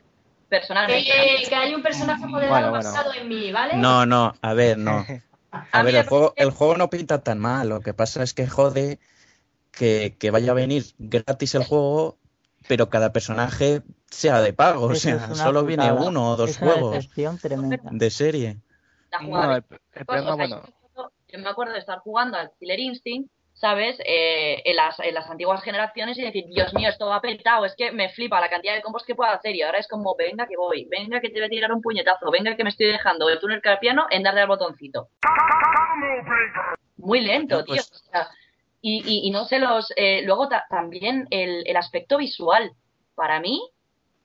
Personalmente. 0.59 1.11
Que, 1.49 1.55
hay 1.55 1.75
un 1.75 1.83
personaje 1.83 2.27
moderado 2.27 2.73
basado 2.73 3.13
en 3.15 3.29
mí, 3.29 3.53
¿vale? 3.53 3.77
No, 3.77 4.07
no, 4.07 4.35
a 4.41 4.55
ver, 4.55 4.79
no. 4.79 5.05
A, 5.71 5.85
ver, 5.85 5.95
el 5.95 6.09
juego, 6.09 6.35
el 6.37 6.51
juego 6.51 6.77
no 6.77 6.91
pinta 6.91 7.23
tan 7.23 7.39
mal. 7.39 7.69
Lo 7.69 7.81
que 7.81 7.95
pasa 7.95 8.25
es 8.25 8.35
que 8.35 8.49
jode 8.49 8.99
que, 9.71 10.17
que 10.19 10.33
vaya 10.33 10.51
a 10.51 10.55
venir 10.55 10.83
gratis 10.99 11.55
el 11.55 11.63
juego 11.63 12.19
pero 12.67 12.89
cada 12.89 13.13
personaje 13.13 13.83
sea 14.11 14.41
de 14.41 14.53
pago, 14.53 14.87
o 14.87 14.95
sea, 14.95 15.35
solo 15.35 15.65
viene 15.65 15.93
uno 15.93 16.31
o 16.31 16.37
dos 16.37 16.57
juegos 16.57 17.09
de 17.15 18.11
serie. 18.11 18.59
Yo 19.21 19.29
me 21.39 21.49
acuerdo 21.49 21.73
de 21.73 21.81
estar 21.81 21.99
jugando 21.99 22.39
al 22.39 22.53
Killer 22.59 22.81
Instinct, 22.81 23.31
¿sabes? 23.55 23.97
Eh, 24.05 24.61
en, 24.65 24.77
las, 24.77 24.99
en 25.01 25.15
las 25.15 25.31
antiguas 25.31 25.63
generaciones 25.63 26.19
y 26.19 26.23
decir, 26.23 26.45
Dios 26.49 26.75
mío, 26.75 26.89
esto 26.89 27.07
va 27.07 27.21
petado, 27.21 27.65
es 27.65 27.75
que 27.77 27.93
me 27.93 28.11
flipa 28.11 28.41
la 28.41 28.51
cantidad 28.51 28.75
de 28.75 28.83
combos 28.83 29.05
que 29.05 29.15
puedo 29.15 29.31
hacer 29.31 29.55
y 29.55 29.63
ahora 29.63 29.79
es 29.79 29.89
como, 29.89 30.15
venga 30.17 30.47
que 30.47 30.57
voy, 30.57 30.87
venga 30.91 31.21
que 31.21 31.31
te 31.31 31.39
voy 31.39 31.47
a 31.47 31.49
tirar 31.49 31.73
un 31.73 31.81
puñetazo, 31.81 32.31
venga 32.31 32.57
que 32.57 32.65
me 32.65 32.71
estoy 32.71 32.87
dejando 32.87 33.29
el 33.29 33.39
túnel 33.39 33.63
carpiano 33.63 34.07
en 34.11 34.23
darle 34.23 34.43
al 34.43 34.49
botoncito. 34.49 35.09
Muy 36.97 37.21
lento, 37.21 37.65
tío. 37.65 37.77
Pues 37.77 37.91
o 37.91 38.11
sea, 38.11 38.29
y, 38.81 39.27
y, 39.27 39.31
no 39.31 39.47
sé, 39.47 39.59
los 39.61 39.93
eh, 39.97 40.21
luego 40.25 40.49
también 40.69 41.27
el, 41.31 41.67
el, 41.67 41.77
aspecto 41.77 42.19
visual, 42.19 42.73
para 43.15 43.41
mí, 43.41 43.63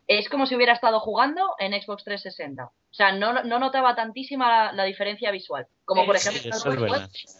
es 0.09 0.27
como 0.27 0.47
si 0.47 0.55
hubiera 0.55 0.73
estado 0.73 0.99
jugando 0.99 1.53
en 1.59 1.79
Xbox 1.79 2.03
360. 2.03 2.65
O 2.65 2.71
sea, 2.89 3.11
no, 3.11 3.43
no 3.43 3.59
notaba 3.59 3.95
tantísima 3.95 4.71
la, 4.71 4.83
diferencia 4.85 5.29
visual. 5.29 5.67
Como 5.85 6.03
por 6.07 6.15
ejemplo, 6.15 6.51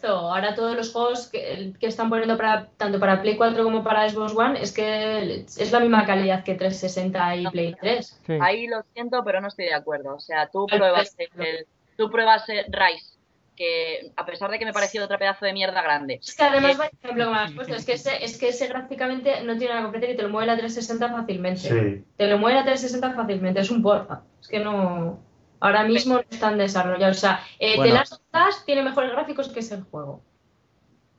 ahora 0.04 0.54
todos 0.54 0.76
los 0.76 0.92
juegos 0.92 1.26
que, 1.26 1.72
que, 1.80 1.86
están 1.88 2.08
poniendo 2.08 2.36
para 2.36 2.68
tanto 2.76 3.00
para 3.00 3.22
Play 3.22 3.36
4 3.36 3.64
como 3.64 3.82
para 3.82 4.08
Xbox 4.08 4.36
One 4.36 4.62
es 4.62 4.72
que 4.72 5.44
es 5.44 5.72
la 5.72 5.80
misma 5.80 6.06
calidad 6.06 6.44
que 6.44 6.54
360 6.54 7.36
y 7.36 7.46
Play 7.48 7.74
3. 7.80 8.22
Ahí 8.40 8.68
lo 8.68 8.84
siento, 8.94 9.24
pero 9.24 9.40
no 9.40 9.48
estoy 9.48 9.64
de 9.64 9.74
acuerdo. 9.74 10.14
O 10.14 10.20
sea, 10.20 10.48
tú 10.48 10.66
pruebas, 10.66 11.16
el, 11.18 11.66
tú 11.96 12.08
pruebas 12.08 12.46
Rise 12.46 13.19
que 13.60 14.10
a 14.16 14.24
pesar 14.24 14.50
de 14.50 14.58
que 14.58 14.64
me 14.64 14.72
pareció 14.72 15.04
otro 15.04 15.18
pedazo 15.18 15.44
de 15.44 15.52
mierda 15.52 15.82
grande. 15.82 16.18
Es 16.22 16.34
que 16.34 16.44
además, 16.44 16.76
por 16.76 16.86
ejemplo, 16.86 17.26
como 17.26 17.36
has 17.36 17.52
puesto, 17.52 17.74
es 17.74 17.84
que 17.84 17.92
ese, 17.92 18.24
es 18.24 18.38
que 18.38 18.48
ese 18.48 18.68
gráficamente 18.68 19.42
no 19.44 19.58
tiene 19.58 19.74
nada 19.74 19.80
que 19.80 19.92
competir 19.92 20.10
y 20.10 20.16
te 20.16 20.22
lo 20.22 20.30
mueve 20.30 20.46
la 20.46 20.56
360 20.56 21.14
fácilmente. 21.14 22.04
Te 22.16 22.26
lo 22.26 22.38
mueve 22.38 22.56
la 22.56 22.64
360 22.64 23.14
fácilmente, 23.14 23.60
es 23.60 23.70
un 23.70 23.82
porfa. 23.82 24.22
Es 24.40 24.48
que 24.48 24.60
no. 24.60 25.20
Ahora 25.60 25.84
mismo 25.84 26.14
no 26.14 26.24
están 26.30 26.56
desarrollados. 26.56 27.18
O 27.18 27.20
sea, 27.20 27.44
eh, 27.58 27.76
The 27.76 27.90
Last 27.90 28.14
of 28.14 28.20
Us 28.48 28.64
tiene 28.64 28.82
mejores 28.82 29.12
gráficos 29.12 29.50
que 29.50 29.60
ese 29.60 29.78
juego. 29.82 30.22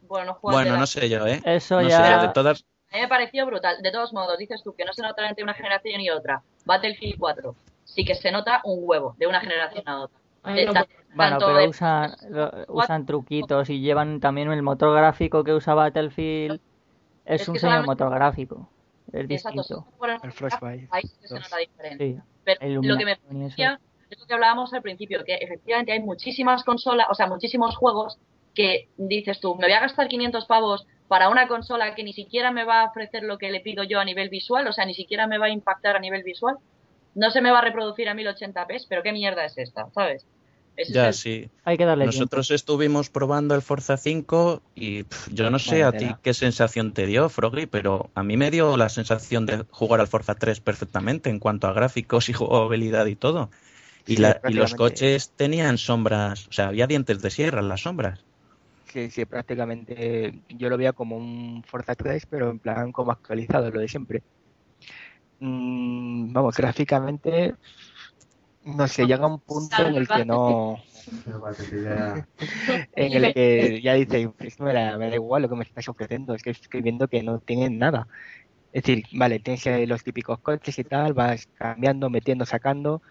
Bueno, 0.02 0.26
no, 0.26 0.40
bueno, 0.42 0.78
no 0.78 0.88
sé 0.88 1.08
yo, 1.10 1.28
¿eh? 1.28 1.44
Eso 1.46 1.80
ya. 1.82 2.24
de 2.24 2.30
todas... 2.30 2.66
A 2.92 2.96
mí 2.96 3.02
me 3.02 3.08
pareció 3.08 3.46
brutal. 3.46 3.84
De 3.84 3.92
todos 3.92 4.14
modos, 4.14 4.40
dices 4.40 4.64
tú 4.64 4.74
que 4.74 4.84
no 4.84 4.94
se 4.94 5.04
nota 5.04 5.30
entre 5.30 5.44
una 5.44 5.54
generación 5.54 6.02
y 6.02 6.10
otra. 6.10 6.42
Battlefield 6.66 7.20
4 7.20 7.56
sí 7.94 8.06
que 8.06 8.16
se 8.16 8.32
nota 8.32 8.62
un 8.64 8.80
huevo 8.82 9.16
de 9.18 9.28
una 9.28 9.40
generación 9.42 9.84
a 9.88 10.02
otra. 10.02 10.18
Bueno, 11.14 11.38
pero 11.40 11.70
usan, 11.70 12.16
usan 12.68 13.06
truquitos 13.06 13.70
y 13.70 13.82
llevan 13.82 14.20
también 14.20 14.52
el 14.52 14.62
motor 14.62 14.96
gráfico 14.96 15.44
que 15.44 15.54
usa 15.54 15.74
Battlefield. 15.74 16.60
Es, 17.26 17.48
un 17.48 17.58
señor 17.58 17.86
motor 17.86 18.10
gráfico. 18.10 18.70
Es 19.12 19.28
distinto. 19.28 19.86
El 20.24 20.32
Frostbite. 20.32 20.88
Ahí 20.92 21.04
se 21.22 21.36
nota 21.36 21.58
diferente. 21.58 22.22
pero 22.44 22.82
lo 22.82 22.98
que 22.98 23.06
me 23.06 23.20
decía 23.30 23.80
es 24.10 24.20
lo 24.20 24.26
que 24.26 24.34
hablábamos 24.34 24.74
al 24.74 24.82
principio, 24.82 25.24
que 25.24 25.36
efectivamente 25.36 25.92
hay 25.92 26.02
muchísimas 26.02 26.64
consolas, 26.64 27.08
o 27.10 27.14
sea, 27.14 27.28
muchísimos 27.28 27.76
juegos 27.76 28.18
que 28.54 28.90
dices 28.98 29.40
tú, 29.40 29.56
me 29.56 29.66
voy 29.66 29.74
a 29.74 29.80
gastar 29.80 30.10
500 30.10 30.46
pavos 30.46 30.86
para 31.08 31.30
una 31.30 31.48
consola 31.48 31.96
que 31.96 32.04
ni 32.04 32.14
siquiera 32.14 32.52
me 32.52 32.66
va 32.66 32.82
a 32.82 32.86
ofrecer 32.86 33.24
lo 33.24 33.38
que 33.38 33.52
le 33.52 33.62
pido 33.62 33.84
yo 33.84 34.00
a 34.00 34.06
nivel 34.06 34.30
visual, 34.30 34.68
o 34.68 34.74
sea, 34.74 34.86
ni 34.86 34.94
siquiera 34.94 35.28
me 35.28 35.38
va 35.38 35.46
a 35.46 35.50
impactar 35.50 35.96
a 35.96 36.00
nivel 36.00 36.24
visual. 36.24 36.58
No 37.16 37.32
se 37.32 37.42
me 37.42 37.52
va 37.52 37.60
a 37.60 37.64
reproducir 37.64 38.08
a 38.10 38.14
1080p, 38.14 38.86
pero 38.88 39.04
qué 39.04 39.12
mierda 39.12 39.46
es 39.46 39.58
esta, 39.58 39.90
¿sabes? 39.92 40.26
Ya, 40.90 41.14
sí. 41.14 41.50
Hay 41.64 41.78
que 41.78 41.86
darle 41.86 42.06
Nosotros 42.06 42.52
estuvimos 42.52 43.10
probando 43.10 43.56
el 43.56 43.62
Forza 43.62 43.98
5 43.98 44.62
y 44.76 45.06
yo 45.32 45.50
no 45.50 45.60
sé 45.60 45.84
a 45.84 45.92
ti 45.92 46.16
qué 46.24 46.34
sensación 46.34 46.94
te 46.94 47.06
dio, 47.06 47.30
Froggy, 47.30 47.66
pero 47.66 48.10
a 48.16 48.24
mí 48.24 48.38
me 48.38 48.52
dio 48.52 48.78
la 48.78 48.90
sensación 48.90 49.46
de 49.46 49.66
jugar 49.70 50.00
al 50.00 50.08
Forza 50.08 50.36
3 50.36 50.60
perfectamente 50.60 51.30
en 51.30 51.40
cuanto 51.40 51.68
a 51.68 51.74
gráficos 51.74 52.30
y 52.30 52.34
jugabilidad 52.34 53.06
y 53.06 53.16
todo. 53.16 53.50
Y, 54.08 54.18
los 54.18 54.74
coches 54.74 55.32
tenían 55.36 55.78
sombras, 55.78 56.48
o 56.48 56.52
sea, 56.52 56.70
había 56.70 56.88
dientes 56.88 57.22
de 57.22 57.30
sierra 57.30 57.60
en 57.60 57.70
las 57.70 57.82
sombras. 57.82 58.20
Sí, 58.92 59.10
sí, 59.10 59.26
prácticamente 59.26 60.42
yo 60.50 60.70
lo 60.70 60.78
veía 60.78 60.92
como 60.92 61.16
un 61.16 61.64
Forza 61.66 61.96
3, 61.96 62.26
pero 62.26 62.50
en 62.50 62.60
plan 62.60 62.92
como 62.92 63.12
actualizado, 63.12 63.70
lo 63.70 63.80
de 63.80 63.88
siempre. 63.88 64.22
Mm, 65.40 66.34
vamos, 66.34 66.56
gráficamente 66.58 67.56
no 68.64 68.88
sé, 68.88 69.06
llega 69.06 69.26
un 69.26 69.40
punto 69.40 69.86
en 69.86 69.96
el 69.96 70.08
que 70.08 70.26
no. 70.26 70.78
en 72.96 73.14
el 73.14 73.34
que 73.34 73.82
ya 73.82 73.94
dice, 73.96 74.32
me 74.60 74.74
da, 74.74 74.98
me 74.98 75.10
da 75.10 75.16
igual 75.16 75.42
lo 75.42 75.50
que 75.50 75.56
me 75.56 75.64
estás 75.64 75.88
ofreciendo, 75.90 76.34
es 76.34 76.44
que 76.44 76.52
estoy 76.52 76.82
viendo 76.82 77.08
que 77.08 77.24
no 77.24 77.40
tienen 77.40 77.80
nada. 77.80 78.08
Es 78.72 78.84
decir, 78.84 79.06
vale, 79.14 79.40
tienes 79.40 79.90
los 79.90 80.04
típicos 80.04 80.40
coches 80.40 80.78
y 80.80 80.84
tal, 80.84 81.14
vas 81.14 81.48
cambiando, 81.56 82.10
metiendo, 82.10 82.46
sacando, 82.46 83.02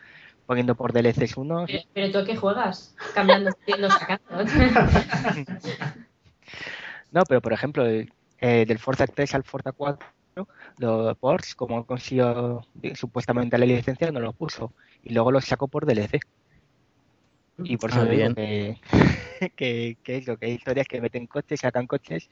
poniendo 0.47 0.75
por 0.75 0.93
DLCs 0.93 1.37
unos. 1.37 1.71
Pero, 1.71 1.83
pero 1.93 2.21
tú 2.21 2.27
qué 2.27 2.37
juegas? 2.37 2.95
Cambiando, 3.15 3.51
metiendo, 3.51 3.91
sacando. 3.91 4.25
no, 7.11 7.23
pero 7.25 7.43
por 7.43 7.53
ejemplo, 7.53 7.85
eh, 7.87 8.07
del 8.39 8.79
Forza 8.79 9.07
3 9.07 9.35
al 9.35 9.45
Forza 9.45 9.73
4, 9.73 10.07
los 10.79 11.17
ports, 11.19 11.55
como 11.55 11.85
consiguió 11.85 12.67
supuestamente 12.95 13.59
la 13.59 13.67
licencia, 13.67 14.11
no 14.11 14.21
los 14.21 14.35
puso. 14.35 14.73
Y 15.03 15.13
luego 15.15 15.33
los 15.33 15.45
sacó 15.45 15.69
por 15.69 15.87
DLC. 15.87 16.21
Y 17.65 17.77
por 17.77 17.91
eso 17.91 18.01
ah, 18.01 18.05
digo 18.05 18.35
que, 18.35 18.79
que, 19.57 19.97
que, 20.03 20.17
eso, 20.17 20.37
que 20.37 20.47
hay 20.47 20.53
historias 20.53 20.87
que 20.87 21.01
meten 21.01 21.27
coches, 21.27 21.61
sacan 21.61 21.87
coches, 21.87 22.29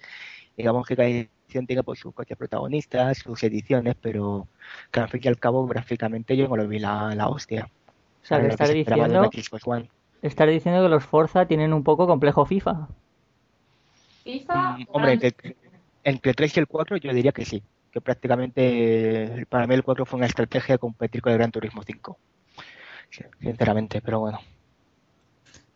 digamos 0.57 0.87
que 0.87 0.97
cada 0.97 1.09
edición 1.09 1.67
tiene 1.67 1.83
pues, 1.83 1.99
sus 1.99 2.15
coches 2.15 2.37
protagonistas, 2.37 3.19
sus 3.19 3.43
ediciones, 3.43 3.95
pero 4.01 4.49
que 4.91 5.01
al 5.01 5.09
fin 5.09 5.21
y 5.25 5.29
al 5.29 5.39
cabo 5.39 5.67
gráficamente 5.67 6.37
yo 6.37 6.49
no 6.49 6.57
lo 6.57 6.67
vi 6.67 6.79
la, 6.79 7.15
la 7.15 7.29
hostia. 7.29 7.69
O 8.23 8.27
sea, 8.27 8.41
que 8.41 8.49
estar 8.49 8.69
diciendo, 8.69 9.31
estar 10.23 10.49
diciendo 10.49 10.83
que 10.83 10.89
los 10.89 11.05
Forza 11.05 11.47
tienen 11.47 11.73
un 11.73 11.85
poco 11.85 12.07
complejo 12.07 12.45
FIFA. 12.45 12.89
FIFA. 14.25 14.79
Mm, 14.79 14.87
hombre, 14.89 15.13
entre, 15.13 15.57
entre 16.05 16.35
3 16.35 16.57
y 16.57 16.61
el 16.61 16.67
4 16.67 16.97
yo 16.99 17.13
diría 17.13 17.33
que 17.33 17.45
sí, 17.45 17.63
que 17.91 18.01
prácticamente 18.01 19.47
para 19.49 19.67
mí 19.67 19.75
el 19.75 19.85
4 19.85 20.07
fue 20.07 20.19
una 20.19 20.27
estrategia 20.27 20.75
de 20.75 20.79
competir 20.79 21.23
con 21.23 21.33
el 21.33 21.39
Gran 21.39 21.51
Turismo 21.51 21.83
5. 21.83 22.19
Sinceramente, 23.41 24.01
pero 24.01 24.21
bueno 24.21 24.41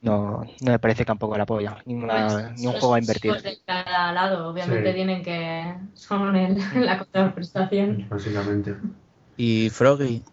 no, 0.02 0.44
no 0.60 0.72
me 0.72 0.78
parece 0.80 1.04
tampoco 1.04 1.38
la 1.38 1.46
polla, 1.46 1.78
ni, 1.86 1.94
una, 1.94 2.50
ni 2.50 2.66
un 2.66 2.72
juego 2.72 2.94
a 2.94 2.98
invertir. 2.98 3.32
de 3.40 3.58
cada 3.64 4.12
lado, 4.12 4.48
obviamente 4.48 4.92
tienen 4.92 5.22
que. 5.22 5.74
son 5.94 6.34
el, 6.34 6.58
la 6.84 6.98
contraprestación. 6.98 8.08
Básicamente. 8.10 8.74
Y 9.36 9.70
Froggy, 9.70 10.24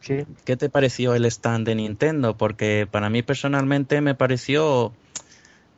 ¿Sí? 0.00 0.26
¿qué 0.44 0.56
te 0.56 0.68
pareció 0.68 1.14
el 1.14 1.24
stand 1.26 1.64
de 1.66 1.76
Nintendo? 1.76 2.36
Porque 2.36 2.88
para 2.90 3.08
mí 3.08 3.22
personalmente 3.22 4.00
me 4.00 4.14
pareció. 4.14 4.92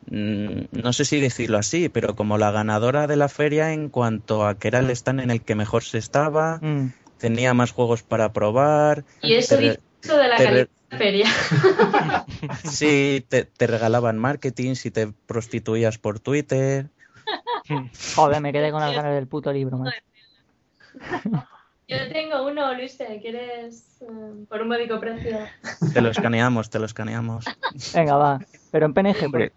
Mm, 0.09 0.67
no 0.71 0.93
sé 0.93 1.05
si 1.05 1.19
decirlo 1.19 1.57
así, 1.57 1.89
pero 1.89 2.15
como 2.15 2.37
la 2.37 2.51
ganadora 2.51 3.07
de 3.07 3.17
la 3.17 3.27
feria 3.27 3.73
en 3.73 3.89
cuanto 3.89 4.47
a 4.47 4.57
que 4.57 4.69
era 4.69 4.79
el 4.79 4.89
stand 4.89 5.19
en 5.19 5.31
el 5.31 5.41
que 5.41 5.55
mejor 5.55 5.83
se 5.83 5.97
estaba, 5.97 6.59
mm. 6.61 6.93
tenía 7.17 7.53
más 7.53 7.71
juegos 7.71 8.03
para 8.03 8.31
probar. 8.31 9.03
Y 9.21 9.33
eso 9.33 9.57
dice 9.57 9.79
de 10.01 10.27
la 10.27 10.37
calidad 10.37 10.67
feria. 10.89 11.27
Sí, 12.63 13.25
te, 13.27 13.67
regalaban 13.67 14.17
marketing 14.17 14.75
si 14.75 14.91
te 14.91 15.07
prostituías 15.07 15.97
por 15.97 16.19
Twitter. 16.19 16.87
Joder, 18.15 18.41
me 18.41 18.53
quedé 18.53 18.71
con 18.71 18.79
las 18.79 18.95
ganas 18.95 19.13
del 19.13 19.27
puto 19.27 19.51
libro, 19.51 19.83
Yo 21.89 21.97
tengo 22.11 22.45
uno, 22.45 22.73
Luis, 22.73 22.97
¿quieres 23.21 24.01
eh, 24.01 24.45
por 24.49 24.61
un 24.61 24.67
módico 24.67 24.99
precio? 24.99 25.39
Te 25.93 26.01
lo 26.01 26.09
escaneamos, 26.09 26.69
te 26.69 26.79
lo 26.79 26.85
escaneamos. 26.85 27.45
Venga, 27.93 28.17
va. 28.17 28.41
Pero 28.71 28.87
en 28.87 28.93
PNG. 28.93 29.51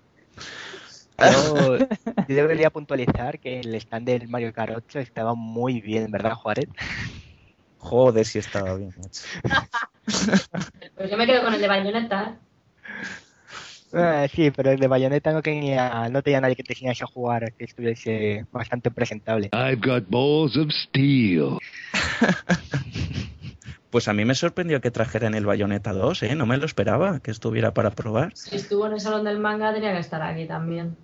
Yo, 1.21 1.79
yo 2.29 2.35
debería 2.35 2.71
puntualizar 2.71 3.39
que 3.39 3.61
el 3.61 3.75
stand 3.77 4.07
del 4.07 4.29
Mario 4.29 4.53
Kart 4.53 4.75
8 4.77 5.01
estaba 5.01 5.35
muy 5.35 5.81
bien, 5.81 6.11
¿verdad, 6.11 6.35
Juárez? 6.35 6.69
Joder, 7.79 8.27
si 8.27 8.39
estaba 8.39 8.75
bien. 8.77 8.93
pues 10.97 11.11
yo 11.11 11.17
me 11.17 11.27
quedo 11.27 11.43
con 11.43 11.55
el 11.55 11.61
de 11.61 11.69
Bayonetta. 11.69 12.39
Eh, 13.93 14.29
sí, 14.33 14.51
pero 14.53 14.71
el 14.71 14.79
de 14.79 14.87
Bayonetta 14.87 15.33
no 15.33 15.43
tenía, 15.43 16.09
no 16.11 16.23
tenía 16.23 16.41
nadie 16.41 16.55
que 16.55 16.63
te 16.63 16.75
enseñase 16.75 17.03
a 17.03 17.07
jugar 17.07 17.53
que 17.55 17.65
estuviese 17.65 18.47
bastante 18.53 18.91
presentable. 18.91 19.51
I've 19.53 19.81
got 19.81 20.05
balls 20.09 20.57
of 20.57 20.71
steel. 20.71 21.59
pues 23.91 24.07
a 24.07 24.13
mí 24.13 24.25
me 24.25 24.35
sorprendió 24.35 24.81
que 24.81 24.91
trajeran 24.91 25.35
el 25.35 25.47
Bayonetta 25.47 25.93
2, 25.93 26.23
¿eh? 26.23 26.35
No 26.37 26.47
me 26.47 26.57
lo 26.57 26.67
esperaba 26.67 27.21
que 27.21 27.31
estuviera 27.31 27.75
para 27.75 27.91
probar. 27.91 28.37
Si 28.37 28.55
estuvo 28.55 28.87
en 28.87 28.93
el 28.93 29.01
salón 29.01 29.25
del 29.25 29.41
manga, 29.41 29.75
tenía 29.75 29.93
que 29.93 30.01
estar 30.01 30.23
aquí 30.23 30.47
también. 30.47 30.97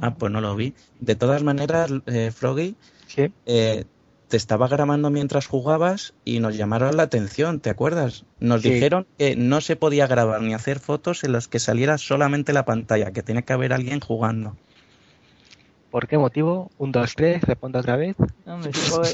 Ah, 0.00 0.14
pues 0.14 0.32
no 0.32 0.40
lo 0.40 0.54
vi. 0.56 0.74
De 1.00 1.14
todas 1.14 1.42
maneras, 1.42 1.90
eh, 2.06 2.30
Froggy, 2.32 2.76
¿Sí? 3.06 3.32
eh, 3.46 3.84
te 4.28 4.36
estaba 4.36 4.66
grabando 4.66 5.10
mientras 5.10 5.46
jugabas 5.46 6.14
y 6.24 6.40
nos 6.40 6.56
llamaron 6.56 6.96
la 6.96 7.02
atención, 7.02 7.60
¿te 7.60 7.68
acuerdas? 7.68 8.24
Nos 8.40 8.62
dijeron 8.62 9.06
que 9.18 9.36
no 9.36 9.60
se 9.60 9.76
podía 9.76 10.06
grabar 10.06 10.40
ni 10.40 10.54
hacer 10.54 10.78
fotos 10.78 11.22
en 11.22 11.32
las 11.32 11.48
que 11.48 11.58
saliera 11.58 11.98
solamente 11.98 12.54
la 12.54 12.64
pantalla, 12.64 13.12
que 13.12 13.22
tenía 13.22 13.42
que 13.42 13.52
haber 13.52 13.74
alguien 13.74 14.00
jugando. 14.00 14.56
¿Por 15.90 16.08
qué 16.08 16.16
motivo? 16.16 16.70
Un, 16.78 16.90
dos, 16.90 17.14
tres, 17.14 17.42
respondo 17.42 17.80
otra 17.80 17.96
vez. 17.96 18.16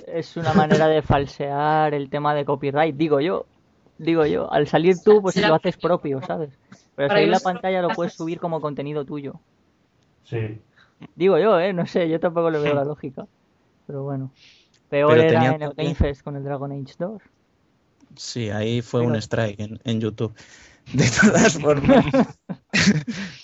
es 0.07 0.37
una 0.37 0.55
manera 0.55 0.87
de 0.87 1.03
falsear 1.03 1.93
el 1.93 2.09
tema 2.09 2.33
de 2.37 2.45
copyright, 2.45 2.95
digo 2.95 3.21
yo. 3.21 3.47
Digo 3.99 4.25
yo, 4.25 4.53
al 4.53 4.69
salir 4.69 4.95
tú, 5.05 5.21
pues 5.21 5.35
lo 5.37 5.57
haces 5.57 5.77
propio, 5.77 6.23
¿sabes? 6.23 6.51
Pero 6.95 7.09
salir 7.09 7.29
la 7.29 7.41
pantalla 7.41 7.83
lo 7.83 7.89
puedes 7.89 8.13
subir 8.13 8.39
como 8.39 8.61
contenido 8.61 9.05
tuyo. 9.05 9.41
Sí. 10.29 10.61
Digo 11.15 11.39
yo, 11.39 11.59
¿eh? 11.59 11.73
No 11.73 11.87
sé, 11.87 12.09
yo 12.09 12.21
tampoco 12.21 12.51
le 12.51 12.59
veo 12.59 12.75
la 12.75 12.85
lógica. 12.85 13.27
Pero 13.87 14.03
bueno. 14.03 14.33
Peor 14.89 15.19
era 15.19 15.55
en 15.55 15.63
el 15.63 15.73
Game 15.75 15.95
Fest 15.95 16.23
con 16.23 16.37
el 16.37 16.45
Dragon 16.45 16.73
Age 16.73 16.95
2. 16.99 17.23
Sí, 18.17 18.51
ahí 18.51 18.83
fue 18.83 19.03
un 19.03 19.17
strike 19.17 19.79
en, 19.85 20.01
YouTube. 20.01 20.35
De 20.93 21.05
todas 21.21 21.59
formas, 21.61 22.07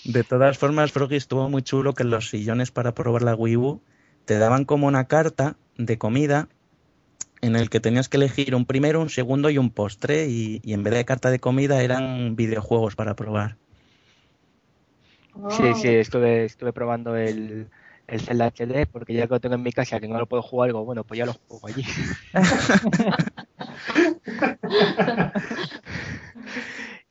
de 0.03 0.23
todas 0.23 0.57
formas, 0.57 0.91
Froggy 0.91 1.15
estuvo 1.15 1.47
muy 1.49 1.61
chulo 1.61 1.93
que 1.93 2.03
los 2.03 2.29
sillones 2.29 2.71
para 2.71 2.95
probar 2.95 3.21
la 3.21 3.35
Wii 3.35 3.57
U 3.57 3.81
te 4.25 4.39
daban 4.39 4.65
como 4.65 4.87
una 4.87 5.05
carta 5.05 5.55
de 5.77 5.99
comida 5.99 6.49
en 7.41 7.55
el 7.55 7.69
que 7.69 7.79
tenías 7.79 8.09
que 8.09 8.17
elegir 8.17 8.55
un 8.55 8.65
primero, 8.65 8.99
un 9.01 9.09
segundo 9.09 9.51
y 9.51 9.59
un 9.59 9.69
postre 9.69 10.27
y, 10.27 10.61
en 10.65 10.83
vez 10.83 10.95
de 10.95 11.05
carta 11.05 11.29
de 11.29 11.39
comida 11.39 11.83
eran 11.83 12.35
videojuegos 12.35 12.95
para 12.95 13.15
probar. 13.15 13.57
Sí, 15.49 15.73
sí, 15.75 15.87
estuve, 15.87 16.45
estuve 16.45 16.73
probando 16.73 17.15
el, 17.15 17.69
el 18.07 18.21
Zelda 18.21 18.47
HD 18.47 18.87
porque 18.91 19.13
ya 19.13 19.27
que 19.27 19.33
lo 19.33 19.39
tengo 19.39 19.55
en 19.55 19.63
mi 19.63 19.71
casa 19.71 19.99
que 19.99 20.07
no 20.07 20.17
lo 20.17 20.27
puedo 20.27 20.41
jugar 20.41 20.69
algo 20.69 20.85
bueno 20.85 21.03
pues 21.03 21.17
ya 21.17 21.25
lo 21.25 21.33
juego 21.33 21.67
allí 21.67 21.83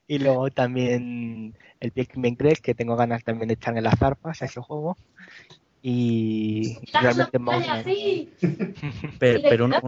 y 0.06 0.18
luego 0.18 0.50
también 0.50 1.56
el 1.80 1.92
Pikmin 1.92 2.36
3 2.36 2.60
que 2.60 2.74
tengo 2.74 2.96
ganas 2.96 3.24
también 3.24 3.48
de 3.48 3.54
echar 3.54 3.76
en 3.76 3.84
las 3.84 3.98
zarpas 3.98 4.42
a 4.42 4.46
ese 4.46 4.60
juego. 4.60 4.96
Y 5.82 6.78
realmente 6.92 7.38
pero, 9.18 9.40
pero 9.42 9.64
una, 9.66 9.82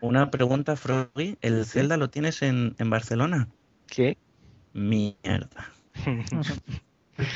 una, 0.00 0.30
pregunta 0.30 0.76
Froggy. 0.76 1.36
¿el 1.40 1.66
Zelda 1.66 1.96
lo 1.96 2.08
tienes 2.08 2.42
en, 2.42 2.76
en 2.78 2.90
Barcelona? 2.90 3.48
sí. 3.90 4.16
Mierda 4.72 5.72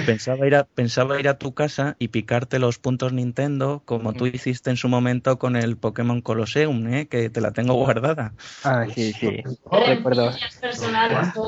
Pensaba 0.05 0.47
ir, 0.47 0.55
a, 0.55 0.65
pensaba 0.65 1.19
ir 1.19 1.29
a 1.29 1.39
tu 1.39 1.55
casa 1.55 1.97
y 1.99 2.09
picarte 2.09 2.59
los 2.59 2.79
puntos 2.79 3.13
Nintendo, 3.13 3.83
como 3.85 4.13
tú 4.13 4.27
hiciste 4.27 4.69
en 4.69 4.77
su 4.77 4.89
momento 4.89 5.39
con 5.39 5.57
el 5.57 5.77
Pokémon 5.79 6.21
Colosseum, 6.21 6.87
¿eh? 6.93 7.09
que 7.09 7.31
te 7.31 7.41
la 7.41 7.53
tengo 7.53 7.75
guardada. 7.75 8.35
Ah, 8.63 8.85
sí, 8.95 9.13
sí. 9.13 9.43
Recuerdo. 9.87 10.31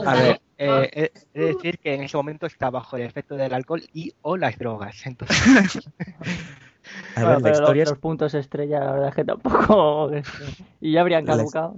A 0.06 0.14
ver, 0.14 0.40
eh, 0.56 0.90
eh, 0.92 1.12
es 1.34 1.56
decir 1.56 1.78
que 1.78 1.94
en 1.94 2.04
ese 2.04 2.16
momento 2.16 2.46
está 2.46 2.70
bajo 2.70 2.96
el 2.96 3.02
efecto 3.02 3.36
del 3.36 3.52
alcohol 3.52 3.82
y 3.92 4.14
o 4.22 4.36
las 4.38 4.58
drogas. 4.58 5.04
Entonces... 5.04 5.90
a 7.16 7.24
ver, 7.24 7.42
la 7.42 7.50
historia 7.50 7.84
los, 7.84 7.98
puntos 7.98 8.32
estrella, 8.32 8.80
la 8.80 8.92
verdad 8.92 9.08
es 9.10 9.14
que 9.14 9.24
tampoco. 9.24 10.10
y 10.80 10.92
ya 10.92 11.02
habrían 11.02 11.26
caducado. 11.26 11.76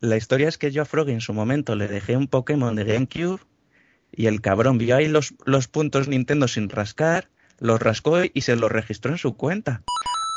La 0.00 0.16
historia 0.16 0.48
es 0.48 0.58
que 0.58 0.70
yo 0.70 0.82
a 0.82 0.84
Frog 0.84 1.08
en 1.08 1.20
su 1.20 1.32
momento 1.32 1.74
le 1.74 1.88
dejé 1.88 2.16
un 2.16 2.28
Pokémon 2.28 2.76
de 2.76 2.84
GameCube 2.84 3.40
y 4.16 4.26
el 4.26 4.40
cabrón 4.40 4.78
vio 4.78 4.96
ahí 4.96 5.08
los, 5.08 5.34
los 5.44 5.68
puntos 5.68 6.08
Nintendo 6.08 6.48
sin 6.48 6.68
rascar, 6.68 7.28
los 7.58 7.80
rascó 7.80 8.18
y 8.32 8.40
se 8.40 8.56
los 8.56 8.70
registró 8.70 9.12
en 9.12 9.18
su 9.18 9.36
cuenta. 9.36 9.82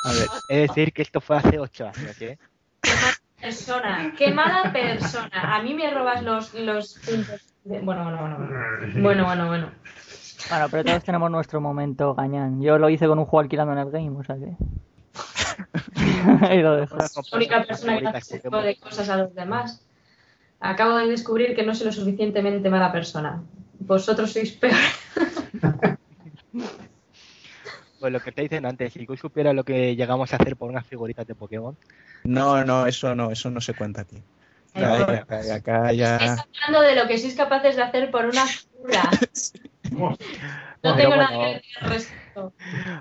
A 0.03 0.13
ver, 0.13 0.27
es 0.49 0.67
decir 0.69 0.93
que 0.93 1.01
esto 1.01 1.21
fue 1.21 1.37
hace 1.37 1.59
ocho 1.59 1.85
años, 1.87 2.21
¿eh? 2.21 2.37
Qué 2.81 2.91
mala 2.95 3.17
persona, 3.41 4.13
qué 4.17 4.31
mala 4.31 4.73
persona. 4.73 5.55
A 5.55 5.61
mí 5.61 5.73
me 5.73 5.91
robas 5.91 6.23
los, 6.23 6.53
los 6.53 6.93
puntos. 6.99 7.41
Bueno, 7.63 8.03
bueno, 8.03 8.19
bueno, 8.19 8.37
bueno. 8.37 9.01
Bueno, 9.01 9.25
bueno, 9.25 9.47
bueno. 9.47 9.71
Bueno, 10.49 10.67
pero 10.71 10.83
todos 10.83 11.03
tenemos 11.03 11.31
nuestro 11.31 11.59
momento 11.59 12.15
gañán. 12.15 12.61
Yo 12.61 12.77
lo 12.77 12.89
hice 12.89 13.07
con 13.07 13.19
un 13.19 13.25
juego 13.25 13.41
alquilando 13.41 13.73
en 13.73 13.79
el 13.79 13.91
game, 13.91 14.17
o 14.17 14.23
sea 14.23 14.35
que. 14.37 14.53
y 16.55 16.61
lo 16.61 16.77
dejo. 16.77 16.97
La 16.97 17.07
única 17.33 17.63
persona 17.63 17.99
que 17.99 18.07
hace 18.07 18.39
tipo 18.39 18.61
de 18.61 18.77
cosas 18.77 19.09
a 19.09 19.17
los 19.17 19.35
demás. 19.35 19.83
Acabo 20.59 20.95
de 20.97 21.07
descubrir 21.07 21.55
que 21.55 21.63
no 21.63 21.75
soy 21.75 21.87
lo 21.87 21.91
suficientemente 21.91 22.69
mala 22.69 22.91
persona. 22.91 23.43
Vosotros 23.79 24.31
sois 24.33 24.51
peor. 24.53 24.75
Pues 27.99 28.13
lo 28.13 28.19
que 28.19 28.31
te 28.31 28.43
dicen 28.43 28.63
antes, 28.67 28.93
si 28.93 29.07
tú 29.07 29.17
supieras 29.17 29.55
lo 29.55 29.63
que 29.63 29.95
llegamos 29.95 30.31
a 30.31 30.35
hacer 30.35 30.55
por 30.55 30.69
unas 30.69 30.85
figuritas 30.85 31.25
de 31.25 31.33
Pokémon. 31.33 31.75
No, 32.25 32.63
no, 32.63 32.85
eso 32.85 33.15
no, 33.15 33.31
eso 33.31 33.49
no 33.49 33.59
se 33.59 33.73
cuenta 33.73 34.01
aquí. 34.01 34.21
Calla, 34.73 35.25
calla, 35.25 35.61
calla. 35.61 36.13
Estáis 36.17 36.41
hablando 36.63 36.81
de 36.87 36.95
lo 36.95 37.07
que 37.07 37.17
sois 37.17 37.33
capaces 37.33 37.75
de 37.75 37.81
hacer 37.81 38.11
por 38.11 38.25
una 38.25 38.45
figura. 38.45 39.09
No 39.89 40.15
Pero 40.81 40.95
tengo 40.95 41.09
bueno, 41.15 41.23
nada 41.23 41.39
que 41.45 41.53
decir 41.55 41.77
al 41.81 41.89
respecto. 41.89 42.53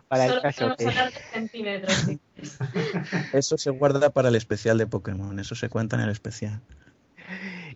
Para 0.08 0.26
el 0.26 0.40
caso 0.40 0.76
que- 0.76 0.86
hablar 0.88 1.12
de 1.12 1.20
centímetros. 1.32 1.92
sí. 1.94 2.18
Eso 3.34 3.58
se 3.58 3.70
guarda 3.70 4.08
para 4.10 4.28
el 4.30 4.34
especial 4.36 4.78
de 4.78 4.86
Pokémon, 4.86 5.38
eso 5.38 5.54
se 5.54 5.68
cuenta 5.68 5.96
en 5.96 6.02
el 6.02 6.10
especial. 6.10 6.62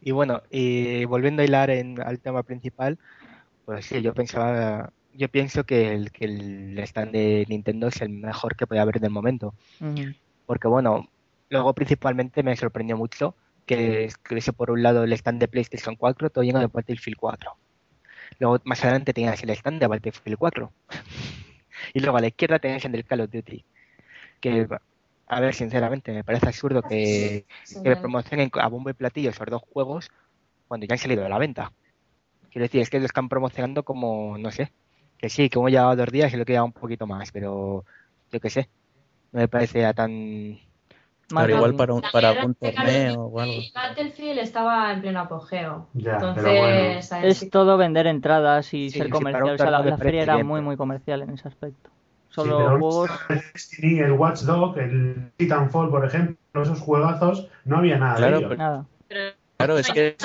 Y 0.01 0.13
bueno, 0.13 0.43
y 0.51 1.05
volviendo 1.05 1.43
a 1.43 1.45
hilar 1.45 1.71
en, 1.71 2.01
al 2.01 2.21
tema 2.21 2.43
principal, 2.43 2.99
pues 3.65 3.87
sí, 3.87 4.01
yo 4.03 4.15
pensaba, 4.15 4.93
yo 5.15 5.29
pienso 5.29 5.65
que 5.65 5.93
el, 5.93 6.11
que 6.11 6.25
el 6.25 6.79
stand 6.81 7.13
de 7.13 7.47
Nintendo 7.49 7.89
es 7.89 8.01
el 8.01 8.11
mejor 8.11 8.57
que 8.57 8.67
puede 8.67 8.81
haber 8.81 8.97
en 8.97 9.05
el 9.05 9.11
momento. 9.11 9.55
Porque 10.47 10.69
bueno, 10.69 11.09
luego 11.51 11.75
principalmente 11.75 12.43
me 12.43 12.57
sorprendió 12.57 12.97
mucho 12.97 13.35
que 13.67 14.05
estuviese 14.05 14.53
por 14.53 14.71
un 14.71 14.83
lado 14.83 15.05
el 15.05 15.13
stand 15.13 15.39
de 15.39 15.49
PlayStation 15.49 15.95
4 15.95 16.31
todo 16.31 16.43
lleno 16.43 16.61
de 16.61 16.67
Battlefield 16.67 17.19
4. 17.19 17.57
Luego 18.39 18.59
más 18.65 18.83
adelante 18.83 19.13
tenías 19.13 19.43
el 19.43 19.51
stand 19.51 19.81
de 19.81 19.87
Battlefield 19.87 20.39
4. 20.39 20.73
y 21.95 22.01
luego 22.01 22.17
a 22.17 22.21
la 22.21 22.29
izquierda 22.29 22.59
tenías 22.59 22.85
el 22.85 22.93
del 22.93 23.05
Call 23.05 23.21
of 23.21 23.31
Duty. 23.31 23.65
Que, 24.41 24.67
a 25.31 25.41
ver, 25.41 25.55
sinceramente, 25.55 26.13
me 26.13 26.25
parece 26.25 26.47
absurdo 26.49 26.83
que, 26.83 27.47
Sí, 27.65 27.81
que 27.83 27.97
promocionen 27.97 28.51
a 28.55 28.69
bombo 28.69 28.91
y 28.91 28.95
platillo 28.95 29.31
esos 29.31 29.47
dos 29.49 29.63
juegos 29.73 30.09
cuando 30.69 30.87
ya 30.87 30.95
han 30.95 30.99
salido 30.99 31.23
de 31.23 31.29
la 31.29 31.39
venta. 31.39 31.73
Quiero 32.51 32.65
decir, 32.65 32.81
es 32.83 32.91
que 32.91 33.01
lo 33.01 33.07
están 33.07 33.29
promocionando 33.29 33.85
como, 33.85 34.39
no 34.39 34.51
sé, 34.51 34.73
que 35.19 35.29
sí, 35.31 35.51
que 35.51 35.59
hemos 35.59 35.71
llevado 35.71 35.97
dos 35.97 36.09
días 36.13 36.33
y 36.35 36.37
lo 36.37 36.45
que 36.45 36.53
lleva 36.55 36.65
un 36.65 36.73
poquito 36.73 37.07
más, 37.07 37.33
pero 37.33 37.85
yo 38.33 38.41
qué 38.41 38.51
sé, 38.51 38.71
no 39.33 39.41
me 39.41 39.49
parece 39.49 39.93
tan... 39.95 40.59
Pero 41.29 41.57
igual 41.57 41.75
para, 41.77 41.95
un, 41.95 42.03
para 42.03 42.31
algún 42.31 42.55
torneo 42.55 43.23
o 43.27 43.41
algo. 43.41 43.63
Battlefield 43.75 44.39
estaba 44.39 44.93
en 44.93 45.01
pleno 45.01 45.21
apogeo. 45.21 45.89
Ya, 45.95 46.15
Entonces, 46.15 46.45
bueno. 46.59 47.29
Es 47.29 47.39
si- 47.39 47.51
todo 47.51 47.77
vender 47.77 48.07
entradas 48.07 48.75
y 48.75 48.91
Sí, 48.91 48.99
ser 48.99 49.07
sí, 49.07 49.11
para 49.11 49.19
comercial. 49.19 49.45
un 49.45 49.55
O 49.55 49.59
sea, 49.59 49.71
la, 49.71 49.99
feria 49.99 50.23
era 50.23 50.39
muy, 50.39 50.61
muy 50.61 50.77
comercial 50.77 51.23
en 51.23 51.31
ese 51.31 51.49
aspecto. 51.49 51.91
Sí, 52.31 52.35
Solo 52.37 52.57
pero 52.59 52.71
juegos. 52.79 53.11
el 53.29 53.43
Destiny, 53.53 53.99
el 53.99 54.13
Watch 54.13 54.43
Dog, 54.43 54.79
el 54.79 55.33
Titanfall, 55.37 55.91
por 55.91 56.05
ejemplo, 56.07 56.63
esos 56.63 56.79
juegazos, 56.79 57.49
no 57.65 57.79
había 57.79 57.99
nada 57.99 58.15
Claro, 58.17 58.33
de 58.33 58.39
ellos. 58.39 58.49
pero- 58.51 58.63
Nada. 58.63 58.87
Pero 59.09 59.35
Claro, 59.57 59.79
es 59.79 59.91
que 59.91 60.17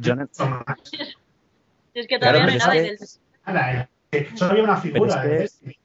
yo 0.00 0.16
no- 0.16 0.28
Son 0.32 0.64
es 1.94 2.06
que 2.06 2.18
Claro, 2.18 2.38
todavía 2.38 2.56
no 2.56 2.64
pero 2.70 2.72
hay 2.72 2.88
es 2.88 3.20
nada 3.46 3.70
que- 3.70 3.76
del- 3.76 3.88
eh, 4.22 4.28
que 4.30 4.36
solo 4.36 4.50
había 4.52 4.64
una 4.64 4.76
figura 4.78 5.14
es 5.16 5.22
de 5.22 5.28
que- 5.30 5.38
Destiny. 5.42 5.76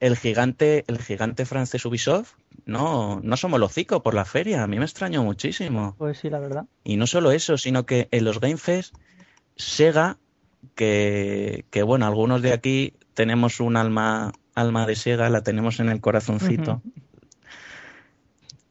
el 0.00 0.16
gigante, 0.16 0.84
el 0.88 0.98
gigante 0.98 1.46
francés 1.46 1.84
Ubisoft, 1.86 2.32
no, 2.64 3.20
no 3.22 3.36
somos 3.36 3.60
los 3.60 3.70
hocico 3.70 4.02
por 4.02 4.12
la 4.14 4.24
feria. 4.24 4.64
A 4.64 4.66
mí 4.66 4.76
me 4.78 4.84
extrañó 4.84 5.22
muchísimo. 5.22 5.94
Pues 5.98 6.18
sí, 6.18 6.28
la 6.30 6.40
verdad. 6.40 6.64
Y 6.82 6.96
no 6.96 7.06
solo 7.06 7.30
eso, 7.30 7.56
sino 7.58 7.86
que 7.86 8.08
en 8.10 8.24
los 8.24 8.40
Game 8.40 8.56
Fest, 8.56 8.94
Sega, 9.54 10.18
que, 10.74 11.64
que 11.70 11.82
bueno, 11.84 12.06
algunos 12.06 12.42
de 12.42 12.52
aquí 12.52 12.94
tenemos 13.14 13.60
un 13.60 13.76
alma, 13.76 14.32
alma 14.56 14.86
de 14.86 14.96
Sega, 14.96 15.30
la 15.30 15.42
tenemos 15.42 15.78
en 15.78 15.90
el 15.90 16.00
corazoncito. 16.00 16.82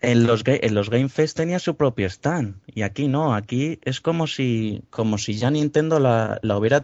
En 0.02 0.28
los, 0.28 0.44
en 0.46 0.76
los 0.76 0.90
Game 0.90 1.10
Fest 1.10 1.38
tenía 1.38 1.58
su 1.60 1.78
propio 1.78 2.08
stand 2.08 2.58
y 2.68 2.82
aquí 2.82 3.08
no, 3.08 3.34
aquí 3.34 3.80
es 3.84 4.02
como 4.02 4.28
si, 4.28 4.84
como 4.90 5.18
si 5.18 5.36
ya 5.36 5.50
Nintendo 5.50 6.00
la, 6.00 6.38
la 6.44 6.58
hubiera 6.58 6.84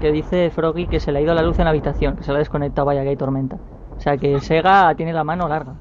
Que 0.00 0.12
dice 0.12 0.50
Froggy 0.50 0.88
que 0.88 1.00
se 1.00 1.10
le 1.10 1.20
ha 1.20 1.22
ido 1.22 1.34
la 1.34 1.42
luz 1.42 1.58
en 1.58 1.64
la 1.64 1.70
habitación, 1.70 2.16
que 2.16 2.22
se 2.22 2.30
la 2.30 2.36
ha 2.36 2.38
desconectado, 2.40 2.86
vaya 2.86 3.02
que 3.02 3.10
hay 3.10 3.16
tormenta. 3.16 3.56
O 3.96 4.00
sea 4.00 4.16
que 4.16 4.40
Sega 4.40 4.94
tiene 4.96 5.12
la 5.12 5.24
mano 5.24 5.48
larga. 5.48 5.80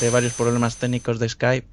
de 0.00 0.10
varios 0.10 0.32
problemas 0.32 0.76
técnicos 0.76 1.18
de 1.18 1.28
Skype. 1.28 1.68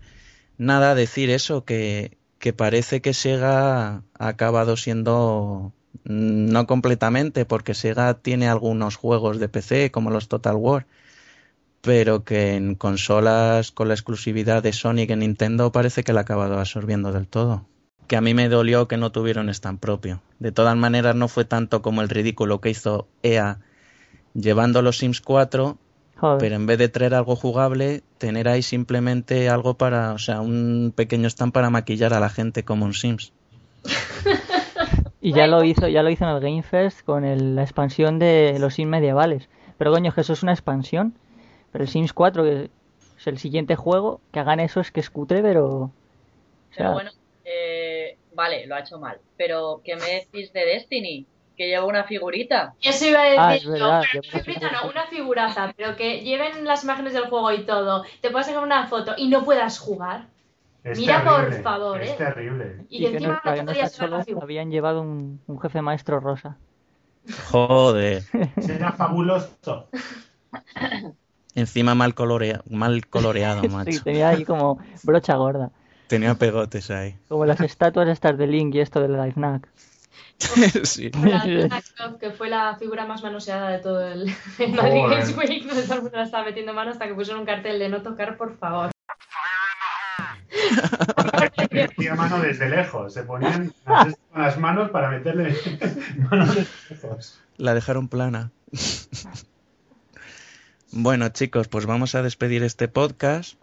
Nada, 0.58 0.94
decir 0.94 1.30
eso, 1.30 1.66
que, 1.66 2.18
que 2.38 2.54
parece 2.54 3.02
que 3.02 3.14
Sega 3.14 4.04
ha 4.20 4.28
acabado 4.28 4.78
siendo 4.78 5.74
no 6.04 6.68
completamente, 6.68 7.46
porque 7.46 7.74
Sega 7.74 8.14
tiene 8.16 8.48
algunos 8.48 8.96
juegos 8.96 9.40
de 9.40 9.50
PC 9.50 9.92
como 9.92 10.10
los 10.10 10.28
Total 10.28 10.56
War, 10.56 10.86
pero 11.82 12.24
que 12.24 12.56
en 12.56 12.76
consolas 12.76 13.72
con 13.72 13.88
la 13.88 13.94
exclusividad 13.94 14.64
de 14.64 14.74
Sonic 14.74 15.12
en 15.12 15.20
Nintendo 15.20 15.72
parece 15.72 16.04
que 16.04 16.14
la 16.14 16.22
ha 16.22 16.24
acabado 16.24 16.60
absorbiendo 16.60 17.12
del 17.12 17.28
todo. 17.28 17.66
Que 18.08 18.16
a 18.16 18.22
mí 18.22 18.34
me 18.34 18.50
dolió 18.50 18.88
que 18.88 18.98
no 18.98 19.12
tuviera 19.12 19.42
un 19.42 19.50
stand 19.50 19.80
propio. 19.80 20.22
De 20.40 20.52
todas 20.52 20.76
maneras, 20.76 21.16
no 21.16 21.28
fue 21.28 21.46
tanto 21.46 21.82
como 21.82 22.02
el 22.02 22.10
ridículo 22.10 22.60
que 22.60 22.70
hizo 22.70 23.08
EA 23.22 23.60
llevando 24.34 24.82
los 24.82 24.98
Sims 24.98 25.22
4 25.22 25.78
Joder. 26.16 26.38
pero 26.40 26.56
en 26.56 26.66
vez 26.66 26.78
de 26.78 26.90
traer 26.90 27.16
algo 27.16 27.36
jugable, 27.36 28.02
tener 28.18 28.48
ahí 28.48 28.62
simplemente 28.62 29.50
algo 29.50 29.76
para, 29.76 30.14
o 30.14 30.20
sea, 30.20 30.42
un 30.42 30.94
pequeño 30.96 31.28
stand 31.28 31.54
para 31.54 31.70
maquillar 31.70 32.14
a 32.14 32.20
la 32.20 32.30
gente 32.30 32.64
como 32.64 32.86
un 32.86 32.94
Sims. 32.94 33.34
Y 35.24 35.34
ya 35.34 35.48
lo 35.48 35.64
hizo, 35.64 35.88
ya 35.88 36.04
lo 36.04 36.10
hizo 36.10 36.26
en 36.26 36.32
el 36.32 36.40
Game 36.42 36.64
Fest 36.64 37.04
con 37.06 37.24
el- 37.26 37.56
la 37.56 37.64
expansión 37.64 38.20
de 38.20 38.58
los 38.60 38.74
Sims 38.76 38.90
medievales. 38.92 39.50
Pero 39.78 39.92
coño, 39.92 40.10
es 40.10 40.16
que 40.16 40.22
eso 40.22 40.34
es 40.34 40.44
una 40.44 40.52
expansión. 40.52 41.16
Pero 41.72 41.84
el 41.86 41.90
Sims 41.90 42.14
4, 42.14 42.44
que 42.44 42.70
es 43.18 43.28
el 43.28 43.38
siguiente 43.38 43.76
juego, 43.76 44.20
que 44.32 44.40
hagan 44.40 44.60
eso 44.60 44.80
es 44.80 44.92
que 44.92 45.00
es 45.00 45.10
cutre, 45.10 45.42
pero... 45.42 45.66
O 45.70 45.92
sea, 46.72 46.78
Pero 46.78 46.92
bueno, 46.94 47.12
eh, 47.46 48.18
vale, 48.34 48.68
lo 48.68 48.76
ha 48.76 48.80
hecho 48.82 49.00
mal. 49.00 49.18
Pero, 49.38 49.82
¿qué 49.84 49.96
me 49.96 50.06
decís 50.06 50.52
de 50.54 50.66
Destiny? 50.66 51.26
Que 51.56 51.68
lleva 51.68 51.86
una 51.86 52.04
figurita. 52.04 52.74
Eso 52.82 53.06
iba 53.08 53.22
a 53.22 53.26
decir 53.54 53.70
Ah, 53.70 53.72
verdad, 53.72 54.02
una 54.34 54.44
figurita 54.44 54.72
no, 54.72 54.90
una 54.90 55.08
figuraza, 55.08 55.74
pero 55.78 55.96
que 55.96 56.20
lleven 56.22 56.66
las 56.66 56.84
imágenes 56.84 57.14
del 57.14 57.26
juego 57.28 57.52
y 57.52 57.64
todo. 57.66 58.04
Te 58.22 58.30
puedas 58.30 58.48
sacar 58.48 58.64
una 58.64 58.88
foto 58.88 59.14
y 59.18 59.30
no 59.30 59.46
puedas 59.46 59.80
jugar. 59.80 60.26
Es 60.84 61.00
Mira, 61.00 61.24
por 61.24 61.54
favor, 61.62 62.02
Es 62.02 62.12
¿eh? 62.12 62.16
terrible. 62.18 62.86
Y, 62.90 63.00
que 63.06 63.12
encima 63.14 63.42
no, 63.46 63.64
no 63.64 63.90
solo, 63.90 64.24
habían 64.42 64.70
llevado 64.70 65.02
un, 65.02 65.40
un 65.48 65.60
jefe 65.62 65.82
maestro 65.82 66.20
rosa. 66.20 66.58
Joder. 67.52 68.24
Será 68.60 68.92
fabuloso. 68.92 69.88
Encima 71.56 71.96
mal, 71.96 72.14
colorea- 72.16 72.64
mal 72.70 73.08
coloreado, 73.08 73.62
Sí, 73.64 73.70
macho. 73.70 74.04
tenía 74.04 74.30
ahí 74.30 74.44
como 74.44 74.80
brocha 75.04 75.36
gorda. 75.36 75.72
Tenía 76.08 76.36
pegotes 76.36 76.92
ahí. 76.92 77.16
Como 77.30 77.46
las 77.46 77.62
estatuas 77.62 78.10
estas 78.10 78.38
de 78.38 78.48
Link 78.48 78.76
y 78.76 78.82
esto 78.82 79.00
de 79.02 79.08
la 79.08 79.26
FNAC. 79.32 79.68
sí. 80.84 81.12
Que 82.20 82.32
fue 82.32 82.50
la 82.50 82.76
figura 82.78 83.06
más 83.06 83.24
manoseada 83.24 83.70
de 83.70 83.80
todo 83.80 84.06
el, 84.06 84.24
el 84.60 84.74
Madrid. 84.74 85.02
Games 85.10 85.38
Week, 85.38 85.66
donde 85.66 85.84
todo 85.84 85.96
el 85.96 86.02
mundo 86.02 86.18
la 86.18 86.24
estaba 86.24 86.44
metiendo 86.44 86.74
mano 86.74 86.92
hasta 86.92 87.08
que 87.08 87.14
pusieron 87.14 87.42
un 87.42 87.46
cartel 87.46 87.80
de 87.80 87.88
no 87.90 88.02
tocar, 88.02 88.36
por 88.36 88.58
favor. 88.58 88.92
Metía 91.72 92.16
mano 92.16 92.40
desde 92.40 92.70
lejos. 92.70 93.14
Se 93.14 93.24
ponían 93.24 93.74
las, 93.86 94.16
con 94.32 94.42
las 94.42 94.58
manos 94.60 94.90
para 94.92 95.10
meterle 95.10 95.56
manos 96.30 96.56
desde 96.56 96.70
lejos. 96.90 97.40
La 97.58 97.74
dejaron 97.74 98.08
plana. 98.08 98.52
bueno, 100.92 101.30
chicos, 101.30 101.68
pues 101.68 101.86
vamos 101.86 102.16
a 102.16 102.22
despedir 102.22 102.64
este 102.64 102.88
podcast. 102.88 103.56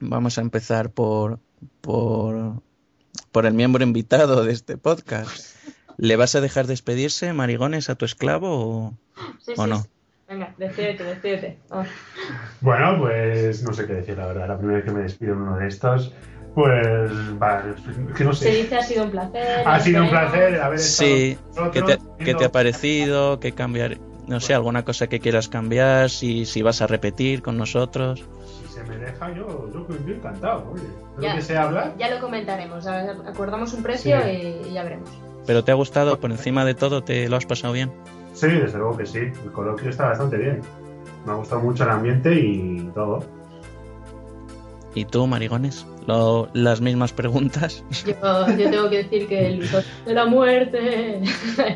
Vamos 0.00 0.38
a 0.38 0.40
empezar 0.40 0.90
por, 0.90 1.38
por, 1.80 2.62
por 3.32 3.46
el 3.46 3.54
miembro 3.54 3.82
invitado 3.84 4.44
de 4.44 4.52
este 4.52 4.76
podcast. 4.76 5.54
¿Le 5.96 6.16
vas 6.16 6.34
a 6.34 6.40
dejar 6.40 6.66
despedirse, 6.66 7.32
marigones, 7.32 7.88
a 7.88 7.94
tu 7.94 8.04
esclavo 8.04 8.48
o, 8.50 8.94
Sí, 9.40 9.52
o 9.56 9.64
sí, 9.64 9.70
no? 9.70 9.82
sí. 9.82 9.88
Venga, 10.28 10.54
despídete, 10.56 11.04
despídete. 11.04 11.58
Bueno, 12.60 12.98
pues 12.98 13.62
no 13.62 13.72
sé 13.72 13.86
qué 13.86 13.94
decir, 13.94 14.16
la 14.16 14.26
verdad. 14.26 14.48
La 14.48 14.56
primera 14.58 14.76
vez 14.78 14.84
que 14.86 14.90
me 14.92 15.02
despido 15.02 15.34
en 15.34 15.40
uno 15.42 15.56
de 15.58 15.68
estos, 15.68 16.12
pues 16.54 17.10
va, 17.42 17.62
que 18.16 18.24
no 18.24 18.32
Se 18.32 18.50
sé. 18.52 18.62
dice 18.62 18.76
ha 18.76 18.82
sido 18.82 19.04
un 19.04 19.10
placer. 19.10 19.62
Ha 19.66 19.80
sido 19.80 20.02
un 20.04 20.10
placer 20.10 20.60
haber 20.60 20.78
estado 20.78 21.10
Sí, 21.10 21.38
¿qué 21.72 21.82
te, 21.82 21.96
vosotros, 21.96 22.16
qué 22.24 22.34
te 22.34 22.44
ha 22.44 22.52
parecido? 22.52 23.38
¿Qué 23.40 23.52
cambiar? 23.52 23.98
No 24.26 24.40
sé, 24.40 24.54
alguna 24.54 24.82
cosa 24.86 25.06
que 25.06 25.20
quieras 25.20 25.50
cambiar, 25.50 26.08
si, 26.08 26.46
si 26.46 26.62
vas 26.62 26.80
a 26.80 26.86
repetir 26.86 27.42
con 27.42 27.58
nosotros. 27.58 28.24
Si 28.62 28.72
se 28.72 28.82
me 28.84 28.96
deja, 28.96 29.30
yo, 29.34 29.70
yo, 29.74 29.86
yo 30.06 30.14
encantado. 30.14 30.70
Oye, 30.72 30.82
de 31.18 31.22
Ya. 31.22 31.28
lo 31.30 31.36
que 31.36 31.42
sé 31.42 31.56
hablar. 31.58 31.94
Ya 31.98 32.08
lo 32.14 32.20
comentaremos, 32.20 32.86
a 32.86 33.02
ver, 33.02 33.16
acordamos 33.28 33.74
un 33.74 33.82
precio 33.82 34.18
Sí. 34.22 34.30
y, 34.64 34.68
y 34.70 34.72
ya 34.72 34.82
veremos. 34.84 35.10
¿Pero 35.46 35.62
te 35.62 35.72
ha 35.72 35.74
gustado? 35.74 36.18
¿Por 36.18 36.30
encima 36.30 36.64
de 36.64 36.74
todo 36.74 37.04
te 37.04 37.28
lo 37.28 37.36
has 37.36 37.44
pasado 37.44 37.74
bien? 37.74 37.92
Sí, 38.34 38.48
desde 38.48 38.76
luego 38.78 38.96
que 38.96 39.06
sí. 39.06 39.18
El 39.18 39.52
coloquio 39.52 39.88
está 39.90 40.08
bastante 40.08 40.36
bien. 40.36 40.60
Me 41.24 41.32
ha 41.32 41.36
gustado 41.36 41.62
mucho 41.62 41.84
el 41.84 41.90
ambiente 41.90 42.34
y 42.34 42.90
todo. 42.94 43.24
¿Y 44.96 45.06
tú, 45.06 45.26
marigones? 45.26 45.86
Lo- 46.06 46.48
las 46.52 46.80
mismas 46.80 47.12
preguntas. 47.12 47.82
Yo, 48.06 48.12
yo 48.56 48.70
tengo 48.70 48.90
que 48.90 48.98
decir 49.04 49.26
que 49.26 49.46
el 49.48 49.68
de 50.06 50.14
la 50.14 50.26
muerte 50.26 51.20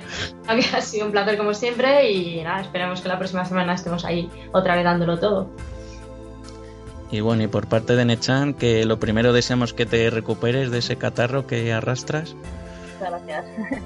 ha 0.47 0.81
sido 0.83 1.07
un 1.07 1.13
placer 1.13 1.37
como 1.39 1.53
siempre 1.55 2.11
y 2.13 2.43
nada, 2.43 2.61
esperamos 2.61 3.01
que 3.01 3.09
la 3.09 3.19
próxima 3.19 3.45
semana 3.45 3.75
estemos 3.75 4.05
ahí 4.05 4.31
otra 4.53 4.77
vez 4.77 4.85
dándolo 4.85 5.19
todo. 5.19 5.51
Y 7.11 7.21
bueno, 7.21 7.43
y 7.43 7.47
por 7.49 7.67
parte 7.67 7.97
de 7.97 8.05
Nechan, 8.05 8.53
que 8.55 8.85
lo 8.85 9.01
primero 9.01 9.33
deseamos 9.33 9.73
que 9.73 9.87
te 9.87 10.11
recuperes 10.11 10.71
de 10.71 10.79
ese 10.79 10.97
catarro 10.97 11.47
que 11.47 11.73
arrastras. 11.73 12.35
Muchas 13.01 13.25
gracias. 13.27 13.83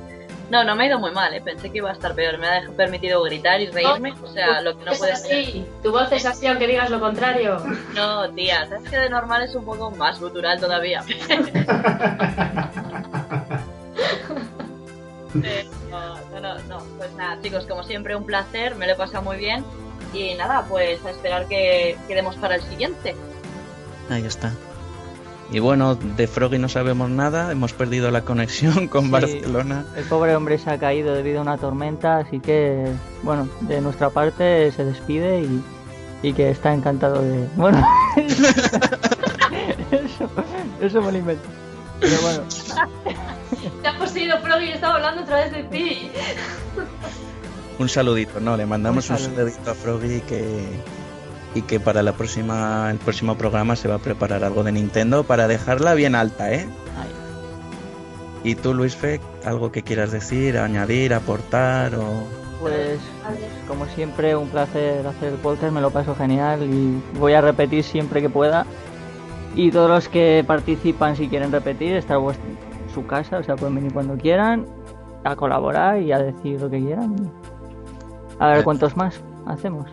No, 0.53 0.63
no 0.65 0.77
me 0.77 0.85
ha 0.85 0.87
ido 0.89 0.99
muy 0.99 1.13
mal, 1.13 1.33
¿eh? 1.33 1.41
pensé 1.41 1.71
que 1.71 1.79
iba 1.79 1.89
a 1.89 1.95
estar 1.95 2.15
peor. 2.15 2.37
Me 2.37 2.47
ha 2.47 2.69
permitido 2.77 3.23
gritar 3.23 3.59
y 3.63 3.71
reírme, 3.71 4.13
o 4.23 4.27
sea, 4.27 4.61
lo 4.61 4.77
que 4.77 4.85
no 4.85 4.93
puede 4.93 5.17
ser. 5.17 5.65
Tu 5.83 5.91
voz 5.91 6.13
es 6.13 6.27
así, 6.27 6.47
aunque 6.47 6.67
digas 6.67 6.91
lo 6.91 7.01
contrario. 7.01 7.57
No, 7.95 8.31
tía, 8.35 8.67
sabes 8.69 8.91
que 8.91 8.99
de 8.99 9.09
normal 9.09 9.45
es 9.45 9.55
un 9.55 9.65
poco 9.65 9.91
más 9.93 10.21
gutural 10.21 10.61
todavía. 10.61 11.03
no, 15.91 16.17
no, 16.39 16.59
no, 16.69 16.83
pues 16.99 17.15
nada, 17.15 17.41
chicos, 17.41 17.65
como 17.65 17.83
siempre, 17.83 18.15
un 18.15 18.27
placer, 18.27 18.75
me 18.75 18.87
lo 18.87 18.93
he 18.93 18.97
pasado 18.97 19.23
muy 19.23 19.39
bien. 19.39 19.65
Y 20.13 20.35
nada, 20.35 20.67
pues 20.69 21.03
a 21.07 21.11
esperar 21.13 21.49
que 21.49 21.97
quedemos 22.07 22.37
para 22.37 22.57
el 22.57 22.63
siguiente. 22.65 23.17
Ahí 24.11 24.27
está. 24.27 24.53
Y 25.53 25.59
bueno, 25.59 25.97
de 25.97 26.27
Froggy 26.27 26.59
no 26.59 26.71
sabemos 26.71 27.11
nada, 27.11 27.53
hemos 27.53 27.75
perdido 27.75 28.11
la 28.11 28.23
conexión 28.23 28.89
con 28.89 29.11
Barcelona. 29.11 29.85
El 29.95 30.05
pobre 30.05 30.35
hombre 30.35 30.57
se 30.57 30.71
ha 30.71 30.79
caído 30.79 31.15
debido 31.15 31.41
a 31.41 31.43
una 31.43 31.59
tormenta, 31.59 32.19
así 32.19 32.41
que, 32.41 32.87
bueno, 33.23 33.47
de 33.61 33.83
nuestra 33.83 34.09
parte 34.09 34.73
se 34.73 34.85
despide 34.85 35.47
y, 36.23 36.33
que 36.33 36.51
está 36.51 36.73
encantado 36.73 37.21
de... 37.21 37.47
Bueno, 37.57 37.87
eso, 39.91 40.31
eso 40.81 41.03
me 41.03 41.13
lo 41.13 41.19
invento. 41.19 41.49
Pero 42.01 42.17
bueno. 42.23 42.43
Te 43.83 43.89
ha 43.89 43.99
poseído 43.99 44.39
Froggy 44.39 44.65
y 44.65 44.71
estaba 44.71 44.95
hablando 44.95 45.23
otra 45.23 45.45
vez 45.45 45.53
de 45.53 45.65
ti. 45.65 46.11
Un 47.79 47.89
saludito, 47.89 48.41
no, 48.41 48.57
le 48.57 48.65
mandamos 48.65 49.11
un 49.11 49.19
saludito 49.19 49.71
a 49.71 49.75
Froggy 49.75 50.21
que 50.23 50.65
y 51.55 51.63
que 51.63 51.81
para 51.81 52.03
la 52.03 52.13
próxima 52.13 52.91
el 52.91 52.99
próximo 52.99 53.37
programa 53.37 53.77
se 53.77 53.89
va 53.89 53.97
a 53.97 53.99
preparar 53.99 54.45
algo 54.45 54.63
de 54.63 54.73
Nintendo 54.73 55.25
para 55.25 55.49
dejarla 55.49 55.95
bien 55.95 56.15
alta, 56.15 56.53
¿eh? 56.53 56.67
¿Y 58.45 58.57
tú, 58.57 58.75
Luis 58.75 58.97
Fe, 58.97 59.21
algo 59.45 59.71
que 59.71 59.83
quieras 59.83 60.11
decir, 60.11 60.59
añadir, 60.59 61.15
aportar 61.15 61.95
o...? 61.95 62.25
Pues, 62.61 62.99
como 63.69 63.87
siempre, 63.87 64.35
un 64.35 64.49
placer 64.49 65.07
hacer 65.07 65.33
el 65.33 65.39
podcast, 65.39 65.73
me 65.73 65.81
lo 65.81 65.91
paso 65.91 66.15
genial 66.15 66.63
y 66.63 67.01
voy 67.19 67.35
a 67.35 67.41
repetir 67.41 67.85
siempre 67.85 68.21
que 68.21 68.29
pueda. 68.29 68.67
Y 69.55 69.71
todos 69.71 69.89
los 69.89 70.09
que 70.09 70.43
participan, 70.45 71.15
si 71.15 71.29
quieren 71.29 71.53
repetir, 71.53 71.95
está 71.95 72.15
en 72.15 72.93
su 72.93 73.07
casa, 73.07 73.39
o 73.39 73.43
sea, 73.45 73.55
pueden 73.55 73.77
venir 73.77 73.93
cuando 73.93 74.17
quieran, 74.17 74.67
a 75.23 75.37
colaborar 75.37 76.01
y 76.01 76.11
a 76.11 76.19
decir 76.19 76.61
lo 76.61 76.69
que 76.69 76.81
quieran. 76.81 77.15
A 78.41 78.49
ver 78.49 78.65
cuántos 78.65 78.97
más 78.97 79.21
hacemos 79.47 79.87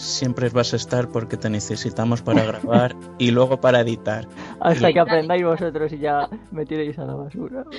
siempre 0.00 0.48
vas 0.48 0.72
a 0.72 0.76
estar 0.76 1.08
porque 1.08 1.36
te 1.36 1.50
necesitamos 1.50 2.22
para 2.22 2.44
grabar 2.44 2.96
y 3.18 3.30
luego 3.30 3.60
para 3.60 3.80
editar. 3.80 4.26
Hasta 4.60 4.92
que 4.92 5.00
aprendáis 5.00 5.44
vosotros 5.44 5.92
y 5.92 5.98
ya 5.98 6.28
me 6.50 6.66
tiréis 6.66 6.98
a 6.98 7.04
la 7.04 7.14
basura. 7.14 7.64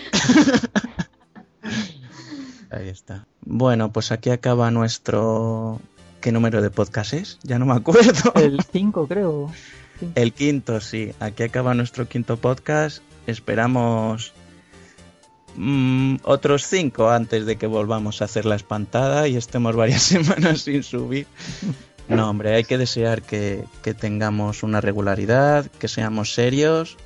Ahí 2.69 2.87
está. 2.87 3.25
Bueno, 3.41 3.91
pues 3.91 4.11
aquí 4.11 4.29
acaba 4.29 4.71
nuestro... 4.71 5.81
¿Qué 6.21 6.31
número 6.31 6.61
de 6.61 6.69
podcast 6.69 7.13
es? 7.13 7.39
Ya 7.43 7.59
no 7.59 7.65
me 7.65 7.73
acuerdo. 7.73 8.31
El 8.35 8.61
5 8.61 9.07
creo. 9.07 9.49
El 10.15 10.33
quinto, 10.33 10.79
sí. 10.81 11.13
Aquí 11.19 11.43
acaba 11.43 11.73
nuestro 11.73 12.07
quinto 12.07 12.37
podcast. 12.37 13.01
Esperamos 13.27 14.33
mm, 15.55 16.17
otros 16.23 16.65
cinco 16.65 17.09
antes 17.09 17.45
de 17.45 17.57
que 17.57 17.67
volvamos 17.67 18.21
a 18.21 18.25
hacer 18.25 18.45
la 18.45 18.55
espantada 18.55 19.27
y 19.27 19.35
estemos 19.35 19.75
varias 19.75 20.01
semanas 20.15 20.61
sin 20.61 20.83
subir. 20.83 21.27
No, 22.07 22.29
hombre, 22.29 22.55
hay 22.55 22.63
que 22.63 22.77
desear 22.77 23.21
que, 23.21 23.65
tengamos 23.99 24.63
una 24.63 24.81
regularidad, 24.81 25.65
que 25.79 25.87
seamos 25.87 26.33
serios. 26.33 26.97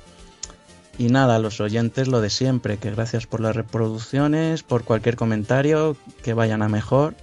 Y 0.98 1.08
nada, 1.08 1.36
a 1.36 1.38
los 1.38 1.60
oyentes 1.60 2.08
lo 2.08 2.20
de 2.20 2.30
siempre, 2.30 2.78
que 2.78 2.90
gracias 2.90 3.26
por 3.26 3.40
las 3.40 3.54
reproducciones, 3.54 4.62
por 4.62 4.84
cualquier 4.84 5.16
comentario, 5.16 5.96
que 6.22 6.34
vayan 6.34 6.62
a 6.62 6.68
mejor. 6.68 7.14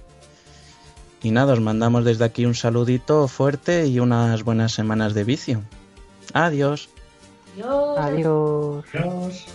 Y 1.22 1.30
nada, 1.30 1.54
os 1.54 1.60
mandamos 1.60 2.04
desde 2.04 2.24
aquí 2.24 2.46
un 2.46 2.54
saludito 2.54 3.28
fuerte 3.28 3.86
y 3.86 3.98
unas 3.98 4.44
buenas 4.44 4.72
semanas 4.72 5.14
de 5.14 5.24
vicio. 5.24 5.62
Adiós. 6.32 6.88
Adiós. 7.56 8.84
Adiós. 8.94 9.46